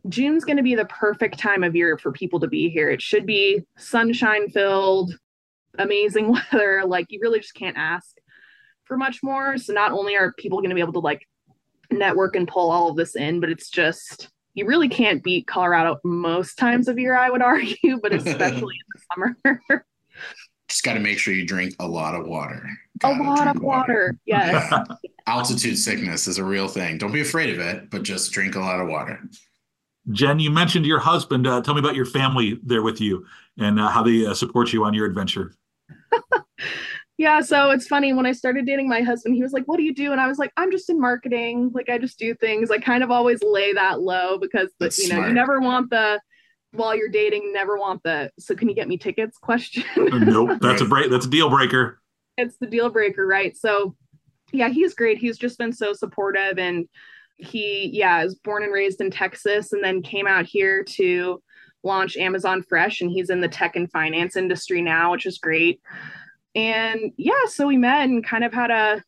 June's 0.09 0.45
going 0.45 0.59
to 0.59 0.63
be 0.63 0.77
the 0.77 0.85
perfect 0.85 1.41
time 1.41 1.65
of 1.65 1.75
year 1.75 1.99
for 1.99 2.13
people 2.13 2.39
to 2.39 2.47
be 2.47 2.71
here. 2.71 2.89
It 2.89 3.03
should 3.03 3.27
be 3.27 3.63
sunshine 3.79 4.49
filled, 4.49 5.19
amazing 5.77 6.29
weather. 6.53 6.85
Like 6.87 7.07
you 7.09 7.19
really 7.21 7.41
just 7.41 7.55
can't 7.55 7.77
ask 7.77 8.17
for 8.85 8.97
much 8.97 9.25
more. 9.25 9.59
So 9.59 9.73
not 9.73 9.91
only 9.91 10.15
are 10.15 10.33
people 10.35 10.59
going 10.59 10.71
to 10.71 10.77
be 10.77 10.83
able 10.83 10.93
to 10.93 11.01
like 11.01 11.27
network 11.91 12.37
and 12.37 12.49
pull 12.49 12.71
all 12.71 12.91
of 12.91 12.97
this 12.97 13.17
in, 13.17 13.41
but 13.41 13.51
it's 13.51 13.71
just 13.71 14.29
you 14.55 14.67
really 14.67 14.89
can't 14.89 15.23
beat 15.23 15.47
Colorado 15.47 15.99
most 16.05 16.57
times 16.57 16.89
of 16.89 16.99
year, 16.99 17.17
I 17.17 17.31
would 17.31 17.43
argue, 17.43 18.01
but 18.03 18.13
especially 18.13 18.77
in 18.77 18.89
the 18.95 19.01
summer. 19.15 19.85
just 20.69 20.85
got 20.85 20.95
to 20.95 21.01
make 21.01 21.19
sure 21.19 21.35
you 21.35 21.47
drink 21.47 21.75
a 21.81 21.87
lot 21.87 22.15
of 22.15 22.27
water. 22.27 22.69
Gotta 22.99 23.23
a 23.23 23.25
lot 23.25 23.49
of 23.49 23.63
water. 23.63 23.63
water. 23.63 24.19
Yes. 24.27 24.73
Altitude 25.27 25.79
sickness 25.79 26.27
is 26.27 26.39
a 26.39 26.45
real 26.45 26.69
thing. 26.69 26.99
Don't 26.99 27.13
be 27.13 27.21
afraid 27.21 27.55
of 27.55 27.61
it, 27.61 27.91
but 27.91 28.03
just 28.03 28.33
drink 28.33 28.57
a 28.57 28.61
lot 28.61 28.81
of 28.81 28.89
water. 28.89 29.21
Jen, 30.11 30.39
you 30.39 30.51
mentioned 30.51 30.87
your 30.87 30.99
husband. 30.99 31.47
Uh, 31.47 31.61
tell 31.63 31.75
me 31.75 31.81
about 31.81 31.95
your 31.95 32.07
family 32.07 32.59
there 32.63 32.83
with 32.83 33.01
you 33.01 33.25
and 33.59 33.79
uh, 33.79 33.89
how 33.89 34.03
they 34.03 34.27
uh, 34.27 34.35
support 34.35 34.73
you 34.73 34.85
on 34.85 34.95
your 34.95 35.07
adventure. 35.07 35.55
yeah 37.21 37.43
so 37.43 37.71
it's 37.71 37.87
funny 37.87 38.15
when 38.15 38.25
i 38.25 38.33
started 38.33 38.65
dating 38.65 38.89
my 38.89 39.03
husband 39.03 39.35
he 39.35 39.43
was 39.43 39.53
like 39.53 39.65
what 39.67 39.77
do 39.77 39.83
you 39.83 39.95
do? 39.95 40.11
And 40.11 40.21
i 40.21 40.27
was 40.27 40.39
like 40.39 40.51
i'm 40.57 40.71
just 40.71 40.89
in 40.89 40.99
marketing. 40.99 41.71
Like 41.75 41.91
i 41.91 41.99
just 41.99 42.19
do 42.19 42.35
things. 42.35 42.71
I 42.71 42.79
kind 42.79 43.05
of 43.05 43.11
always 43.11 43.43
lay 43.43 43.75
that 43.75 44.01
low 44.01 44.39
because 44.39 44.71
the, 44.79 44.87
you 44.99 45.09
know 45.11 45.17
smart. 45.17 45.29
you 45.29 45.35
never 45.35 45.61
want 45.61 45.91
the 45.91 46.19
while 46.73 46.97
you're 46.97 47.11
dating 47.11 47.53
never 47.53 47.77
want 47.77 48.03
the 48.05 48.31
so 48.39 48.55
can 48.55 48.69
you 48.71 48.75
get 48.75 48.89
me 48.89 48.97
tickets? 48.97 49.37
question. 49.43 49.85
Uh, 49.97 50.19
nope. 50.19 50.59
That's 50.63 50.81
a 50.81 50.87
break 50.87 51.11
that's 51.11 51.27
a 51.27 51.31
deal 51.31 51.51
breaker. 51.51 52.01
It's 52.39 52.57
the 52.59 52.67
deal 52.67 52.89
breaker 52.89 53.27
right? 53.27 53.55
So 53.55 53.95
yeah 54.53 54.71
he's 54.71 54.95
great. 54.95 55.19
He's 55.19 55.37
just 55.37 55.59
been 55.59 55.75
so 55.75 55.93
supportive 55.93 56.59
and 56.59 56.89
he 57.37 57.91
yeah 57.93 58.25
is 58.25 58.35
born 58.35 58.63
and 58.63 58.73
raised 58.73 59.01
in 59.01 59.11
texas 59.11 59.73
and 59.73 59.83
then 59.83 60.03
came 60.03 60.27
out 60.27 60.45
here 60.45 60.85
to 60.85 61.43
launch 61.83 62.19
amazon 62.19 62.63
fresh 62.69 63.01
and 63.01 63.11
he's 63.11 63.31
in 63.31 63.41
the 63.41 63.49
tech 63.49 63.77
and 63.77 63.91
finance 63.91 64.37
industry 64.37 64.83
now 64.83 65.11
which 65.13 65.25
is 65.25 65.39
great 65.39 65.81
and 66.55 67.13
yeah, 67.17 67.47
so 67.47 67.67
we 67.67 67.77
met 67.77 68.09
and 68.09 68.25
kind 68.25 68.45
of 68.45 68.53
had 68.53 68.71
a 68.71 69.03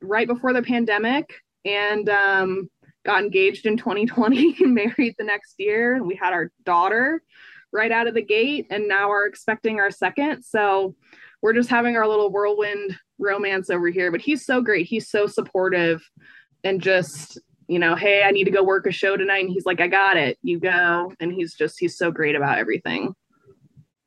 right 0.00 0.26
before 0.26 0.52
the 0.52 0.62
pandemic 0.62 1.34
and 1.64 2.08
um, 2.08 2.70
got 3.04 3.22
engaged 3.22 3.66
in 3.66 3.76
2020 3.78 4.56
and 4.60 4.74
married 4.74 5.14
the 5.18 5.24
next 5.24 5.54
year. 5.58 5.94
And 5.94 6.06
we 6.06 6.14
had 6.14 6.32
our 6.32 6.50
daughter 6.64 7.22
right 7.72 7.92
out 7.92 8.06
of 8.06 8.14
the 8.14 8.24
gate 8.24 8.66
and 8.70 8.88
now 8.88 9.10
are 9.10 9.26
expecting 9.26 9.78
our 9.78 9.90
second. 9.90 10.42
So 10.42 10.94
we're 11.42 11.52
just 11.52 11.68
having 11.68 11.96
our 11.96 12.08
little 12.08 12.30
whirlwind 12.30 12.96
romance 13.18 13.70
over 13.70 13.88
here. 13.88 14.10
But 14.10 14.20
he's 14.20 14.44
so 14.44 14.62
great. 14.62 14.86
He's 14.86 15.10
so 15.10 15.26
supportive 15.26 16.02
and 16.64 16.80
just, 16.80 17.38
you 17.68 17.78
know, 17.78 17.94
hey, 17.94 18.22
I 18.22 18.30
need 18.30 18.44
to 18.44 18.50
go 18.50 18.62
work 18.62 18.86
a 18.86 18.90
show 18.90 19.16
tonight. 19.16 19.44
And 19.44 19.50
he's 19.50 19.66
like, 19.66 19.80
I 19.80 19.88
got 19.88 20.16
it. 20.16 20.38
You 20.42 20.58
go. 20.58 21.12
And 21.20 21.32
he's 21.32 21.54
just, 21.54 21.78
he's 21.78 21.98
so 21.98 22.10
great 22.10 22.34
about 22.34 22.58
everything. 22.58 23.14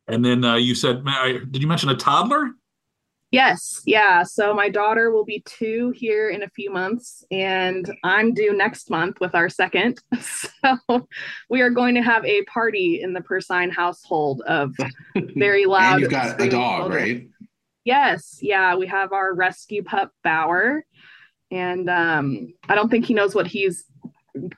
And 0.07 0.25
then 0.25 0.43
uh, 0.43 0.55
you 0.55 0.75
said, 0.75 1.05
did 1.51 1.61
you 1.61 1.67
mention 1.67 1.89
a 1.89 1.95
toddler? 1.95 2.51
Yes, 3.32 3.82
yeah. 3.86 4.23
So 4.23 4.53
my 4.53 4.67
daughter 4.67 5.09
will 5.11 5.23
be 5.23 5.41
two 5.45 5.93
here 5.95 6.29
in 6.29 6.43
a 6.43 6.49
few 6.49 6.69
months, 6.69 7.23
and 7.32 7.89
I'm 8.03 8.34
due 8.34 8.53
next 8.55 8.89
month 8.89 9.21
with 9.21 9.36
our 9.36 9.49
second. 9.49 9.99
So 10.63 11.07
we 11.49 11.61
are 11.61 11.71
going 11.71 11.95
to 11.95 12.01
have 12.03 12.23
a 12.23 12.43
party 12.43 13.01
in 13.01 13.13
the 13.13 13.19
Persyn 13.19 13.71
household 13.71 14.41
of 14.41 14.75
very 15.36 15.65
loud. 15.65 15.93
and 15.93 16.01
you've 16.01 16.11
got 16.11 16.39
a 16.39 16.49
dog, 16.49 16.82
children. 16.82 17.03
right? 17.03 17.27
Yes, 17.84 18.38
yeah. 18.41 18.75
We 18.75 18.86
have 18.88 19.11
our 19.11 19.34
rescue 19.34 19.84
pup 19.84 20.11
Bauer, 20.23 20.86
and 21.49 21.89
um, 21.89 22.53
I 22.69 22.75
don't 22.75 22.89
think 22.89 23.05
he 23.05 23.15
knows 23.15 23.34
what 23.34 23.47
he's 23.47 23.86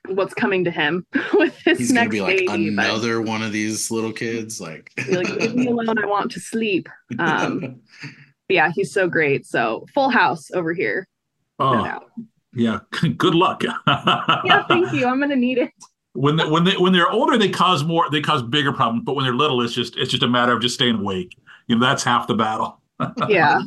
what's 0.08 0.34
coming 0.34 0.66
to 0.66 0.72
him 0.72 1.06
with 1.34 1.58
this 1.64 1.80
he's 1.80 1.92
next 1.92 2.08
gonna 2.08 2.10
be 2.12 2.22
like 2.22 2.48
baby, 2.48 2.68
another 2.68 3.22
one 3.22 3.42
of 3.42 3.52
these 3.52 3.90
little 3.92 4.12
kids. 4.12 4.60
Like, 4.60 4.92
like 5.10 5.30
leave 5.30 5.56
me 5.56 5.68
alone. 5.68 5.98
I 5.98 6.06
want 6.06 6.32
to 6.32 6.40
sleep. 6.40 6.90
Um, 7.18 7.82
yeah, 8.50 8.72
he's 8.74 8.92
so 8.92 9.08
great. 9.08 9.46
So 9.46 9.86
full 9.94 10.10
house 10.10 10.52
over 10.52 10.74
here. 10.74 11.08
Oh, 11.60 12.00
yeah. 12.54 12.80
Good 13.18 13.36
luck. 13.36 13.64
yeah, 13.88 14.66
thank 14.68 14.94
you. 14.94 15.08
I'm 15.08 15.20
gonna 15.20 15.36
need 15.36 15.58
it. 15.58 15.72
When 16.14 16.36
they, 16.36 16.46
when 16.46 16.64
they 16.64 16.78
when 16.78 16.94
they're 16.94 17.10
older, 17.10 17.38
they 17.38 17.50
cause 17.50 17.84
more. 17.84 18.10
They 18.10 18.22
cause 18.22 18.44
bigger 18.44 18.72
problems. 18.72 19.04
But 19.06 19.16
when 19.16 19.26
they're 19.26 19.34
little, 19.34 19.62
it's 19.62 19.74
just 19.74 19.98
it's 19.98 20.12
just 20.12 20.24
a 20.24 20.28
matter 20.28 20.54
of 20.54 20.62
just 20.62 20.76
staying 20.76 20.96
awake. 20.96 21.36
You 21.68 21.76
know, 21.78 21.86
that's 21.86 22.04
half 22.04 22.28
the 22.28 22.36
battle. 22.36 22.80
yeah, 23.28 23.62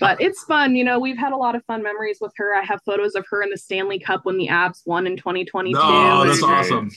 but 0.00 0.20
it's 0.20 0.42
fun. 0.44 0.74
You 0.74 0.82
know, 0.82 0.98
we've 0.98 1.16
had 1.16 1.32
a 1.32 1.36
lot 1.36 1.54
of 1.54 1.64
fun 1.66 1.82
memories 1.82 2.18
with 2.20 2.32
her. 2.36 2.54
I 2.54 2.64
have 2.64 2.80
photos 2.84 3.14
of 3.14 3.24
her 3.30 3.42
in 3.42 3.50
the 3.50 3.56
Stanley 3.56 3.98
Cup 3.98 4.24
when 4.24 4.36
the 4.36 4.48
Avs 4.48 4.82
won 4.84 5.06
in 5.06 5.16
2022. 5.16 5.78
Oh, 5.80 6.26
that's 6.26 6.42
awesome. 6.42 6.90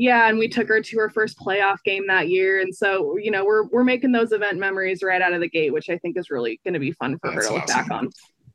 Yeah, 0.00 0.28
and 0.28 0.38
we 0.38 0.46
took 0.46 0.68
her 0.68 0.80
to 0.80 0.98
her 0.98 1.10
first 1.10 1.36
playoff 1.40 1.82
game 1.84 2.06
that 2.06 2.28
year, 2.28 2.60
and 2.60 2.72
so 2.74 3.16
you 3.18 3.32
know 3.32 3.44
we're 3.44 3.64
we're 3.64 3.82
making 3.82 4.12
those 4.12 4.30
event 4.30 4.56
memories 4.58 5.02
right 5.02 5.20
out 5.20 5.32
of 5.32 5.40
the 5.40 5.48
gate, 5.48 5.72
which 5.72 5.90
I 5.90 5.98
think 5.98 6.16
is 6.16 6.30
really 6.30 6.60
going 6.62 6.74
to 6.74 6.80
be 6.80 6.92
fun 6.92 7.18
for 7.18 7.32
That's 7.32 7.46
her 7.46 7.50
to 7.50 7.54
look 7.54 7.64
awesome. 7.64 7.88
back 7.88 7.90
on. 7.90 8.10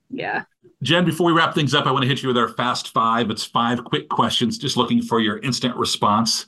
Yeah. 0.10 0.44
Jen, 0.84 1.04
before 1.04 1.28
we 1.28 1.34
wrap 1.34 1.54
things 1.54 1.74
up, 1.74 1.86
I 1.86 1.92
want 1.92 2.04
to 2.04 2.08
hit 2.08 2.22
you 2.24 2.28
with 2.28 2.38
our 2.38 2.48
fast 2.48 2.94
five. 2.94 3.30
It's 3.30 3.44
five 3.44 3.84
quick 3.84 4.08
questions, 4.08 4.58
just 4.58 4.78
looking 4.78 5.02
for 5.02 5.20
your 5.20 5.40
instant 5.40 5.76
response. 5.76 6.48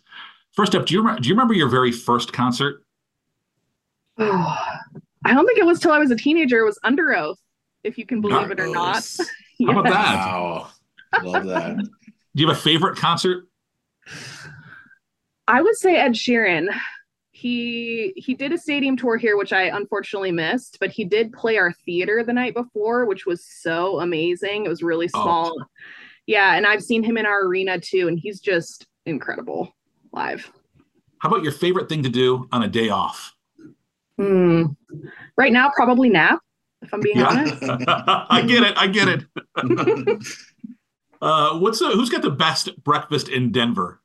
First 0.53 0.75
up, 0.75 0.85
do 0.85 0.93
you 0.93 1.01
re- 1.05 1.19
do 1.19 1.27
you 1.27 1.35
remember 1.35 1.53
your 1.53 1.67
very 1.67 1.91
first 1.91 2.31
concert? 2.31 2.83
Oh, 4.17 4.57
I 5.25 5.33
don't 5.33 5.45
think 5.45 5.57
it 5.59 5.65
was 5.65 5.79
till 5.81 5.91
I 5.91 5.97
was 5.99 6.11
a 6.11 6.15
teenager. 6.15 6.59
It 6.59 6.65
was 6.65 6.79
Underoath, 6.85 7.35
if 7.83 7.97
you 7.97 8.05
can 8.05 8.21
believe 8.21 8.49
it 8.51 8.59
or 8.61 8.67
not. 8.67 8.95
yes. 8.95 9.19
How 9.65 9.71
about 9.79 9.83
that? 9.85 10.15
Wow, 10.15 10.67
love 11.23 11.45
that. 11.47 11.77
do 11.79 11.85
you 12.35 12.47
have 12.47 12.55
a 12.55 12.59
favorite 12.61 12.97
concert? 12.97 13.45
I 15.47 15.61
would 15.61 15.75
say 15.75 15.97
Ed 15.97 16.13
Sheeran. 16.13 16.67
He 17.31 18.13
he 18.15 18.33
did 18.33 18.53
a 18.53 18.57
stadium 18.57 18.95
tour 18.95 19.17
here, 19.17 19.37
which 19.37 19.51
I 19.51 19.63
unfortunately 19.63 20.31
missed, 20.31 20.77
but 20.79 20.89
he 20.89 21.03
did 21.03 21.33
play 21.33 21.57
our 21.57 21.73
theater 21.85 22.23
the 22.23 22.33
night 22.33 22.53
before, 22.53 23.05
which 23.05 23.25
was 23.25 23.45
so 23.45 23.99
amazing. 23.99 24.65
It 24.65 24.69
was 24.69 24.81
really 24.81 25.09
oh. 25.13 25.21
small. 25.21 25.53
Oh. 25.59 25.65
Yeah, 26.27 26.55
and 26.55 26.65
I've 26.65 26.81
seen 26.81 27.03
him 27.03 27.17
in 27.17 27.25
our 27.25 27.45
arena 27.45 27.79
too, 27.79 28.07
and 28.07 28.17
he's 28.17 28.39
just 28.39 28.87
incredible 29.05 29.75
live. 30.11 30.49
How 31.19 31.29
about 31.29 31.43
your 31.43 31.51
favorite 31.51 31.89
thing 31.89 32.03
to 32.03 32.09
do 32.09 32.47
on 32.51 32.63
a 32.63 32.67
day 32.67 32.89
off? 32.89 33.33
Hmm. 34.17 34.67
Right 35.37 35.51
now, 35.51 35.69
probably 35.75 36.09
nap. 36.09 36.39
If 36.81 36.93
I'm 36.93 37.01
being 37.01 37.17
yeah. 37.17 37.27
honest. 37.27 37.63
I 37.87 38.43
get 38.47 38.63
it. 38.63 38.73
I 38.77 38.87
get 38.87 39.07
it. 39.07 39.25
uh, 41.21 41.59
what's 41.59 41.79
the, 41.79 41.89
who's 41.89 42.09
got 42.09 42.21
the 42.21 42.31
best 42.31 42.81
breakfast 42.83 43.29
in 43.29 43.51
Denver? 43.51 44.01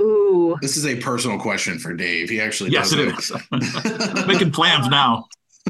Ooh. 0.00 0.56
This 0.62 0.76
is 0.76 0.86
a 0.86 0.96
personal 0.96 1.38
question 1.38 1.78
for 1.78 1.92
Dave. 1.92 2.30
He 2.30 2.40
actually 2.40 2.70
yes, 2.70 2.92
it 2.92 3.00
is. 3.00 3.32
Making 4.26 4.52
plans 4.52 4.88
now. 4.88 5.26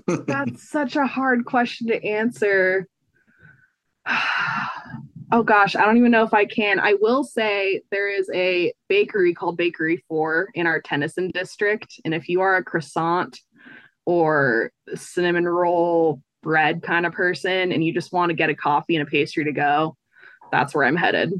That's 0.06 0.68
such 0.68 0.96
a 0.96 1.06
hard 1.06 1.44
question 1.44 1.88
to 1.88 2.04
answer. 2.04 2.86
oh 4.06 5.42
gosh, 5.42 5.76
I 5.76 5.84
don't 5.84 5.96
even 5.96 6.10
know 6.10 6.24
if 6.24 6.34
I 6.34 6.44
can. 6.44 6.78
I 6.78 6.94
will 7.00 7.24
say 7.24 7.82
there 7.90 8.10
is 8.10 8.30
a 8.34 8.72
bakery 8.88 9.32
called 9.32 9.56
Bakery 9.56 10.04
4 10.08 10.50
in 10.54 10.66
our 10.66 10.80
Tennyson 10.80 11.30
district. 11.30 12.00
And 12.04 12.12
if 12.12 12.28
you 12.28 12.42
are 12.42 12.56
a 12.56 12.64
croissant 12.64 13.40
or 14.04 14.72
cinnamon 14.94 15.48
roll 15.48 16.20
bread 16.42 16.82
kind 16.82 17.06
of 17.06 17.12
person 17.12 17.72
and 17.72 17.82
you 17.82 17.92
just 17.94 18.12
want 18.12 18.30
to 18.30 18.34
get 18.34 18.50
a 18.50 18.54
coffee 18.54 18.96
and 18.96 19.06
a 19.06 19.10
pastry 19.10 19.44
to 19.44 19.52
go, 19.52 19.96
that's 20.52 20.74
where 20.74 20.84
I'm 20.84 20.96
headed 20.96 21.32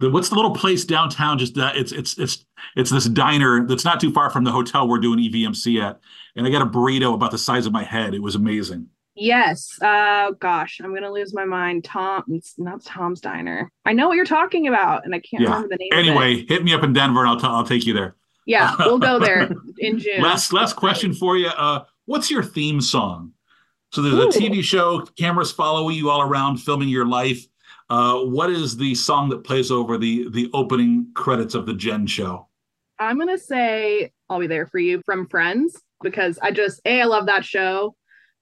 the, 0.00 0.10
what's 0.10 0.28
the 0.28 0.34
little 0.36 0.52
place 0.54 0.84
downtown? 0.84 1.38
Just 1.38 1.54
that 1.54 1.76
it's 1.76 1.92
it's 1.92 2.18
it's 2.18 2.44
it's 2.76 2.90
this 2.90 3.06
diner 3.06 3.66
that's 3.66 3.84
not 3.84 4.00
too 4.00 4.12
far 4.12 4.30
from 4.30 4.44
the 4.44 4.52
hotel 4.52 4.86
we're 4.88 4.98
doing 4.98 5.18
EVMC 5.18 5.82
at, 5.82 6.00
and 6.36 6.46
I 6.46 6.50
got 6.50 6.62
a 6.62 6.66
burrito 6.66 7.14
about 7.14 7.30
the 7.30 7.38
size 7.38 7.66
of 7.66 7.72
my 7.72 7.82
head. 7.82 8.14
It 8.14 8.22
was 8.22 8.34
amazing. 8.34 8.86
Yes. 9.20 9.76
Uh 9.82 10.30
gosh, 10.38 10.80
I'm 10.82 10.94
gonna 10.94 11.10
lose 11.10 11.34
my 11.34 11.44
mind. 11.44 11.84
Tom 11.84 12.22
it's 12.28 12.54
not 12.58 12.84
Tom's 12.84 13.20
Diner. 13.20 13.70
I 13.84 13.92
know 13.92 14.06
what 14.08 14.14
you're 14.14 14.24
talking 14.24 14.68
about, 14.68 15.04
and 15.04 15.14
I 15.14 15.18
can't 15.20 15.42
Yeah. 15.42 15.48
remember 15.54 15.68
the 15.70 15.76
name. 15.78 15.90
Anyway, 15.92 16.46
hit 16.48 16.62
me 16.62 16.72
up 16.72 16.84
in 16.84 16.92
Denver 16.92 17.20
and 17.20 17.28
I'll, 17.30 17.40
t- 17.40 17.46
I'll 17.46 17.64
take 17.64 17.84
you 17.84 17.94
there. 17.94 18.14
Yeah, 18.46 18.74
we'll 18.78 18.98
go 19.00 19.18
there 19.24 19.50
in 19.78 19.98
June. 19.98 20.22
Last 20.22 20.52
last 20.52 20.76
question 20.76 21.12
for 21.12 21.36
you. 21.36 21.48
Uh, 21.48 21.84
what's 22.06 22.30
your 22.30 22.42
theme 22.44 22.80
song? 22.80 23.32
So 23.92 24.02
there's 24.02 24.14
Ooh. 24.14 24.28
a 24.28 24.32
TV 24.32 24.62
show, 24.62 25.00
cameras 25.18 25.50
follow 25.50 25.88
you 25.88 26.10
all 26.10 26.20
around, 26.22 26.58
filming 26.58 26.88
your 26.88 27.06
life. 27.06 27.44
Uh, 27.90 28.20
what 28.20 28.50
is 28.50 28.76
the 28.76 28.94
song 28.94 29.28
that 29.30 29.44
plays 29.44 29.70
over 29.70 29.96
the 29.96 30.28
the 30.30 30.50
opening 30.52 31.08
credits 31.14 31.54
of 31.54 31.66
the 31.66 31.74
Jen 31.74 32.06
show? 32.06 32.48
I'm 32.98 33.18
gonna 33.18 33.38
say 33.38 34.12
I'll 34.28 34.40
be 34.40 34.46
there 34.46 34.66
for 34.66 34.78
you 34.78 35.00
from 35.06 35.26
Friends 35.28 35.76
because 36.02 36.38
I 36.38 36.50
just 36.50 36.80
a 36.84 37.02
I 37.02 37.04
love 37.04 37.26
that 37.26 37.44
show, 37.44 37.96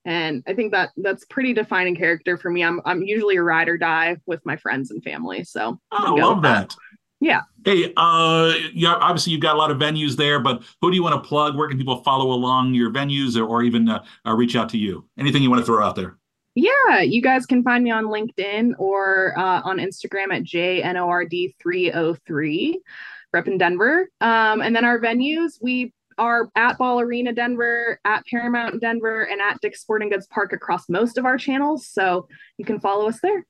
and 0.05 0.43
I 0.47 0.55
think 0.55 0.73
that 0.73 0.91
that's 0.97 1.25
pretty 1.27 1.53
defining 1.53 1.95
character 1.95 2.37
for 2.37 2.51
me. 2.51 2.65
I'm 2.65 2.81
I'm 2.85 3.03
usually 3.03 3.37
a 3.37 3.43
ride 3.43 3.69
or 3.69 3.79
die 3.79 4.17
with 4.27 4.45
my 4.45 4.57
friends 4.57 4.91
and 4.91 5.03
family, 5.03 5.45
so 5.45 5.79
Oh, 5.93 6.17
I 6.17 6.21
love 6.21 6.37
with 6.39 6.45
that. 6.45 6.75
Yeah. 7.21 7.43
Hey, 7.65 7.93
uh, 7.97 8.53
yeah, 8.75 8.95
obviously 8.95 9.33
you've 9.33 9.41
got 9.41 9.55
a 9.55 9.59
lot 9.59 9.71
of 9.71 9.79
venues 9.79 10.17
there, 10.17 10.39
but 10.39 10.63
who 10.83 10.91
do 10.91 10.97
you 10.97 11.03
want 11.03 11.23
to 11.23 11.27
plug? 11.27 11.57
Where 11.57 11.67
can 11.69 11.79
people 11.79 12.03
follow 12.03 12.33
along 12.33 12.75
your 12.75 12.91
venues 12.91 13.37
or, 13.39 13.47
or 13.47 13.63
even 13.63 13.89
uh, 13.89 14.05
uh, 14.27 14.35
reach 14.35 14.55
out 14.55 14.69
to 14.71 14.79
you? 14.79 15.09
Anything 15.19 15.43
you 15.43 15.49
want 15.51 15.61
to 15.61 15.67
throw 15.67 15.83
out 15.83 15.97
there? 15.97 16.19
Yeah, 16.57 17.03
you 17.03 17.21
guys 17.21 17.45
can 17.45 17.63
find 17.63 17.85
me 17.85 17.91
on 17.91 18.07
LinkedIn 18.07 18.73
or 18.79 19.39
uh, 19.39 19.61
on 19.63 19.77
Instagram 19.77 20.35
at 20.35 20.45
JNORD303, 20.45 22.75
rep 23.35 23.47
in 23.47 23.59
Denver. 23.59 24.09
Um, 24.23 24.63
and 24.63 24.75
then 24.75 24.87
our 24.87 24.99
venues, 24.99 25.59
we 25.61 25.93
are 26.17 26.49
at 26.57 26.79
Ball 26.79 27.01
Arena 27.01 27.35
Denver, 27.35 28.01
at 28.07 28.25
Paramount 28.25 28.81
Denver, 28.81 29.25
and 29.25 29.39
at 29.39 29.61
Dick's 29.61 29.83
Sporting 29.83 30.09
Goods 30.09 30.27
Park 30.29 30.55
across 30.55 30.89
most 30.89 31.19
of 31.19 31.27
our 31.27 31.37
channels. 31.37 31.87
So 31.87 32.27
you 32.57 32.65
can 32.65 32.81
follow 32.81 33.07
us 33.07 33.21
there. 33.21 33.45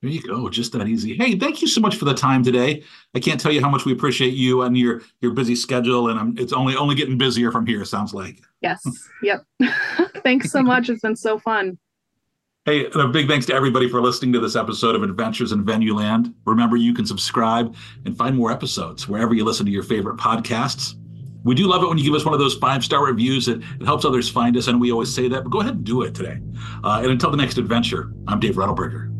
There 0.00 0.10
you 0.12 0.22
go, 0.22 0.48
just 0.48 0.72
that 0.72 0.86
easy. 0.86 1.16
Hey, 1.16 1.36
thank 1.36 1.60
you 1.60 1.66
so 1.66 1.80
much 1.80 1.96
for 1.96 2.04
the 2.04 2.14
time 2.14 2.44
today. 2.44 2.84
I 3.16 3.20
can't 3.20 3.40
tell 3.40 3.50
you 3.50 3.60
how 3.60 3.68
much 3.68 3.84
we 3.84 3.92
appreciate 3.92 4.32
you 4.32 4.62
and 4.62 4.78
your 4.78 5.02
your 5.20 5.32
busy 5.32 5.56
schedule, 5.56 6.08
and 6.08 6.20
I'm, 6.20 6.38
it's 6.38 6.52
only 6.52 6.76
only 6.76 6.94
getting 6.94 7.18
busier 7.18 7.50
from 7.50 7.66
here. 7.66 7.84
Sounds 7.84 8.14
like. 8.14 8.40
Yes. 8.60 8.80
yep. 9.22 9.44
Thanks 10.22 10.52
so 10.52 10.62
much. 10.62 10.88
It's 10.88 11.02
been 11.02 11.16
so 11.16 11.38
fun. 11.38 11.78
Hey, 12.64 12.84
and 12.84 12.96
a 12.96 13.08
big 13.08 13.26
thanks 13.26 13.46
to 13.46 13.54
everybody 13.54 13.88
for 13.88 14.02
listening 14.02 14.32
to 14.34 14.40
this 14.40 14.54
episode 14.54 14.94
of 14.94 15.02
Adventures 15.02 15.52
in 15.52 15.64
Venue 15.64 15.94
Land. 15.94 16.34
Remember, 16.44 16.76
you 16.76 16.92
can 16.92 17.06
subscribe 17.06 17.74
and 18.04 18.14
find 18.16 18.36
more 18.36 18.52
episodes 18.52 19.08
wherever 19.08 19.32
you 19.32 19.42
listen 19.42 19.64
to 19.64 19.72
your 19.72 19.82
favorite 19.82 20.18
podcasts. 20.18 20.94
We 21.44 21.54
do 21.54 21.66
love 21.66 21.82
it 21.82 21.88
when 21.88 21.96
you 21.96 22.04
give 22.04 22.14
us 22.14 22.26
one 22.26 22.34
of 22.34 22.40
those 22.40 22.56
five 22.56 22.84
star 22.84 23.06
reviews. 23.06 23.48
It, 23.48 23.62
it 23.80 23.84
helps 23.86 24.04
others 24.04 24.28
find 24.28 24.56
us, 24.56 24.68
and 24.68 24.80
we 24.80 24.92
always 24.92 25.12
say 25.12 25.28
that. 25.28 25.44
But 25.44 25.50
go 25.50 25.60
ahead 25.60 25.74
and 25.74 25.84
do 25.84 26.02
it 26.02 26.14
today. 26.14 26.40
Uh, 26.84 27.00
and 27.02 27.10
until 27.10 27.30
the 27.30 27.36
next 27.36 27.58
adventure, 27.58 28.12
I'm 28.28 28.38
Dave 28.38 28.54
Rettelberger. 28.54 29.17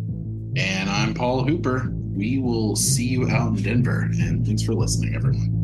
And 0.57 0.89
I'm 0.89 1.15
Paul 1.15 1.45
Hooper. 1.45 1.93
We 1.93 2.39
will 2.39 2.75
see 2.75 3.07
you 3.07 3.29
out 3.29 3.57
in 3.57 3.63
Denver. 3.63 4.09
And 4.21 4.45
thanks 4.47 4.63
for 4.63 4.75
listening, 4.75 5.15
everyone. 5.15 5.59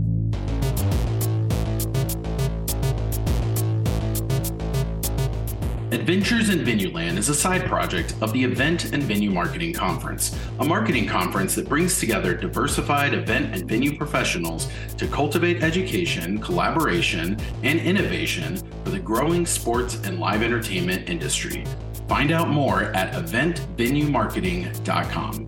Adventures 5.90 6.50
in 6.50 6.64
Venue 6.64 6.92
Land 6.92 7.18
is 7.18 7.28
a 7.28 7.34
side 7.34 7.64
project 7.66 8.14
of 8.20 8.32
the 8.32 8.42
Event 8.42 8.92
and 8.92 9.02
Venue 9.02 9.30
Marketing 9.30 9.72
Conference, 9.72 10.36
a 10.58 10.64
marketing 10.64 11.06
conference 11.06 11.54
that 11.54 11.68
brings 11.68 11.98
together 11.98 12.34
diversified 12.34 13.14
event 13.14 13.54
and 13.54 13.68
venue 13.68 13.96
professionals 13.96 14.68
to 14.98 15.06
cultivate 15.06 15.62
education, 15.62 16.38
collaboration, 16.38 17.38
and 17.62 17.80
innovation 17.80 18.56
for 18.84 18.90
the 18.90 18.98
growing 18.98 19.46
sports 19.46 19.94
and 20.04 20.18
live 20.18 20.42
entertainment 20.42 21.08
industry. 21.08 21.64
Find 22.08 22.32
out 22.32 22.48
more 22.48 22.84
at 22.94 23.12
eventvenuemarketing.com. 23.14 25.46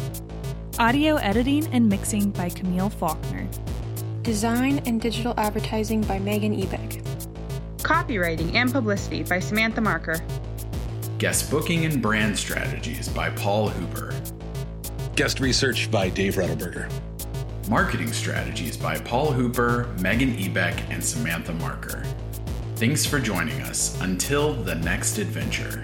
Audio 0.79 1.17
editing 1.17 1.67
and 1.69 1.89
mixing 1.89 2.31
by 2.31 2.51
Camille 2.51 2.91
Faulkner. 2.91 3.49
Design 4.23 4.83
and 4.87 5.01
digital 5.01 5.33
advertising 5.39 6.03
by 6.03 6.19
Megan 6.19 6.55
Ebeck. 6.55 7.03
Copywriting 7.79 8.55
and 8.55 8.71
publicity 8.73 9.23
by 9.23 9.39
Samantha 9.39 9.81
Marker. 9.81 10.21
Guest 11.19 11.51
booking 11.51 11.87
and 11.87 12.03
brand 12.03 12.39
strategies 12.39 13.09
by 13.09 13.31
Paul 13.31 13.69
Hooper. 13.69 14.15
Guest 15.15 15.41
research 15.41 15.91
by 15.91 16.11
Dave 16.11 16.35
Rettelberger. 16.35 16.91
Marketing 17.71 18.13
strategies 18.13 18.77
by 18.77 18.99
Paul 18.99 19.33
Hooper, 19.33 19.89
Megan 20.01 20.37
Ebeck, 20.37 20.79
and 20.91 21.03
Samantha 21.03 21.55
Marker. 21.55 22.05
Thanks 22.77 23.07
for 23.07 23.19
joining 23.19 23.63
us. 23.63 23.99
Until 24.03 24.53
the 24.53 24.75
next 24.75 25.17
adventure. 25.17 25.83